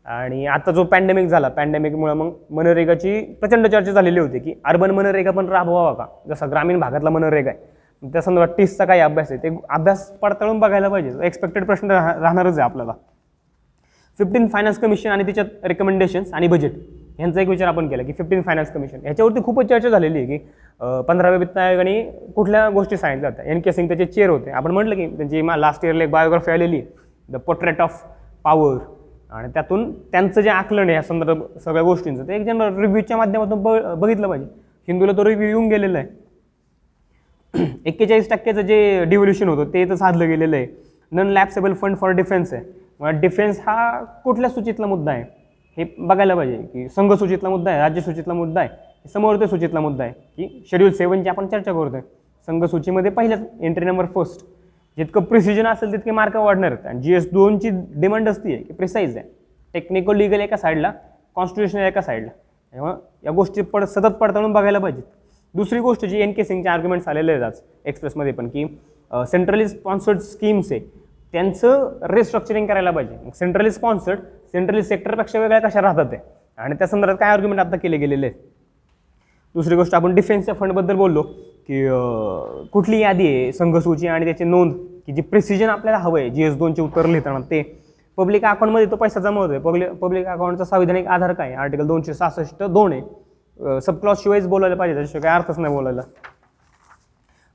आणि 0.06 0.46
आता 0.46 0.72
जो 0.72 0.84
पॅन्डेमिक 0.84 1.28
झाला 1.28 1.48
पॅन्डेमिकमुळे 1.48 2.14
मग 2.14 2.32
मनरेगाची 2.52 3.20
प्रचंड 3.42 3.68
चर्चा 3.68 3.92
झालेली 3.92 4.20
होती 4.20 4.40
की 4.40 4.54
अर्बन 4.66 4.92
मनरेगा 4.92 5.32
पण 5.32 5.50
राबवावा 5.50 5.94
का? 5.94 6.06
जसा 6.30 6.46
ग्रामीण 6.46 6.80
भागातला 6.80 7.10
मनरेगा 7.10 7.50
आहे. 7.50 8.10
त्या 8.14 8.22
संदर्भात 8.22 8.56
टीसचा 8.58 8.86
काही 8.86 9.02
अभ्यास 9.02 9.32
आहे? 9.32 9.44
ते 9.44 9.56
अभ्यास 9.70 10.10
पडताळून 10.22 10.60
बघायला 10.60 10.90
पाहिजे. 10.90 11.26
एक्सपेक्टेड 11.26 11.66
प्रश्न 11.66 11.92
राह- 11.92 12.20
राहणारच 12.22 12.60
आहे 12.60 12.70
आपल्याला. 12.70 12.94
फिफ्टीन 14.20 14.48
फायनान्स 14.48 14.80
कमिशन 14.80 15.10
आणि 15.10 15.24
त्याच्यात 15.24 15.66
रेकमेंडेशन्स 15.66 16.34
आणि 16.34 16.48
बजेट 16.48 16.72
यांचा 17.20 17.42
एक 17.42 17.48
विचार 17.48 17.68
आपण 17.68 17.88
केला 17.88 18.04
की 18.04 18.14
फिफ्टीन 18.14 18.42
फायनान्स 18.42 18.72
कमिशन 18.72 19.06
याच्यावरती 19.06 19.42
खूपच 19.44 19.66
चर्चा 19.66 19.90
झालेली 19.90 20.18
आहे 20.18 20.28
की 20.28 20.46
पंधराव्या 20.80 21.40
वित्त 21.40 21.58
आयोगाने 21.58 22.02
कुठल्या 22.36 22.70
गोष्टी 22.70 22.98
सांगितल्या 22.98 23.30
होत्या? 23.30 23.46
एन 23.46 23.60
के 23.62 23.72
सिंग 23.72 23.88
त्याचे 23.88 24.06
चेअर 24.06 24.30
होते. 24.30 24.52
आपण 24.52 24.72
म्हटलं 24.72 24.96
की 24.96 25.08
त्यांची 25.08 25.42
मा 25.42 25.56
लास्ट 25.56 25.86
इयरला 25.86 26.04
एक 26.04 26.10
बायोग्राफी 26.12 26.52
आलेली 26.52 26.82
द 27.30 27.38
पोर्ट्रेट 27.46 27.82
ऑफ 27.82 28.04
पॉवर 28.44 28.78
आणि 29.34 29.52
त्यातून 29.54 29.92
त्यांचं 30.12 30.42
जे 30.42 30.50
आकलन 30.50 30.88
आहे 30.88 30.94
या 30.94 31.02
संदर्भ 31.02 31.44
सगळ्या 31.64 31.84
गोष्टींचं 31.84 32.28
ते 32.28 32.36
एक 32.36 32.46
जनरल 32.46 32.80
रिव्ह्यूच्या 32.82 33.18
माध्यमातून 33.18 33.64
बघ 33.64 33.80
बघितलं 33.94 34.28
पाहिजे. 34.28 34.48
हिंदूला 34.88 35.12
तो 35.18 35.26
रिव्ह्यू 35.26 35.48
येऊन 35.48 35.68
गेलेला 35.70 35.98
आहे. 36.00 36.22
एक्केचाळीस 37.86 38.30
टक्क्याचं 38.30 38.62
जे 38.62 39.04
डिव्होल्युशन 39.06 39.50
होतं 39.50 39.74
ते 39.74 39.84
तर 39.90 39.96
साधलं 39.96 40.28
गेलेलं 40.28 40.56
आहे. 40.56 40.68
Non 41.12 41.28
lapsable 41.28 41.74
fund 41.74 41.98
for 41.98 42.12
defence 42.12 42.54
आहे. 42.54 42.64
मग 43.00 43.20
डिफेन्स 43.22 43.60
हा 43.60 44.04
कुठल्या 44.24 44.50
सूचीतला 44.50 44.88
मुद्दा 44.88 45.12
आहे? 45.12 45.24
हे 45.78 45.86
बघायला 45.98 46.36
पाहिजे 46.36 46.58
की 46.74 46.88
संघ 46.90 47.14
सूचीतला 47.14 47.50
मुद्दा 47.50 47.72
आहे 47.72 47.80
राज्य 47.80 48.02
सूचीतला 48.02 48.34
मुद्दा 48.34 48.60
आहे. 48.62 48.70
समोरच्या 49.06 49.48
सूचीतला 49.48 49.80
मुद्दा 49.80 50.04
आहे 50.04 50.14
की 50.38 50.64
शेड्यूल 50.72 50.92
सेवनची 50.92 51.30
आपण 51.30 51.48
चर्चा 51.48 51.72
करतोय. 51.74 52.02
संघ 52.48 52.64
सूचीमध्ये 52.66 53.12
पहिल्याच 53.12 53.42
एंट्री 53.62 53.86
नंबर 53.86 54.06
फर्स्ट 54.16 54.46
जितकं 54.98 55.24
प्रिसिजन 55.24 55.68
असेल 55.68 55.92
तितके 55.92 56.12
मार्क 56.12 56.36
वाढणार 56.36 56.72
आहेत 56.72 56.86
आणि 56.88 57.02
जी 57.02 57.14
एस 57.16 57.30
दोनची 57.32 57.70
डिमांड 58.00 58.30
असती 58.30 58.54
आहे 58.54 58.64
की 58.64 58.74
प्रिसाईज 58.74 59.18
आहे. 59.18 59.28
टेक्निकल 59.74 60.18
लिगल 60.18 60.42
एका 60.42 60.58
साईडला 60.58 60.92
कॉन्स्टिट्युशनल 61.36 61.84
एका 61.84 62.02
साईडला 62.02 62.30
त्यामुळे 62.30 62.94
या 63.26 63.32
गोष्टी 63.32 63.62
पड 63.62 63.84
सतत 63.84 64.16
पडताळून 64.20 64.54
बघायला 64.54 64.80
पाहिजेत. 64.80 65.04
दुसरी 65.56 65.80
गोष्ट 65.80 66.06
जी 66.06 66.22
एन 66.22 66.32
के 66.34 66.44
सिंगचे 66.44 66.70
आर्ग्युमेंट्स 66.70 67.08
आलेले 67.08 67.32
आहेत 67.32 67.44
आज 67.44 67.60
एक्सप्रेसमध्ये 67.86 68.34
पण 68.34 68.48
की 68.50 68.66
सेंट्रली 69.12 69.68
स्पॉन्सर्ड 69.68 70.20
स्कीम्स 70.20 70.72
आहे. 70.72 70.80
त्यांचं 71.34 71.98
रिस्ट्रक्चरिंग 72.14 72.68
करायला 72.68 72.92
पाहिजे. 72.92 73.32
सेंट्रली 73.36 73.72
स्पॉन्सर्ड 73.72 74.20
सेंट्रली 74.52 74.84
सेक्टरपेक्षा 74.84 75.40
वेगळ्या 75.40 75.60
कशा 75.62 75.82
राहतात 75.82 76.06
ते? 76.12 76.18
आणि 76.58 76.76
त्या 76.80 76.88
संदर्भात 76.88 77.18
काय 77.20 77.30
आर्ग्युमेंट 77.32 77.60
आता 77.60 77.78
केले 77.78 77.98
गेलेले 77.98 78.26
आहेत? 78.26 78.38
दुसरी 79.56 79.76
गोष्ट 79.76 79.94
आपण 79.96 80.14
डिफेन्सच्या 80.16 80.54
फंडबद्दल 80.60 80.96
बोललो 80.96 81.22
की 81.22 81.88
कुठली 82.72 83.00
यादी 83.00 83.28
आहे 83.28 83.52
संघसूची 83.54 84.08
आणि 84.08 84.26
त्याची 84.26 84.44
नोंद? 84.44 84.74
की 85.08 85.14
जी 85.14 85.22
प्रिसिजन 85.22 85.70
आपल्याला 85.70 85.98
हवं 85.98 86.20
आहे 86.20 86.30
जी 86.30 86.44
एस 86.44 86.56
दोनचे 86.58 86.82
उत्तर 86.82 87.06
लिहिताना 87.06 87.40
ते. 87.50 87.62
पब्लिक 88.18 88.46
अकाउंटमध्ये 88.46 88.90
तो 88.92 88.96
पैसा 88.96 89.20
जमा 89.20 89.42
होतोय. 89.42 89.60
पब्लिक 89.60 89.92
पब्लिक 90.02 90.28
अकाउंटचा 90.28 90.64
संविधानिक 90.66 91.08
आधार 91.08 91.34
काय 91.34 91.54
आर्टिकल 91.54 91.88
दोनशे 91.88 92.14
सहासष्ट 92.14 92.64
दोन 92.64 92.94
आहे. 92.94 93.80
सबक्लॉज 93.82 94.18
शिवायच 94.24 94.48
बोलायला 94.48 94.76
पाहिजे 94.76 94.96
त्याशिवाय 94.96 95.22
काय 95.22 95.36
अर्थच 95.36 95.60
नाही 95.60 95.74
बोलायला. 95.74 96.02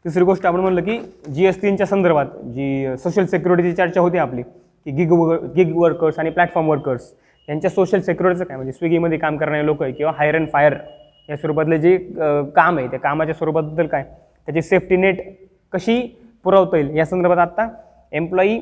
तिसरी 0.04 0.24
गोष्ट 0.24 0.46
आपण 0.46 0.60
म्हणलं 0.60 0.80
की 0.82 0.98
जी 1.34 1.46
एस 1.46 1.60
तीनच्या 1.62 1.86
संदर्भात 1.86 2.26
जी 2.54 2.96
सोशल 3.02 3.24
सिक्युरिटीची 3.26 3.76
चर्चा 3.76 4.00
होती 4.00 4.18
आपली 4.18 4.42
की 4.42 4.90
गिग 4.96 5.12
गिग 5.54 5.76
वर्कर्स 5.76 6.18
आणि 6.18 6.30
प्लॅटफॉर्म 6.30 6.68
वर्कर्स 6.70 7.12
यांच्या 7.48 7.70
सोशल 7.70 8.00
सिक्युरिटीचं 8.00 8.44
काय? 8.44 8.56
म्हणजे 8.56 8.72
स्विगीमध्ये 8.72 9.18
काम 9.18 9.36
करणारे 9.36 9.66
लोक 9.66 9.82
आहे 9.82 9.92
किंवा 9.92 10.12
हायर 10.16 10.36
अँड 10.36 10.48
फायर 10.52 10.74
या 11.28 11.36
स्वरूपातले 11.36 11.78
जे 11.78 11.96
काम 12.56 12.78
आहे 12.78 12.86
त्या 12.90 12.98
कामाच्या 13.00 13.34
स्वरूपाबद्दल 13.34 13.86
काय? 13.86 14.02
त्याची 14.48 14.62
सेफ्टी 14.62 14.96
नेट 14.96 15.20
कशी 15.72 16.00
पुरवता 16.44 16.76
येईल? 16.76 16.94
या 16.96 17.04
संदर्भात 17.06 17.38
आत्ता 17.38 17.68
एम्प्लॉई 18.12 18.58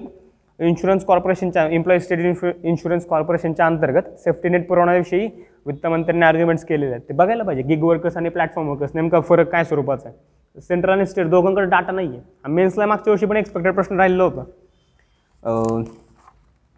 इन्शुरन्स 0.60 1.04
कॉर्पोरेशनच्या 1.04 1.66
एम्प्लॉई 1.74 1.98
स्टेट 2.00 2.18
इन्शु 2.18 2.50
इन्शुरन्स 2.64 3.06
कॉर्पोरेशनच्या 3.06 3.66
अंतर्गत 3.66 4.02
सेफ्टी 4.18 4.48
नेट 4.48 4.66
पुरवण्याविषयी 4.68 5.28
वित्तमंत्र्यांनी 5.66 6.24
आर्ग्युमेंट्स 6.26 6.64
केलेले 6.64 6.90
आहेत. 6.90 7.02
ते 7.08 7.14
बघायला 7.14 7.42
पाहिजे. 7.44 7.62
गिग 7.68 7.82
वर्कर्स 7.84 8.16
आणि 8.16 8.28
प्लॅटफॉर्म 8.28 8.68
वर्कर्स 8.68 8.94
नेमका 8.94 9.20
फरक 9.28 9.48
काय 9.50 9.64
स्वरूपाचा 9.64 10.08
आहे? 10.08 10.60
सेंट्रल 10.60 10.92
आणि 10.92 11.06
स्टेट 11.06 11.26
दोघांकडे 11.30 11.66
डाटा 11.70 11.92
नाही 11.92 12.08
आहे 12.08 12.52
मेन्सला 12.52 12.86
मागच्या 12.86 13.10
वर्षी 13.12 13.26
पण 13.26 13.36
एक्सपेक्टेड 13.36 13.74
प्रश्न 13.74 13.96
राहिलेला 13.98 14.24
होता. 14.24 14.44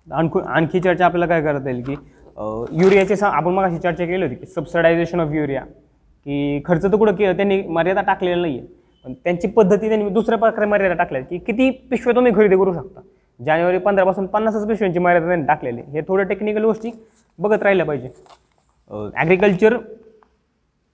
आणखी 0.06 0.40
आणखी 0.46 0.80
चर्चा 0.80 1.04
आपल्याला 1.06 1.26
काय 1.26 1.42
करता 1.42 1.70
येईल 1.70 1.82
की 1.84 1.94
युरियाचे 2.38 3.16
सा 3.16 3.28
आपण 3.28 3.52
मग 3.52 3.64
अशी 3.64 3.78
चर्चा 3.78 4.04
केली 4.06 4.22
होती 4.22 4.34
की 4.34 4.46
सबसिडायझेशन 4.46 5.20
ऑफ 5.20 5.32
युरिया 5.32 5.60
की 5.60 6.60
खर्च 6.66 6.82
तर 6.82 6.96
कुठं 6.96 7.14
के 7.14 7.32
त्यांनी 7.32 7.62
मर्यादा 7.68 8.00
टाकलेला 8.02 8.40
नाही 8.40 8.58
आहे 8.58 8.66
पण 9.04 9.12
त्यांची 9.14 9.48
पद्धती 9.48 9.88
त्यांनी 9.88 10.08
दुसऱ्या 10.10 10.38
प्रकारे 10.38 10.66
मर्यादा 10.66 10.94
टाकल्या 10.94 11.22
की 11.22 11.38
किती 11.38 11.70
पिशव्या 11.90 12.14
तुम्ही 12.14 12.32
खरेदी 12.34 12.56
करू 12.56 12.72
शकता. 12.72 13.00
जानेवारी 13.40 13.78
पंधरापासून 13.78 14.26
पन्नासच 14.26 14.66
पिशव्यांची 14.68 14.98
मर्यादा 14.98 15.26
त्यांनी 15.26 15.46
टाकलेली. 15.46 15.80
आहे. 15.80 15.92
हे 15.92 16.00
थोडं 16.08 16.28
टेक्निकल 16.28 16.64
गोष्टी 16.64 16.90
बघत 17.38 17.62
राहिल्या 17.62 17.86
पाहिजे. 17.86 18.08
Agriculture 19.16 19.76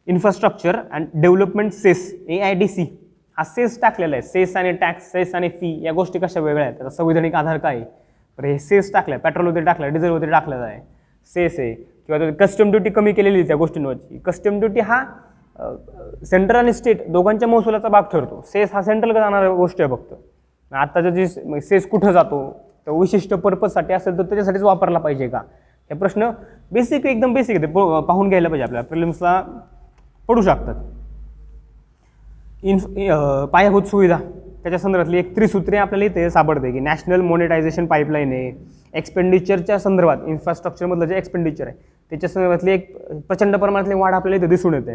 infrastructure 0.06 0.76
and 0.92 1.06
development 1.14 1.72
cess 1.72 2.12
A 2.28 2.38
I 2.38 2.54
D 2.54 2.68
C 2.68 2.86
हा 3.38 3.44
सेस 3.44 3.80
टाकलेला 3.82 4.16
आहे. 4.16 4.22
सेस 4.22 4.56
आणि 4.56 4.72
टॅक्स 4.72 5.10
सेस 5.12 5.34
आणि 5.34 5.48
फी 5.50 5.78
या 5.84 5.92
गोष्टी 5.92 6.18
कशा 6.18 6.40
वेगळ्या 6.40 6.64
आहेत? 6.66 6.76
त्याचा 6.78 6.96
संविधानिक 6.96 7.34
आधार 7.34 7.58
काय 7.58 7.76
आहे? 7.76 7.84
तर 8.38 8.44
हे 8.44 8.58
सेस 8.58 8.92
टाकलं 8.92 9.14
आहे 9.14 9.22
पेट्रोलवरती 9.22 9.64
टाकलं 9.64 9.92
डिझेल 9.92 10.10
वगैरे 10.10 10.30
टाकलेलं 10.30 10.64
आहे. 10.64 10.80
सेस 11.26 11.60
आहे. 11.60 11.74
किंवा 11.74 12.30
कस्टम 12.30 12.70
ड्युटी 12.70 12.90
कमी 12.90 13.12
केलेली 13.12 13.38
आहे 13.38 13.46
त्या 13.46 13.56
गोष्टींवरची. 13.56 14.18
कस्टम 14.18 14.58
ड्युटी 14.58 14.80
हा 14.80 15.04
सेंट्रल 16.24 16.58
आणि 16.58 16.72
स्टेट 16.72 17.08
दोघांच्या 17.08 17.48
महसुलाचा 17.48 17.88
भाग 17.88 18.02
ठरतो. 18.12 18.44
सेस 18.46 18.70
हा 18.74 18.82
सेंट्रल 18.82 19.12
जाणारा 19.12 19.48
गोष्ट 19.48 19.80
आहे 19.80 19.90
फक्त. 19.90 20.14
आत्ताचा 20.74 21.10
जे 21.10 21.26
सेस 21.60 21.88
कुठं 21.88 22.12
जातो 22.12 22.60
तर 22.86 22.90
विशिष्ट 22.90 23.34
पर्पजसाठी 23.34 23.92
असेल 23.92 24.12
तर 24.12 24.22
त्याच्यासाठीच 24.22 24.62
वापरला 24.62 24.98
पाहिजे 24.98 25.28
का? 25.28 25.38
हे 25.90 25.94
प्रश्न 25.94 26.30
बेसिक 26.72 27.06
एकदम 27.06 27.34
बेसिक 27.34 27.56
आहे. 27.56 27.66
ते 27.66 27.72
प- 27.72 28.04
पाहून 28.04 28.28
घ्यायला 28.28 28.48
पाहिजे 28.48 28.62
आपल्या 28.62 28.82
प्रिलिम्सला 28.82 29.42
पडू 30.28 30.42
शकतात. 30.42 30.74
इन्फ 32.62 32.84
पायाभूत 33.52 33.82
सुविधा. 33.82 34.18
त्याच्या 34.64 34.78
संदर्भातली 34.78 35.18
एक 35.18 35.34
त्रिसूत्री 35.36 35.76
आपल्याला 35.76 36.04
इथे 36.04 36.28
सापडते 36.30 36.70
की 36.72 36.80
नॅशनल 36.80 37.20
मॉनिटायझेशन 37.20 37.86
पाईपलाईन 37.86 38.32
आहे. 38.32 38.52
एक्सपेंडिचरच्या 38.94 39.78
संदर्भात 39.78 40.18
इन्फ्रास्ट्रक्चरमधलं 40.26 41.04
जे 41.04 41.16
एक्सपेंडिचर 41.16 41.66
आहे 41.66 41.76
त्याच्या 42.10 42.28
संदर्भातली 42.28 42.72
एक 42.72 42.96
प्रचंड 43.28 43.56
प्रमाणातली 43.56 43.94
वाढ 43.94 44.14
आपल्याला 44.14 44.36
इथे 44.36 44.46
दिसून 44.50 44.74
येते. 44.74 44.94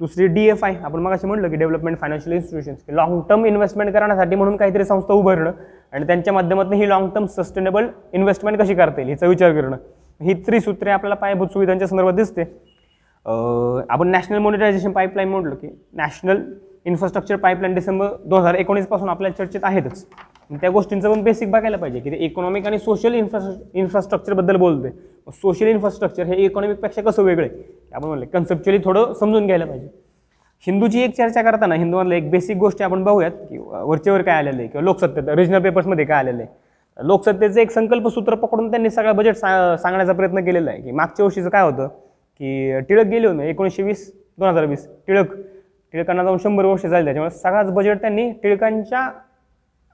दुसरी 0.00 0.26
डी 0.26 0.46
एफ 0.48 0.64
आय 0.64 0.74
आपण 0.84 1.00
मग 1.00 1.14
म्हटलं 1.24 1.48
की 1.50 1.56
डेव्हलपमेंट 1.56 1.98
फायनान्शियल 1.98 2.34
इन्स्टिट्यूशन्स 2.36 2.78
की 2.78 2.96
लॉंग 2.96 3.20
टर्म 3.28 3.44
इन्व्हेस्टमेंट 3.46 3.92
करण्यासाठी 3.92 4.36
म्हणून 4.36 4.56
काहीतरी 4.56 4.84
संस्था 4.84 5.14
उभारणं 5.14 5.52
आणि 5.92 6.06
त्यांच्या 6.06 6.32
माध्यमातून 6.32 6.72
ही 6.72 6.88
लॉंग 6.88 7.08
टर्म 7.14 7.26
सस्टेनेबल 7.36 7.86
इन्व्हेस्टमेंट 8.12 8.58
कशी 8.60 8.74
करता 8.74 9.00
येईल 9.00 9.10
हिचा 9.10 9.26
विचार 9.26 9.52
करणं. 9.52 9.76
ही 10.20 10.34
त्रिसूत्रे 10.46 10.90
आपल्याला 10.90 11.14
पायाभूत 11.14 11.48
सुविधांच्या 11.52 11.88
संदर्भात 11.88 12.14
दिसते. 12.14 12.42
आपण 13.90 14.08
नॅशनल 14.08 14.38
मॉनिटायझेशन 14.38 14.92
पाईपलाईन 14.92 15.28
म्हटलं 15.28 15.54
की 15.54 15.68
नॅशनल 15.94 16.42
इन्फ्रास्ट्रक्चर 16.86 17.36
पाईपलाईन 17.36 17.74
डिसेंबर 17.74 18.08
दोन 18.24 18.40
हजार 18.40 18.54
एकोणीसपासून 18.54 19.08
आपल्या 19.08 19.30
चर्चेत 19.36 19.64
आहेतच. 19.64 20.04
त्या 20.50 20.70
गोष्टींचं 20.70 21.12
पण 21.12 21.22
बेसिक 21.22 21.50
बघायला 21.50 21.76
पाहिजे 21.76 22.00
की 22.00 22.10
ते 22.10 22.16
इकॉनॉमिक 22.24 22.66
आणि 22.66 22.78
सोशल 22.78 23.14
इन्फ्रा 23.14 23.40
इन्फ्रास्ट्रक्चरबद्दल 23.74 24.56
बोलते 24.56 24.90
सोशल 25.32 25.66
इन्फ्रास्ट्रक्चर 25.66 26.26
हे 26.26 26.36
इकॉनॉमिकपेक्षा 26.44 27.02
कसं 27.02 27.22
वेगळं 27.22 27.46
आहे? 27.46 27.62
आपण 27.92 28.06
म्हणलं 28.06 28.26
कन्सेप्च्युअली 28.32 28.82
थोडं 28.84 29.12
समजून 29.20 29.46
घ्यायला 29.46 29.64
पाहिजे. 29.64 29.86
हिंदूची 30.66 31.00
एक 31.02 31.14
चर्चा 31.16 31.42
करताना 31.42 31.74
हिंदूमधलं 31.74 32.14
एक 32.14 32.30
बेसिक 32.30 32.56
गोष्टी 32.56 32.84
आपण 32.84 33.04
बघूयात 33.04 33.30
की 33.48 33.58
वरचेवर 33.58 34.22
काय 34.22 34.38
आलेलं 34.38 34.58
आहे 34.58 34.66
किंवा 34.66 34.84
लोकसत्तेत 34.84 35.28
रिजनल 35.28 35.62
पेपर्समध्ये 35.62 36.04
काय 36.04 36.18
आलेलं 36.18 36.42
आहे. 36.42 37.06
लोकसत्तेचं 37.06 37.60
एक 37.60 37.70
संकल्पसूत्र 37.70 38.34
पकडून 38.34 38.70
त्यांनी 38.70 38.90
सगळं 38.90 39.16
बजेट 39.16 39.36
सा 39.36 39.76
सांगण्याचा 39.76 40.12
प्रयत्न 40.12 40.44
केलेला 40.44 40.70
आहे. 40.70 40.82
की 40.82 40.90
मागच्या 40.90 41.24
वर्षीचं 41.24 41.48
काय 41.48 41.62
होतं? 41.64 41.88
की 42.40 42.80
टिळक 42.88 43.06
गेले 43.06 43.26
होते 43.26 43.48
एकोणीसशे 43.50 43.82
वीस 43.82 44.10
दोन 44.38 44.48
हजार 44.48 44.64
वीस 44.66 44.86
टिळक 45.06 45.34
टिळकांना 45.92 46.22
जाऊन 46.24 46.38
शंभर 46.42 46.64
वर्ष 46.64 46.86
झाली. 46.86 47.04
त्याच्यामुळे 47.04 47.30
सगळाच 47.38 47.70
बजेट 47.74 48.00
त्यांनी 48.00 48.30
टिळकांच्या 48.42 49.08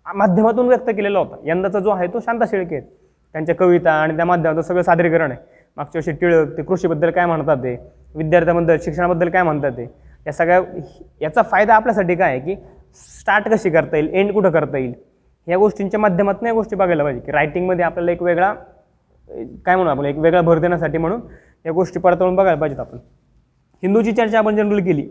माध्यमातून 0.06 0.68
व्यक्त 0.68 0.90
केलेला 0.96 1.18
होता. 1.18 1.36
यंदाचा 1.44 1.80
जो 1.80 1.90
आहे 1.90 2.06
तो 2.06 2.20
शांता 2.20 2.44
शेळके 2.50 2.74
आहेत. 2.76 2.86
त्यांच्या 3.34 3.54
कविता 3.54 3.92
आणि 3.92 4.16
त्या 4.16 4.24
माध्यमातून 4.24 4.62
सगळं 4.62 4.82
सादरीकरण 4.82 5.30
आहे. 5.30 5.40
मागच्या 5.76 5.98
वर्षी 5.98 6.12
टिळक 6.20 6.56
ते 6.56 6.62
कृषीबद्दल 6.62 7.10
काय 7.10 7.26
म्हणतात 7.26 7.56
ते? 7.56 7.76
विद्यार्थ्यांबद्दल 8.14 8.76
शिक्षणाबद्दल 8.84 9.28
काय 9.28 9.42
म्हणतात 9.42 9.72
ते? 9.72 9.86
या 10.26 10.32
सगळ्या 10.32 10.60
याचा 11.20 11.42
फायदा 11.42 11.74
आपल्यासाठी 11.74 12.14
काय 12.14 12.30
आहे 12.30 12.40
की 12.40 12.54
स्टार्ट 13.20 13.48
कशी 13.48 13.70
करता 13.70 13.96
येईल? 13.96 14.08
एंड 14.12 14.32
कुठं 14.32 14.50
करता 14.50 14.78
येईल? 14.78 14.92
या 15.46 15.56
गोष्टींच्या 15.58 16.00
माध्यमातून 16.00 16.46
या 16.46 16.52
गोष्टी 16.54 16.76
बघायला 16.76 17.02
पाहिजे 17.02 17.20
की 17.20 17.32
रायटिंगमध्ये 17.32 17.84
आपल्याला 17.84 18.12
एक 18.12 18.22
वेगळा 18.22 18.52
काय 19.64 19.76
म्हणू 19.76 19.90
आपण 19.90 20.04
एक 20.04 20.18
वेगळा 20.18 20.40
भर 20.40 20.58
देण्यासाठी 20.58 20.98
म्हणून 20.98 21.20
या 21.66 21.72
गोष्टी 21.72 22.00
पडताळून 22.00 22.36
बघायला 22.36 22.60
पाहिजेत 22.60 22.80
आपण. 22.80 22.98
हिंदूची 23.82 24.12
चर्चा 24.12 24.38
आपण 24.38 24.56
जनरल 24.56 24.84
केली. 24.84 25.08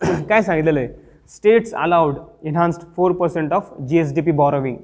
काय 0.28 0.42
सांगितलेलं 0.42 0.78
आहे? 0.80 0.88
States 1.28 1.72
allowed 1.74 2.16
enhanced 2.46 2.82
four 2.96 3.12
percent 3.12 3.52
of 3.52 3.72
G 3.88 3.98
S 3.98 4.14
D 4.14 4.20
P 4.20 4.30
borrowing 4.30 4.76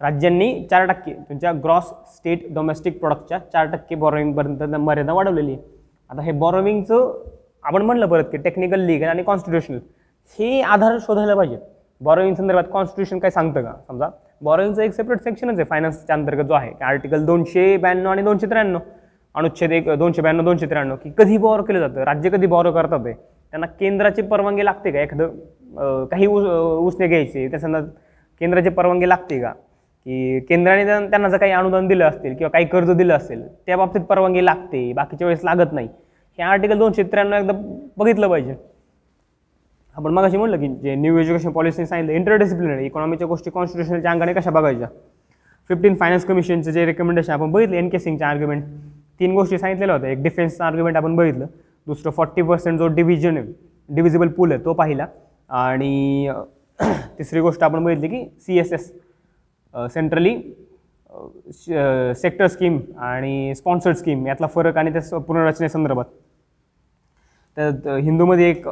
राज्यांनी 0.00 0.52
चार 0.70 0.84
टक्के 0.86 1.12
तुमच्या 1.28 1.52
ग्रॉस 1.64 1.88
स्टेट 2.16 2.46
डोमेस्टिक 2.54 2.98
प्रोडक्टच्या 3.00 3.38
चार 3.52 3.66
टक्के 3.72 3.94
बॉरोविंगपर्यंत 3.94 4.62
मर्यादा 4.76 5.12
वाढवलेली 5.12 5.52
आहे. 5.52 5.62
आता 6.10 6.22
हे 6.22 6.32
बॉरोविंगचं 6.32 7.12
आपण 7.64 7.82
म्हणलं 7.82 8.06
परत 8.06 8.24
की 8.32 8.36
टेक्निकल 8.36 8.80
लिगल 8.80 9.06
आणि 9.08 9.22
कॉन्स्टिट्युशनल 9.22 9.78
हे 10.38 10.60
आधार 10.62 10.96
शोधायला 11.00 11.34
पाहिजे. 11.34 11.56
बॉरोविंग 12.00 12.34
संदर्भात 12.34 12.64
कॉन्स्टिट्यूशन 12.72 13.18
काय 13.18 13.30
सांगतं 13.30 13.62
का? 13.62 13.72
समजा 13.88 14.08
बॉरोविंगचं 14.42 14.82
एक 14.82 14.92
सेपरेट 14.92 15.20
सेक्शनच 15.22 15.58
आहे 15.58 15.64
फायनान्सच्या 15.70 16.16
अंतर्गत 16.16 16.44
जो 16.48 16.54
आहे 16.54 16.72
आर्टिकल 16.84 17.24
दोनशे 17.26 17.76
ब्याण्णव 17.76 18.10
आणि 18.10 18.22
दोनशे 18.22 18.46
त्र्याण्णव. 18.46 18.78
अनुच्छेद 19.34 19.72
एक 19.72 19.88
दोनशे 19.90 20.22
ब्याण्णव 20.22 20.44
दोनशे 20.44 20.66
त्र्याण्णव 20.66 20.96
की 20.96 21.10
कधी 21.18 21.36
बॉरो 21.38 21.62
केलं 21.62 21.78
जातं? 21.78 22.04
राज्य 22.04 22.30
कधी 22.30 22.46
बॉरो 22.46 22.72
करतात 22.72 23.00
ते? 23.00 23.12
त्यांना 23.52 23.66
केंद्राची 23.80 24.22
परवानगी 24.22 24.64
लागते 24.64 24.90
का? 24.90 25.00
एखादं 25.00 26.04
काही 26.10 26.26
ऊस 26.26 26.44
उसने 26.44 27.06
घ्यायचे 27.08 27.48
त्या 27.50 27.58
संदर्भात 27.60 27.90
केंद्राची 28.40 28.68
परवानगी 28.68 29.08
लागते 29.08 29.40
का? 29.40 29.52
की 30.06 30.40
केंद्राने 30.48 30.84
त्यांना 30.84 31.28
जर 31.28 31.36
काही 31.36 31.52
अनुदान 31.52 31.88
दिलं 31.88 32.04
असतील 32.04 32.34
किंवा 32.36 32.50
काही 32.50 32.66
कर्ज 32.66 32.90
दिलं 32.90 33.14
असेल 33.14 33.46
त्या 33.66 33.76
बाबतीत 33.76 34.02
परवानगी 34.08 34.44
लागते 34.44 34.92
बाकीच्या 34.92 35.26
वेळेस 35.26 35.44
लागत 35.44 35.72
नाही. 35.72 35.88
हे 36.38 36.42
आर्टिकल 36.42 36.78
दोनशे 36.78 37.02
त्र्याण्णव 37.02 37.36
एकदा 37.36 37.52
बघितलं 37.98 38.28
पाहिजे. 38.28 38.54
आपण 39.96 40.12
मग 40.12 40.34
म्हटलं 40.34 40.58
की 40.60 40.68
जे 40.82 40.94
न्यू 40.94 41.18
एज्युकेशन 41.18 41.50
पॉलिसीने 41.52 41.86
सांगितलं 41.86 42.12
इंटरडिसिप्लिनरी 42.16 42.84
इकॉनॉमीच्या 42.86 43.26
गोष्टी 43.28 43.50
कॉन्स्टिट्युशनच्या 43.50 44.10
अंगाने 44.10 44.32
कशा 44.32 44.50
बघायच्या? 44.50 44.88
फिफ्टीन 45.70 45.94
फायनान्स 45.94 46.24
कमिशनचं 46.24 46.70
जे 46.70 46.84
रेकमेंडेशन 46.86 47.32
आपण 47.32 47.50
बघितलं 47.52 47.76
एन 47.76 47.88
के 47.88 47.98
सिंगचे 47.98 48.24
आर्ग्युमेंट 48.24 48.64
तीन 49.20 49.32
गोष्टी 49.34 49.58
सांगितलेल्या 49.58 49.94
होत्या. 49.96 50.10
एक 50.10 50.22
डिफेन्सचं 50.22 50.64
आर्ग्युमेंट 50.64 50.96
आपण 50.96 51.16
बघितलं. 51.16 51.46
दुसरं 51.88 52.10
फॉर्टी 52.12 52.42
पर्सेंट 52.42 52.78
जो 52.78 52.86
डिव्हिजन 52.94 53.36
आहे 53.36 53.52
डिव्हिजिबल 53.88 54.28
पूल 54.28 54.52
आहे 54.52 54.64
तो 54.64 54.72
पाहिला. 54.72 55.06
आणि 55.50 56.30
तिसरी 57.18 57.40
गोष्ट 57.40 57.62
आपण 57.62 57.84
बघितली 57.84 58.08
की 58.08 58.24
C 58.40 58.58
S 58.58 58.72
S 58.72 58.92
centrally 59.94 60.34
sector 62.16 62.46
scheme 62.46 62.78
आणि 62.98 63.54
स्पॉन्सर्ड 63.56 63.96
स्कीम 63.96 64.26
यातला 64.26 64.46
फरक 64.46 64.76
आणि 64.78 64.92
त्या 64.92 65.00
स- 65.02 65.14
पुनर्रचनेसंदर्भात 65.26 66.04
त्यात 67.56 67.86
हिंदूमध्ये 68.02 68.48
एक 68.50 68.68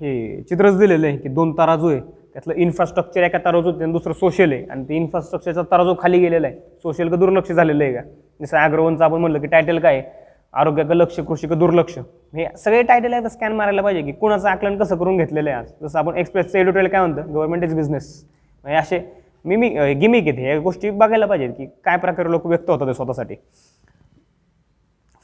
हे 0.00 0.42
चित्रच 0.48 0.78
दिलेलं 0.78 1.06
आहे 1.06 1.16
की 1.18 1.28
दोन 1.28 1.52
तराजू 1.58 1.88
आहे 1.88 2.00
त्यातलं 2.00 2.54
इन्फ्रास्ट्रक्चर 2.54 3.22
एका 3.22 3.38
तराजूत 3.44 3.82
आणि 3.82 3.92
दुसरं 3.92 4.12
सोशल 4.12 4.52
आहे. 4.52 4.64
आणि 4.64 4.84
ते 4.88 4.96
इन्फ्रास्ट्रक्चरचा 4.96 5.62
ताराजू 5.70 5.94
खाली 5.98 6.18
गेलेला 6.18 6.46
आहे 6.46 6.56
सोशल 6.82 7.08
का 7.08 7.16
दुर्लक्ष 7.16 7.52
झालेलं 7.52 7.84
आहे 7.84 7.92
का? 7.94 8.00
जसं 8.40 8.56
ॲग्रोवनचं 8.56 9.04
आपण 9.04 9.20
म्हणलं 9.20 9.40
की 9.40 9.46
टायटल 9.46 9.78
काय 9.78 9.98
आहे? 9.98 10.20
आरोग्याकडे 10.54 10.98
लक्ष 10.98 11.18
कृषीकडे 11.20 11.56
दुर्लक्ष. 11.58 11.98
हे 11.98 12.46
सगळे 12.58 12.82
टायटल 12.82 13.12
आहे 13.12 13.28
स्कॅन 13.30 13.52
मारायला 13.56 13.82
पाहिजे 13.82 14.02
की 14.02 14.12
कुणाचं 14.12 14.48
आकलन 14.48 14.76
कसं 14.78 14.96
करून 14.96 15.16
घेतलेलं 15.16 15.50
आहे 15.50 15.58
आज. 15.58 15.72
जसं 15.82 15.98
आपण 15.98 16.16
एक्सप्रेसचं 16.18 16.58
एडिटोरियल 16.58 16.88
काय 16.90 17.00
म्हणतं? 17.00 17.32
गव्हर्नमेंट 17.32 17.64
इज 17.64 17.74
बिझनेस 17.74 18.24
म्हणजे 18.64 18.78
असे 18.78 19.00
मिमी 19.44 19.68
गिमिक 20.00 20.26
येते 20.26 20.48
या 20.48 20.58
गोष्टी 20.60 20.90
बघायला 20.90 21.26
पाहिजेत 21.26 21.50
की 21.56 21.66
काय 21.84 21.96
प्रकारे 21.98 22.30
लोक 22.30 22.46
व्यक्त 22.46 22.70
होतात 22.70 22.86
ते 22.86 22.94
स्वतःसाठी. 22.94 23.34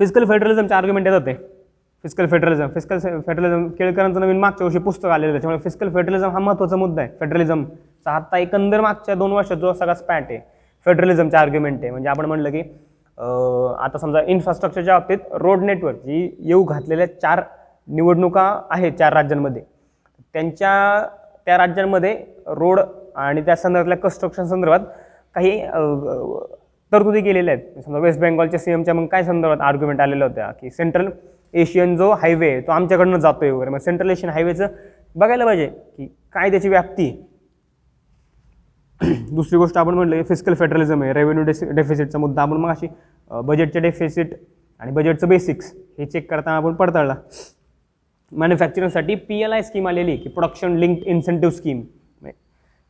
फिजिकल 0.01 0.25
फेडरलिझमचे 0.29 0.75
आर्ग्युमेंट 0.75 1.07
येतात 1.07 1.27
ते. 1.27 1.35
फिजिकल 2.05 2.27
फेडरलिझम 2.31 2.69
फिजिकल 2.75 2.99
फेडरलिझम 3.27 3.67
केळकरांचं 3.79 4.21
नवीन 4.21 4.39
मागच्या 4.41 4.65
वर्षी 4.65 4.79
पुस्तक 4.79 5.09
आलेलं 5.09 5.27
आहे. 5.27 5.33
त्याच्यामुळे 5.33 5.63
फिजिकल 5.63 5.95
फेडरलिझम 5.95 6.31
हा 6.31 6.39
महत्त्वाचा 6.39 6.77
मुद्दा 6.77 7.03
आहे. 7.03 7.11
फेडरलिझमचा 7.21 8.11
आत्ता 8.11 8.39
एकंदर 8.39 8.81
मागच्या 8.81 9.15
दोन 9.15 9.33
वर्षात 9.33 9.57
जो 9.57 9.73
सगळा 9.73 9.95
स्पॅट 9.95 10.31
आहे 10.31 10.39
फेडरलिझमचे 10.87 11.37
आर्ग्युमेंट 11.37 11.79
आहे. 11.83 11.91
म्हणजे 11.91 12.09
आपण 12.09 12.27
म्हणलं 12.27 12.51
की 12.51 12.63
आता 13.19 13.99
समजा 13.99 14.21
इन्फ्रास्ट्रक्चरच्या 14.27 14.99
बाबतीत 14.99 15.33
रोड 15.33 15.63
नेटवर्क 15.65 15.97
जी 15.97 16.29
येऊ 16.41 16.65
घातलेल्या 16.65 17.07
चार 17.21 17.43
निवडणुका 17.89 18.43
आहेत 18.71 18.93
चार 18.93 19.13
राज्यांमध्ये 19.13 19.63
त्यांच्या 20.35 21.03
त्या 21.47 21.57
राज्यांमध्ये 21.59 22.17
रोड 22.49 22.81
आणि 23.17 23.41
त्या 23.41 23.57
संदर्भातल्या 23.57 23.97
कन्स्ट्रक्शन 23.99 24.45
संदर्भात 24.45 24.81
काही 25.37 25.61
तरतुदी 26.93 27.21
केलेल्या 27.21 27.55
आहेत 27.55 27.83
समजा 27.85 27.99
वेस्ट 27.99 28.21
बेंगॉलच्या 28.21 28.61
सी 28.61 28.73
एमच्या 28.73 28.95
मग 28.95 29.07
काय 29.07 29.23
संदर्भात 29.23 29.61
आर्ग्युमेंट 29.61 30.01
आलेल्या 30.01 30.29
होत्या 30.29 30.51
की 30.51 30.71
सेंट्रल 30.71 31.09
एशियन 31.55 31.97
जो 31.97 32.11
हायवे 32.13 32.51
आहे 32.51 32.61
तो 32.61 32.73
आमच्याकडनं 32.73 33.19
आहे 33.43 33.51
वगैरे 33.51 33.71
मग 33.71 33.79
सेंट्रल 33.79 34.11
एशियन 34.11 34.33
हायवेचं 34.33 34.67
बघायला 35.17 35.45
पाहिजे 35.45 35.67
की 35.67 36.07
काय 36.33 36.51
त्याची 36.51 36.69
व्याप्ती 36.69 37.09
आहे. 37.09 37.28
दुसरी 39.33 39.59
गोष्ट 39.59 39.77
आपण 39.79 39.95
म्हटलं 39.95 40.23
फिजिकल 40.29 40.55
फेडरलिझम 40.55 41.03
आहे. 41.03 41.13
रेव्हेन्यू 41.13 41.45
डेफिसिटचा 41.75 42.19
मुद्दा. 42.19 42.43
आपण 42.43 42.57
मग 42.57 42.71
अशी 42.71 42.87
बजेटचे 43.31 43.81
डेफिसिट 43.81 44.35
आणि 44.81 44.93
बजेटचं 44.93 45.29
बेसिक्स 45.29 45.73
हे 45.99 46.07
चेक 46.07 46.31
करताना 46.31 46.57
आपण 46.57 46.75
पडताळला. 46.75 47.15
मॅन्युफॅक्चरिंगसाठी 48.33 49.15
पी 49.29 49.41
एल 49.43 49.53
आय 49.53 49.63
स्कीम 49.63 49.89
आलेली 49.89 50.17
की 50.17 50.29
प्रोडक्शन 50.29 50.77
लिंक्ड 50.77 51.07
इन्सेंटिव्ह 51.07 51.55
स्कीम 51.55 51.83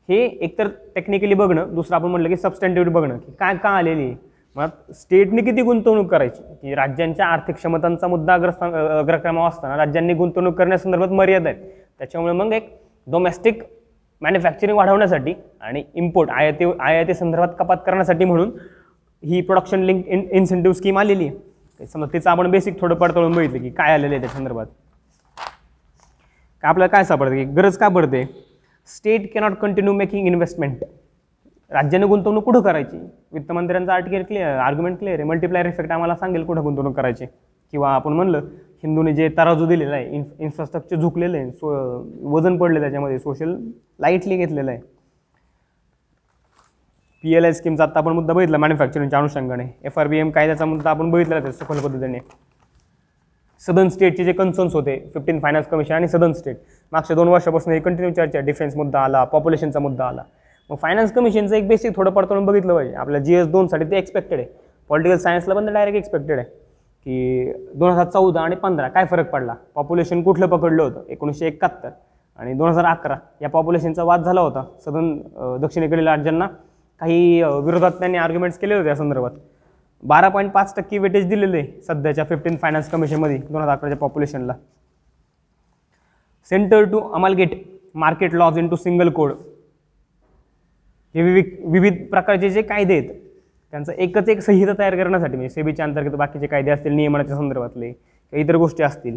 हे 0.09 0.22
एकतर 0.24 0.68
टेक्निकली 0.94 1.34
बघणं 1.34 1.74
दुसरं 1.74 1.96
आपण 1.96 2.11
म्हटलं 2.11 2.28
की 2.28 2.36
सबस्टँटिव्ह 2.36 2.90
बघणं 2.92 3.16
की 3.18 3.32
काय 3.40 3.56
का 3.62 3.68
आलेली 3.68 4.02
आहे? 4.02 4.14
मग 4.56 4.92
स्टेटने 4.94 5.42
किती 5.42 5.62
गुंतवणूक 5.62 6.06
करायची? 6.11 6.42
की 6.62 6.74
राज्यांच्या 6.74 7.26
आर्थिक 7.26 7.56
क्षमतांचा 7.56 8.09
मुद्दा 8.09 8.34
अग्रस्था 8.34 8.66
अग्रक्रमा 8.66 8.98
अग्रक्रमावर 8.98 9.48
असताना 9.48 9.76
राज्यांनी 9.76 10.14
गुंतवणूक 10.14 10.54
करण्यासंदर्भात 10.59 11.09
मर्यादा 11.09 11.48
आहेत. 11.48 11.62
त्याच्यामुळे 11.98 12.32
मग 12.34 12.52
एक 12.52 12.70
डोमेस्टिक 13.06 13.62
मॅन्युफॅक्चरिंग 14.23 14.77
वाढवण्यासाठी 14.77 15.35
आणि 15.61 15.83
इम्पोर्ट 15.95 16.31
आयाती 16.31 16.73
आयाती 16.81 17.14
संदर्भात 17.14 17.49
कपात 17.59 17.77
करण्यासाठी 17.87 18.25
म्हणून 18.25 18.51
ही 19.23 19.41
production 19.41 19.83
link 19.83 20.07
in 20.07 20.21
incentive 20.33 20.75
scheme 20.77 20.99
आलेली 20.99 21.27
आहे. 21.27 21.87
समजा 21.87 22.12
तिचं 22.12 22.31
आपण 22.31 22.51
बेसिक 22.51 22.81
थोडं 22.81 22.95
पडताळून 22.95 23.33
बघितलं 23.33 23.62
की 23.62 23.71
काय 23.71 23.93
आलेलं 23.93 24.14
आहे 24.14 24.21
त्या 24.21 24.31
संदर्भात. 24.31 24.66
का 26.62 26.69
आपल्याला 26.69 26.91
काय 26.93 27.05
सापडतं 27.05 27.35
की 27.35 27.45
गरज 27.57 27.77
का 27.79 27.89
पडते? 27.89 28.25
State 28.89 29.33
cannot 29.35 29.55
continue 29.55 29.93
making 29.93 30.27
investment 30.27 30.85
राज्याने 31.71 32.07
गुंतवणूक 32.07 32.45
कुठं 32.45 32.61
करायची? 32.62 32.99
वित्तमंत्र्यांचा 33.33 33.95
आर्टिकल 33.95 34.23
क्लिअर 34.23 34.59
आर्ग्युमेंट 34.59 34.99
क्लिअर 34.99 35.19
आहे. 35.19 35.29
मल्टिप्लायर 35.29 35.66
इफेक्ट 35.66 35.93
आम्हाला 35.93 36.14
सांगेल 36.16 36.45
कुठं 36.45 36.64
गुंतवणूक 36.64 36.97
करायची. 36.97 37.27
किंवा 37.73 37.91
आपण 37.95 38.12
म्हणलं 38.12 38.41
हिंदूने 38.83 39.12
जे 39.14 39.29
तराजू 39.39 39.66
दिलेला 39.66 39.97
आहे 39.97 40.16
इन्फ 40.16 40.41
इन्फ्रास्ट्रक्चर 40.41 40.97
झुकलेलं 40.97 41.37
आहे 41.37 41.51
सो 41.51 41.70
वजन 42.35 42.57
पडलं 42.59 42.81
त्याच्यामध्ये 42.81 43.18
सोशल 43.18 43.57
लाईटली 44.01 44.37
घेतलेलं 44.37 44.70
आहे. 44.70 44.81
पी 47.24 47.35
एल 47.35 47.45
आय 47.45 47.53
स्कीमचा 47.53 47.85
आत्ता 47.85 48.01
आपण 48.01 48.12
मुद्दा 48.12 48.33
बघितला 48.33 48.59
मॅन्युफॅक्चरिंगच्या 48.59 49.18
अनुषंगाने. 49.18 49.64
एफ 49.85 49.99
आर 49.99 50.07
बी 50.07 50.18
एम 50.18 50.31
कायद्याचा 50.31 50.64
मुद्दा 50.64 50.91
आपण 50.91 51.11
बघितला 51.11 51.41
त्या 51.41 51.53
सखोल 51.53 51.79
पद्धतीने. 51.85 52.18
सदन 53.62 53.89
स्टेटचे 53.89 54.24
जे 54.24 54.33
कन्सर्न्स 54.33 54.74
होते 54.74 54.99
फिफ्टीन 55.14 55.41
फायनान्स 55.41 55.66
कमिशन 55.68 55.95
आणि 55.95 56.09
सदन 56.09 56.33
स्टेट 56.33 56.57
मागच्या 56.93 57.16
दोन 57.16 57.29
वर्षापासून 57.29 57.72
हे 57.72 57.79
कंटिन्यू 57.81 58.12
चर्चा 58.14 58.41
डिफेन्स 58.41 58.76
मुद्दा 58.76 59.01
आला 59.01 59.24
पॉप्युलेशनचा 59.24 59.81
मुद्दा 59.81 60.05
आला. 60.05 60.22
मग 60.70 60.76
फायनान्स 60.76 61.12
कमिशनचं 61.12 61.57
एक 61.57 61.68
बेसिक 61.68 61.97
थोडं 61.97 62.11
पडताळून 62.11 62.45
बघितलं 62.47 62.74
पाहिजे. 62.74 62.95
आपल्या 62.95 63.20
जी 63.20 63.35
एस 63.35 63.47
दोनसाठी 63.47 63.91
ते 63.91 63.99
एक्सपेक्टेड 63.99 64.39
आहे. 64.39 64.49
पॉलिटिकल 64.91 65.16
सायन्सला 65.16 65.55
पण 65.55 65.72
डायरेक्ट 65.72 65.97
एक्सपेक्टेड 65.99 66.39
आहे. 66.39 66.47
की 67.07 67.53
दोन 67.74 67.90
हजार 67.90 68.07
चौदा 68.07 68.40
आणि 68.40 68.57
पंधरा 68.57 68.88
काय 68.88 69.05
फरक 69.11 69.30
पडला? 69.30 69.55
पॉप्युलेशन 69.74 70.22
कुठलं 70.22 70.46
पकडलं 70.46 70.82
होतं? 70.82 71.05
एकोणीसशे 71.09 71.46
एकाहत्तर. 71.46 71.90
आणि 72.38 72.53
दोन 72.55 72.68
हजार 72.68 72.84
अकरा 72.84 73.16
या 73.42 73.49
पॉप्युलेशनचा 73.49 74.05
वाद 74.05 74.24
झाला 74.24 74.40
होता. 74.40 74.62
सदन 74.84 75.16
दक्षिणेकडील 75.61 76.09
राज्यांना 76.09 76.46
काही 77.01 77.42
विरोधात 77.64 77.92
त्यांनी 77.99 78.18
आर्ग्युमेंट्स 78.18 78.59
केले 78.59 78.74
होते 78.74 78.88
या 78.88 78.96
संदर्भात. 78.96 79.30
बारा 80.03 80.28
पॉईंट 80.28 80.51
पाच 80.53 80.74
टक्के 80.76 80.99
वेटेज 80.99 81.28
दिलेले 81.28 81.59
आहे 81.59 81.80
सध्याच्या 81.82 82.24
फिफ्टीन 82.24 82.57
फायनान्स 82.57 82.90
कमिशनमध्ये 82.90 83.36
दोन 83.38 83.61
हजार 83.62 83.76
अकराच्या 83.76 83.99
पॉप्युलेशनला 83.99 84.55
centre 86.51 86.84
to 86.84 87.01
amalgamate 87.14 87.55
market 87.94 88.34
laws 88.34 88.59
into 88.68 88.76
single 88.76 89.09
code 89.11 89.32
हे 91.14 91.22
विविध 91.22 91.44
विविध 91.72 92.05
प्रकारचे 92.11 92.51
जे 92.51 92.62
कायदे 92.62 92.99
आहेत 92.99 93.11
त्यांचं 93.73 93.93
एकच 93.93 94.29
एक 94.29 94.41
संहिता 94.41 94.73
तयार 94.79 94.95
करण्यासाठी 94.97 95.37
म्हणजे 95.37 95.55
सेबीच्या 95.55 95.85
अंतर्गत 95.85 96.14
बाकीचे 96.16 96.47
कायदे 96.47 96.71
असतील 96.71 96.93
नियमनाच्या 96.93 97.37
संदर्भातले 97.37 97.91
किंवा 97.91 98.41
इतर 98.41 98.57
गोष्टी 98.57 98.83
असतील 98.83 99.16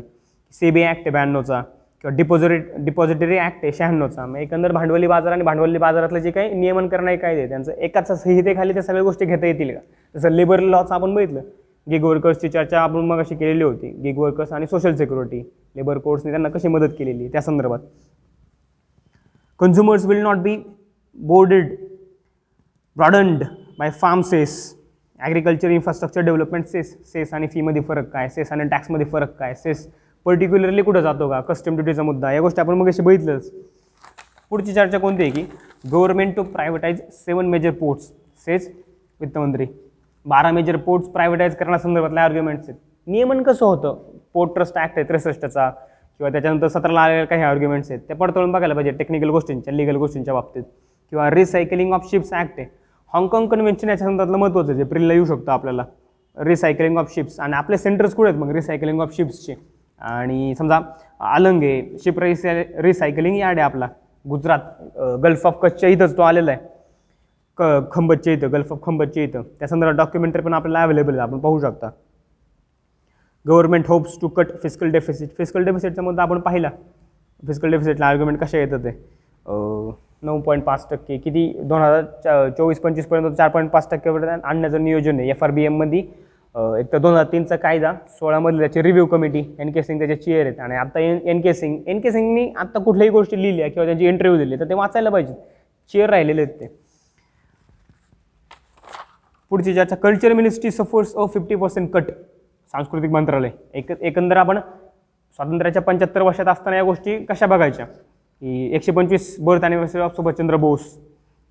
सेबी 0.55 0.83
ॲक्ट 0.83 0.99
आहे 0.99 1.09
ब्याण्णवचा 1.09 1.61
किंवा 2.03 2.15
डिपॉझिट 2.15 2.63
डिपॉझिटरी 2.77 3.37
ॲक्ट 3.37 3.63
आहे 3.63 3.71
शहाण्णवचा 3.73 4.25
मग 4.25 4.37
एकंदर 4.37 4.71
भांडवली 4.71 5.07
बाजार 5.07 5.31
आणि 5.31 5.43
भांडवली 5.43 5.77
बाजारातले 5.77 6.21
जे 6.21 6.31
काही 6.31 6.53
नियमन 6.53 6.87
करणारे 6.87 7.17
कायदे 7.17 7.47
त्यांचं 7.47 7.71
एकाच 7.71 8.11
संहितेखाली 8.11 8.73
त्या 8.73 8.83
सगळ्या 8.83 9.03
गोष्टी 9.03 9.25
घेता 9.25 9.45
येतील 9.47 9.73
का? 9.73 9.79
जसं 10.15 10.29
लेबर 10.29 10.59
लॉचं 10.59 10.93
आपण 10.93 11.13
बघितलं 11.15 11.41
गिग 11.87 12.03
वर्कर्सची 12.03 12.49
चर्चा 12.49 12.79
आपण 12.79 13.05
मग 13.05 13.19
अशी 13.19 13.35
केलेली 13.35 13.63
होती 13.63 13.89
गिग 14.03 14.17
वर्कर्स 14.17 14.51
आणि 14.53 14.67
सोशल 14.67 14.95
सिक्युरिटी 14.95 15.39
लेबर 15.75 15.97
कोर्ट्सने 15.97 16.31
त्यांना 16.31 16.49
कशी 16.49 16.67
मदत 16.67 16.93
केलेली 16.99 17.27
त्या 17.27 17.41
संदर्भात. 17.41 17.79
Consumers 19.59 20.05
will 20.05 20.21
not 20.23 20.37
be 20.37 20.57
boarded 21.15 21.75
burdened 22.97 23.43
by 23.79 23.89
farm 23.91 24.21
cess 24.21 24.53
agriculture 25.19 25.69
infrastructure 25.71 26.21
development 26.21 26.65
cess 26.67 26.95
cess 27.11 27.33
आणि 27.33 27.47
फीमध्ये 27.47 27.81
फरक 27.81 28.07
काय? 28.09 28.27
सेस 28.29 28.51
आणि 28.51 28.63
टॅक्समध्ये 28.69 29.05
फरक 29.05 29.35
काय? 29.39 29.53
सेस 29.55 29.87
पर्टिक्युलरली 30.25 30.81
कुठं 30.81 31.01
जातो 31.01 31.29
का? 31.29 31.39
कस्टम 31.41 31.75
ड्युटीचा 31.75 32.03
मुद्दा 32.03 32.31
या 32.31 32.41
गोष्टी 32.41 32.61
आपण 32.61 32.73
मग 32.77 32.87
अशी 32.87 33.01
बघितलंच. 33.01 33.51
पुढची 34.49 34.73
चर्चा 34.73 34.97
कोणती 34.97 35.23
आहे 35.23 35.31
की 35.31 35.45
government 35.91 36.35
to 36.35 36.43
privatise 36.43 37.01
seven 37.25 37.45
major 37.49 37.71
ports 37.71 38.11
says 38.45 38.69
वित्तमंत्री. 39.21 39.67
बारा 40.25 40.51
मेजर 40.51 40.75
पोर्ट्स 40.77 41.09
प्रायव्हेटाईज 41.09 41.55
करण्यासंदर्भातल्या 41.55 42.23
आर्ग्युमेंट्स 42.23 42.69
आहेत. 42.69 42.79
नियमन 43.07 43.41
कसं 43.43 43.65
होतं? 43.65 44.01
पोर्ट 44.33 44.53
ट्रस्ट 44.53 44.77
ॲक्ट 44.77 44.97
आहे 44.97 45.07
त्रेसष्टचा. 45.07 45.69
किंवा 45.69 46.29
त्याच्यानंतर 46.31 46.67
सतराला 46.67 47.01
आलेल्या 47.01 47.25
काही 47.25 47.43
आर्ग्युमेंट्स 47.43 47.91
आहेत. 47.91 48.01
ते 48.09 48.13
पडताळून 48.13 48.51
बघायला 48.51 48.73
पाहिजे 48.73 48.91
टेक्निकल 48.97 49.29
गोष्टींच्या 49.29 49.73
लिगल 49.73 49.95
गोष्टींच्या 49.95 50.33
बाबतीत. 50.33 50.63
किंवा 51.11 51.29
रिसायकलिंग 51.29 51.93
ऑफ 51.93 52.09
शिप्स 52.11 52.33
ॲक्ट 52.33 52.59
आहे. 52.59 52.67
हाँगकाँग 53.13 53.47
कन्व्हेन्शन 53.49 53.89
याच्या 53.89 54.07
संदर्भातलं 54.07 54.37
महत्त्वाचं 54.37 54.73
जे 54.73 54.83
प्रिलला 54.83 55.13
येऊ 55.13 55.25
शकतं 55.25 55.51
आपल्याला. 55.51 55.83
रिसायकलिंग 56.37 56.97
ऑफ 56.97 57.13
शिप्स 57.13 57.39
आणि 57.39 57.53
आपले 57.53 57.77
सेंटर्स 57.77 58.13
कुठे 58.15 58.29
आहेत 58.29 58.41
मग? 58.41 58.51
रिसायकलिंग 58.55 59.01
ऑफ 59.01 59.15
शिप्सचे 59.15 59.55
आणि 60.01 60.53
समजा 60.57 60.79
अलंग 61.35 61.63
आहे 61.63 61.97
शिप 62.03 62.19
रिसाय 62.19 62.63
रिसायकलिंग 62.81 63.37
यार्ड 63.37 63.59
आहे 63.59 63.65
आपला. 63.65 63.87
गुजरात 64.25 64.99
गल्फ 65.23 65.45
ऑफ 65.47 65.59
कच्छच्या 65.61 65.89
इथंच 65.89 66.15
तो 66.17 66.21
आलेला 66.21 66.51
आहे. 66.51 66.59
क 67.57 67.63
खंबतच्या 67.91 68.33
इथं 68.33 68.51
गल्फ 68.51 68.71
ऑफ 68.73 68.79
खंबतच्या 68.83 69.23
इथं. 69.23 69.41
त्या 69.59 69.67
संदर्भात 69.67 69.95
डॉक्युमेंटरी 69.97 70.41
पण 70.41 70.53
आपल्याला 70.53 70.83
अवेलेबल 70.83 71.19
आहे 71.19 71.21
आपण 71.21 71.39
पाहू 71.39 71.59
शकता. 71.59 71.89
Government 73.45 73.87
hopes 73.87 74.17
to 74.21 74.27
cut 74.27 74.51
physical 74.63 74.91
deficit 74.91 75.29
physical 75.37 75.63
डेफिसिटचा 75.65 76.01
मुद्दा 76.01 76.23
आपण 76.23 76.39
पाहिला. 76.39 76.69
फिजिकल 77.43 77.71
डेफिसिटला 77.71 78.05
आर्ग्युमेंट 78.05 78.39
कशा 78.39 78.57
येतं 78.57 78.83
ते? 78.83 78.89
नऊ 80.23 80.41
पॉईंट 80.41 80.63
पाच 80.63 80.87
टक्के. 80.89 81.17
किती? 81.17 81.47
दोन 81.59 81.81
हजार 81.81 82.03
चा 82.23 82.49
चोवीस 82.57 82.79
पंचवीसपर्यंत 82.79 83.35
चार 83.37 83.49
पॉईंट 83.49 83.69
पाच 83.71 83.87
टक्केपर्यंत 83.91 84.45
आणण्याचं 84.45 84.83
नियोजन 84.83 85.19
आहे. 85.19 85.29
एफ 85.29 85.43
आर 85.43 85.51
बी 85.51 85.65
एममध्ये 85.65 85.99
एक 86.79 86.91
तर 86.91 86.97
दोन 86.97 87.11
हजार 87.11 87.25
तीनचा 87.31 87.55
कायदा 87.55 87.93
सोळामधले 88.19 88.59
त्याची 88.59 88.81
review 88.83 89.05
committee 89.05 89.43
N 89.59 89.71
K 89.71 89.83
Singh 89.83 89.99
त्याचे 89.99 90.15
चेअर 90.15 90.45
आहेत. 90.45 90.59
आणि 90.59 90.75
आता 90.75 90.99
N 90.99 91.19
N 91.27 91.41
K 91.41 91.53
Singh 91.53 91.77
N 91.87 91.99
K 92.01 92.11
सिंगनी 92.11 92.51
आत्ता 92.57 92.79
कुठल्याही 92.83 93.11
गोष्टी 93.11 93.41
लिहिल्या 93.41 93.69
किंवा 93.69 93.85
त्यांची 93.85 94.07
इंटरव्ह्यू 94.07 94.43
दिली 94.43 94.59
तर 94.59 94.69
ते 94.69 94.73
वाचायला 94.73 95.09
पाहिजे 95.09 95.33
चेअर 95.93 96.09
राहिलेले 96.09 96.41
आहेत 96.41 96.59
ते. 96.59 96.67
पुढची 99.51 99.73
ज्याच्या 99.73 99.97
culture 99.97 100.33
ministry 100.33 100.71
supports 100.71 101.15
a 101.15 101.25
fifty 101.33 101.55
percent 101.55 101.89
cut 101.93 102.11
सांस्कृतिक 102.73 103.11
मंत्रालय. 103.11 103.49
एक 103.73 103.91
एकंदर 103.91 104.37
आपण 104.37 104.59
स्वातंत्र्याच्या 105.39 105.81
पंच्याहत्तर 105.81 106.21
वर्षात 106.21 106.47
असताना 106.47 106.75
या 106.77 106.83
गोष्टी 106.83 107.17
कशा 107.25 107.45
बघायच्या? 107.45 107.85
एकशे 108.41 108.91
पंचवीस 108.91 109.35
birth 109.39 109.63
anniversary 109.63 110.01
of 110.01 110.15
Subhash Chandra 110.15 110.55
Bose. 110.55 110.81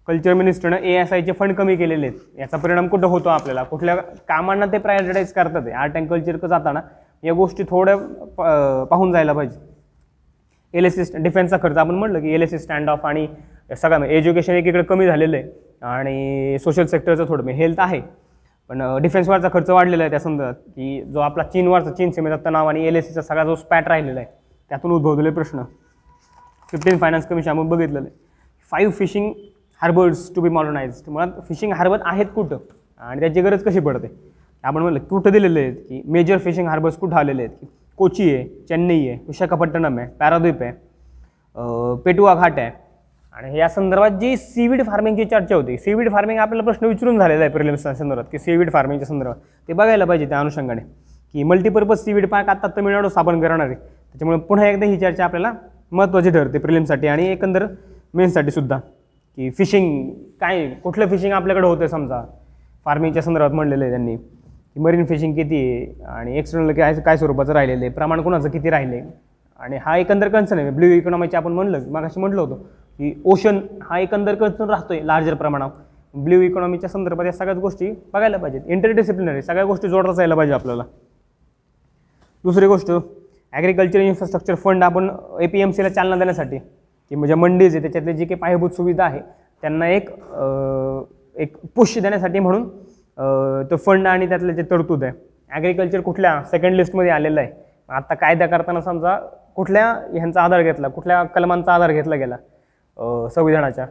Culture 0.07 0.35
मिनिस्टरनं 0.35 0.77
A 0.77 0.93
S 1.01 1.13
आयचे 1.13 1.33
फंड 1.33 1.55
कमी 1.55 1.77
केलेले 1.77 2.07
आहेत. 2.07 2.19
याचा 2.39 2.57
परिणाम 2.57 2.89
कुठं 2.89 3.07
होतो 3.07 3.29
आपल्याला? 3.29 3.63
कुठल्या 3.63 3.97
कामांना 4.29 4.67
ते 4.67 4.79
प्रायोरिटाईज 4.79 5.33
करतात? 5.33 5.69
आर्ट 5.77 5.95
अँड 5.95 6.09
कल्चर 6.09 6.47
जाताना 6.47 6.81
या 7.25 7.33
गोष्टी 7.33 7.63
थोड्या 7.63 7.97
प- 7.97 8.89
पाहून 8.91 9.13
जायला 9.13 9.33
पाहिजे. 9.33 9.59
एल 10.75 10.85
एस 10.85 10.97
सी 10.97 11.23
डिफेन्सचा 11.23 11.57
खर्च 11.63 11.77
आपण 11.77 11.95
म्हटलं 11.95 12.21
की 12.21 12.35
L 12.35 12.43
S 12.43 12.51
C 12.51 12.59
stand 12.59 12.91
off 12.91 13.07
आणि 13.07 13.27
सगळं 13.77 14.05
एज्युकेशन 14.05 14.53
एकीकडे 14.53 14.83
कमी 14.83 15.07
झालेलं 15.07 15.37
आहे. 15.37 15.49
आणि 15.83 16.59
सोशल 16.59 16.85
सेक्टरचं 16.85 17.29
थोडं 17.29 17.45
म्हणजे 17.45 17.63
हेल्थ 17.63 17.81
आहे. 17.81 18.01
पण 18.71 18.83
डिफेन्सवरचा 19.03 19.49
खर्च 19.53 19.71
वाढलेला 19.71 20.03
आहे 20.03 20.11
त्या 20.11 20.19
संदर्भात 20.21 20.55
की 20.55 21.03
जो 21.03 21.21
आपला 21.21 21.43
चीनवरचा 21.45 21.91
चीन 21.91 22.11
सीमेचा 22.11 22.37
तणाव 22.45 22.69
आणि 22.69 22.87
एल 22.87 22.97
एस 22.97 23.09
सीचा 23.09 23.23
सगळा 23.23 23.45
जो 23.45 23.55
स्पॅट 23.55 23.89
राहिलेला 23.89 24.21
आहे 24.21 24.29
त्यातून 24.69 24.93
उद्भवलेले 24.93 25.31
प्रश्न. 25.31 25.63
फिफ्टीन 26.73 26.99
फायनान्स 26.99 27.27
कमिशन 27.27 27.51
आपण 27.51 27.69
बघितलेलं 27.69 28.01
आहे. 28.01 28.11
Five 28.73 28.93
fishing 28.99 29.33
harbours 29.81 30.31
to 30.35 30.41
be 30.41 30.49
modernised 30.49 31.11
मुळात 31.11 31.29
फिशिंग 31.49 31.73
हार्बर 31.73 31.99
आहेत 32.05 32.27
कुठं? 32.35 32.59
आणि 33.01 33.21
त्याची 33.21 33.41
गरज 33.43 33.63
कशी 33.65 33.81
पडते? 33.81 34.09
आपण 34.65 34.83
म्हणलं 34.83 35.01
कुठं 35.11 35.33
दिलेले 35.33 35.61
आहेत 35.61 35.77
की 35.89 36.03
मेजर 36.13 36.39
फिशिंग 36.39 36.69
हार्बर्स 36.69 36.97
कुठं 36.97 37.17
आलेले 37.17 37.43
आहेत? 37.43 37.57
की 37.61 37.67
कोची 37.99 38.35
आहे 38.35 38.45
चेन्नई 38.69 39.07
आहे 39.09 39.19
विशाखापट्टणम 39.27 39.99
आहे 39.99 40.09
पॅराद्वीप 40.19 40.63
आहे 40.63 40.73
पेटुआ 42.05 42.35
घाट 42.35 42.59
आहे. 42.59 42.71
आणि 43.35 43.59
या 43.59 43.69
संदर्भात 43.69 44.11
जी 44.21 44.37
सीविड 44.37 44.83
फार्मिंगची 44.87 45.25
चर्चा 45.25 45.57
होती 45.57 45.77
सीविड 45.79 46.11
फार्मिंग 46.13 46.39
आपल्याला 46.39 46.65
प्रश्न 46.65 46.87
विचारून 46.87 47.19
झालेला 47.19 47.41
आहे 47.41 47.53
प्रिलिम्सच्या 47.53 47.95
संदर्भात 47.95 48.25
की 48.33 48.39
सीविड 48.39 48.73
फार्मिंगच्या 48.73 49.07
संदर्भात. 49.09 49.37
ते 49.69 49.73
बघायला 49.73 50.05
पाहिजे 50.05 50.29
त्या 50.29 50.41
अनुषंगाने 50.41 50.81
की 51.35 51.43
मल्टीपर्पज 51.43 51.99
सीविड 52.05 52.29
पार्क 52.29 52.49
आता 52.49 52.69
तमिळनाडू 52.77 53.09
स्थापन 53.09 53.41
करणार 53.41 53.67
आहे. 53.67 53.75
त्याच्यामुळे 53.75 54.39
पुन्हा 54.39 54.67
एकदा 54.69 54.87
ही 54.87 54.99
चर्चा 55.01 55.25
आपल्याला 55.25 55.53
महत्त्वाची 55.93 56.31
ठरते 56.31 56.59
प्रिलिमसाठी 56.59 57.07
आणि 57.07 57.27
एकंदर 57.29 57.67
मेन्ससाठी 58.15 58.51
सुद्धा. 58.51 58.79
की 58.79 59.51
फिशिंग 59.51 60.11
काय 60.41 60.67
कुठलं 60.83 61.09
फिशिंग 61.09 61.33
आपल्याकडे 61.33 61.67
होतं 61.67 61.87
समजा? 61.87 62.23
फार्मिंगच्या 62.85 63.23
संदर्भात 63.23 63.51
म्हणलेलं 63.51 63.85
आहे 63.85 63.91
त्यांनी. 63.91 64.17
की 64.17 64.81
मरीन 64.81 65.05
फिशिंग 65.05 65.35
किती 65.35 65.57
आहे 65.57 66.05
आणि 66.09 66.39
एक्सटर्नल 66.39 66.73
काय 66.73 66.95
काय 66.95 67.17
स्वरूपाचं 67.17 67.53
राहिलेलं 67.53 67.81
आहे 67.81 67.89
प्रमाण 67.95 68.21
कोणाचं 68.23 68.51
किती 68.51 68.71
राहिले 68.71 69.01
आणि 69.61 69.79
हा 69.85 69.97
एकंदर 69.99 70.29
कन्सर्न 70.29 70.61
आहे. 70.61 70.71
ब्ल्यू 70.71 70.91
इकॉनॉमीचे 70.91 71.37
आपण 71.37 71.53
म्हणलं 71.53 71.89
मग 71.91 72.05
अशी 72.05 72.21
म्हटलं 72.21 72.41
होतं 72.41 72.63
की 72.99 73.13
ओशन 73.25 73.61
हा 73.83 73.99
एकंदर 73.99 74.35
कन्सन 74.35 74.71
राहतो 74.71 74.93
आहे 74.93 75.07
लार्जर 75.07 75.35
प्रमाणात 75.35 75.71
ब्ल्यू 76.15 76.41
इकॉनॉमीच्या 76.43 76.89
संदर्भात 76.91 77.27
या 77.27 77.33
सगळ्याच 77.33 77.59
गोष्टी 77.59 77.91
बघायला 78.13 78.37
पाहिजेत. 78.37 78.61
इंटरडिसिप्लिनरी 78.67 79.43
सगळ्या 79.43 79.65
गोष्टी 79.65 79.89
जोडता 79.89 80.13
जायला 80.13 80.35
पाहिजे 80.35 80.55
आपल्याला. 80.55 80.83
दुसरी 82.45 82.67
गोष्ट 82.67 82.91
ॲग्रिकल्चर 83.53 84.01
इन्फ्रास्ट्रक्चर 84.01 84.55
फंड 84.55 84.85
आपण 84.85 85.09
ए 85.41 85.47
पी 85.47 85.61
एम 85.61 85.71
सीला 85.71 85.89
चालना 85.89 86.17
देण्यासाठी 86.17 86.59
की 86.59 87.15
म्हणजे 87.17 87.35
मंडीज 87.35 87.75
आहे 87.75 87.83
त्याच्यातले 87.83 88.13
जी 88.13 88.25
काही 88.25 88.41
पायाभूत 88.41 88.71
सुविधा 88.71 89.05
आहे 89.05 89.21
त्यांना 89.63 89.89
एक 89.89 90.11
एक 91.37 91.57
पुष्य 91.77 92.01
देण्यासाठी 92.01 92.39
म्हणून 92.39 92.69
तो 93.71 93.77
फंड 93.87 94.07
आणि 94.09 94.29
त्यातलं 94.29 94.53
जे 94.53 94.63
तरतूद 94.71 95.05
आहे. 95.05 95.13
ॲग्रिकल्चर 95.51 96.01
कुठल्या 96.01 96.41
सेकंड 96.51 96.75
लिस्टमध्ये 96.77 97.11
आलेलं 97.11 97.41
आहे? 97.41 97.51
आता 97.89 98.15
कायदा 98.15 98.47
करताना 98.47 98.81
समजा 98.81 99.17
कुठल्या 99.57 99.87
ह्यांचा 100.13 100.43
आधार 100.43 100.63
घेतला 100.63 100.89
कुठल्या 100.89 101.23
कलमांचा 101.35 101.73
आधार 101.75 101.93
घेतला 101.93 102.17
गेला 102.17 102.37
संविधानाच्या? 103.35 103.87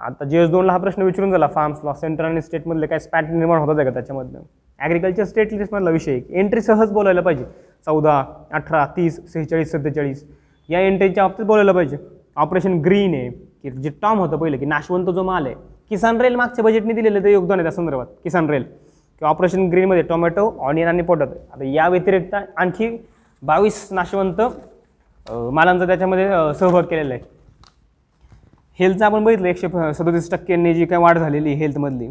आता 0.00 0.24
जी 0.24 0.38
एस 0.38 0.50
दोनला 0.50 0.72
हा 0.72 0.78
प्रश्न 0.78 1.02
विचारून 1.02 1.30
झाला 1.30 1.46
फार्म्स 1.54 1.78
लॉ 1.84 1.92
सेंट्रल 2.00 2.26
आणि 2.26 2.42
स्टेटमधले 2.42 2.86
काय 2.86 2.98
स्पॅट 2.98 3.30
निर्माण 3.30 3.58
होतात 3.60 3.78
आहे 3.78 3.84
का 3.84 3.94
त्याच्यामधनं? 3.94 4.40
ॲग्रिकल्चर 4.78 5.24
स्टेट 5.24 5.52
लिस्टमधला 5.52 5.90
विषय 5.90 6.20
एंट्री 6.30 6.60
सहज 6.60 6.92
बोलायला 6.92 7.20
पाहिजे. 7.20 7.44
चौदा 7.86 8.22
अठरा 8.52 8.84
तीस 8.96 9.20
सेहेचाळीस 9.32 9.72
सत्तेचाळीस. 9.72 10.24
या 10.68 10.80
एंट्रीच्या 10.80 11.26
बाबतीत 11.26 11.46
बोलायला 11.46 11.72
पाहिजे. 11.72 11.96
ऑपरेशन 12.36 12.80
ग्रीन 12.82 13.14
आहे. 13.14 13.30
की 13.62 13.70
जे 13.70 13.90
टॉम 14.02 14.18
होतं 14.18 14.36
पहिलं 14.38 14.58
की 14.58 14.66
नाशवंत 14.66 15.06
जो 15.06 15.22
माल 15.22 15.46
आहे 15.46 15.54
किसान 15.90 16.20
रेल 16.20 16.34
मागच्या 16.36 16.64
बजेटने 16.64 16.92
दिलेलं 16.94 17.24
ते 17.24 17.32
योगदान 17.32 17.58
आहे 17.58 17.64
त्या 17.64 17.72
संदर्भात. 17.72 18.06
किसान 18.24 18.50
रेल 18.50 18.62
किंवा 18.62 19.30
ऑपरेशन 19.30 19.68
ग्रीनमध्ये 19.70 20.02
टोमॅटो 20.08 20.50
ऑनियन 20.66 20.88
आणि 20.88 21.02
पोटॅटो 21.02 21.34
आता 21.52 21.64
या 21.64 21.88
व्यतिरिक्त 21.88 22.34
आणखी 22.34 22.88
बावीस 23.42 23.88
नाशवंत 23.92 24.40
मालांचा 25.52 25.86
त्याच्यामध्ये 25.86 26.28
सहभाग 26.58 26.82
केलेला 26.82 27.14
आहे. 27.14 27.22
हेल्थचं 28.78 29.04
आपण 29.04 29.24
बघितलं 29.24 29.48
एकशे 29.48 29.68
सदतीस 29.68 29.96
सदोतीस 29.96 30.30
टक्क्यांनी 30.30 30.74
जी 30.74 30.84
काय 30.86 30.98
वाढ 30.98 31.18
झालेली 31.18 31.52
आहे 31.52 31.58
हेल्थमधली 31.58 32.08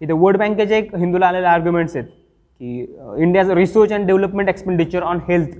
इथे 0.00 0.12
वर्ल्ड 0.12 0.38
बँकेचे 0.38 0.76
एक 0.78 0.94
हिंदूला 0.94 1.26
आलेले 1.26 1.46
आर्ग्युमेंट्स 1.46 1.96
आहेत. 1.96 2.08
की 2.60 2.80
India's 3.22 3.50
research 3.50 3.92
and 3.92 4.06
development 4.06 4.48
expenditure 4.48 5.02
on 5.02 5.18
health 5.28 5.58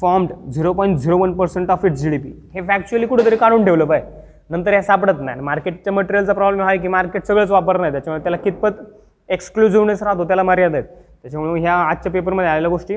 formed 0.00 0.32
zero 0.52 0.72
point 0.72 0.98
zero 0.98 1.18
one 1.18 1.32
percent 1.36 1.70
of 1.70 1.84
its 1.84 2.00
G 2.00 2.10
D 2.10 2.18
P 2.18 2.32
हे 2.54 2.60
फॅक्च्युअली 2.66 3.06
कुठेतरी 3.06 3.36
काढून 3.36 3.64
ठेवलं 3.64 3.84
पाहिजे 3.84 4.18
नंतर 4.50 4.74
हे 4.74 4.82
सापडत 4.82 5.20
नाही. 5.20 5.40
मार्केटच्या 5.40 5.92
मटेरियलचा 5.92 6.32
प्रॉब्लेम 6.32 6.66
आहे 6.66 6.78
की 6.78 6.88
मार्केट 6.88 7.24
सगळंच 7.26 7.50
वापर 7.50 7.80
नाही. 7.80 7.92
त्याच्यामुळे 7.92 8.22
त्याला 8.22 8.36
कितपत 8.36 8.80
एक्सक्लुझिव्हनेस 9.28 10.02
राहतो 10.02 10.24
त्याला 10.28 10.42
मर्यादा 10.42 10.76
आहेत. 10.76 10.88
त्याच्यामुळे 11.22 11.60
ह्या 11.60 11.74
आजच्या 11.74 12.12
पेपरमध्ये 12.12 12.50
आलेल्या 12.50 12.70
गोष्टी 12.70 12.96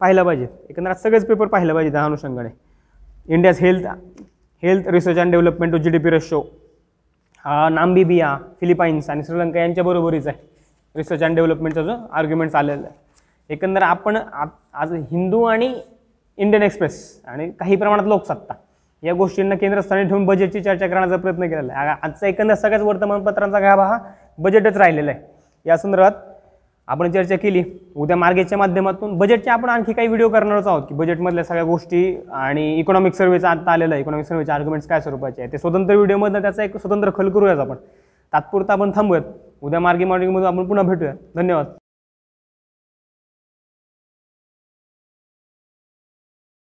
पाहिल्या 0.00 0.24
पाहिजेत. 0.24 0.48
एकंदरात 0.70 0.96
सगळेच 0.96 1.26
पेपर 1.26 1.46
पाहिलं 1.46 1.74
पाहिजे 1.74 1.92
त्या 1.92 2.04
अनुषंगाने. 2.04 2.48
India's 3.28 3.60
health 3.60 3.86
health 4.62 4.88
research 4.88 5.18
and 5.18 5.30
development 5.30 5.72
to 5.72 5.78
G 5.78 5.90
D 5.90 5.98
P 5.98 6.10
ratio 6.10 6.40
हा 7.44 7.68
नाम्बिबिया 7.68 8.36
फिलिपाईन्स 8.60 9.10
आणि 9.10 9.24
श्रीलंका 9.24 9.60
यांच्या 9.60 9.84
बरोबरीच 9.84 10.26
आहे. 10.26 10.36
रिसर्च 10.94 11.22
अँड 11.22 11.34
डेव्हलपमेंटचा 11.36 11.82
जो 11.82 11.92
आर्ग्युमेंट्स 12.12 12.54
आलेला 12.54 12.86
आहे. 12.86 13.02
एकंदर 13.50 13.82
आपण 13.82 14.16
आज 14.16 14.92
हिंदू 15.10 15.42
आणि 15.44 15.74
इंडियन 16.38 16.62
एक्सप्रेस 16.62 16.98
आणि 17.26 17.50
काही 17.60 17.76
प्रमाणात 17.76 18.06
लोकसत्ता 18.08 18.54
या 19.02 19.12
गोष्टींना 19.14 19.54
केंद्रस्थानी 19.54 20.04
ठेवून 20.08 20.24
बजेटची 20.26 20.60
चर्चा 20.62 20.86
करण्याचा 20.86 21.16
प्रयत्न 21.16 21.48
केलेला 21.48 21.72
आहे. 21.72 21.94
आजचा 22.02 22.26
एकंदर 22.26 22.54
सगळ्याच 22.54 22.82
वर्तमानपत्रांचा 22.82 23.58
गाभा 23.60 23.86
हा 23.86 23.98
बजेटच 24.38 24.76
राहिलेला 24.76 25.10
आहे. 25.10 25.20
या 25.66 25.76
संदर्भात 25.76 26.12
आपण 26.88 27.10
चर्चा 27.12 27.36
केली. 27.36 27.62
उद्या 27.96 28.16
मार्गेच्या 28.16 28.58
माध्यमातून 28.58 29.16
बजेटचे 29.18 29.50
आपण 29.50 29.68
आणखी 29.70 29.92
काही 29.92 30.08
व्हिडिओ 30.08 30.28
करणारच 30.28 30.66
आहोत 30.66 30.82
की 30.88 30.94
बजेटमधल्या 30.94 31.44
सगळ्या 31.44 31.64
गोष्टी 31.64 32.16
आणि 32.32 32.72
इकॉनॉमिक 32.78 33.14
सर्व्हेचा 33.14 33.50
आता 33.50 33.72
आलेला 33.72 33.94
आहे. 33.94 34.02
इकॉनॉमिक 34.02 34.26
सर्व्हेचे 34.26 34.52
आर्ग्युमेंट्स 34.52 34.88
काय 34.88 35.00
स्वरूपाचे 35.00 35.42
आहे 35.42 35.52
ते 35.52 35.58
स्वतंत्र 35.58 35.94
व्हिडिओमधनं 35.94 36.42
त्याचा 36.42 36.64
एक 36.64 36.76
स्वतंत्र 36.76 37.10
खल 37.16 37.30
करूयाच 37.30 37.58
आपण. 37.58 37.76
तात्पुरता 38.34 38.72
आपण 38.72 38.90
थांबूयात. 38.96 39.22
उद्या 39.62 39.80
मार्गी 39.80 40.04
मॉर्निंगमधून 40.04 40.46
आपण 40.46 40.66
पुन्हा 40.68 40.84
भेटूया 40.84 41.12
धन्यवाद. 41.36 41.66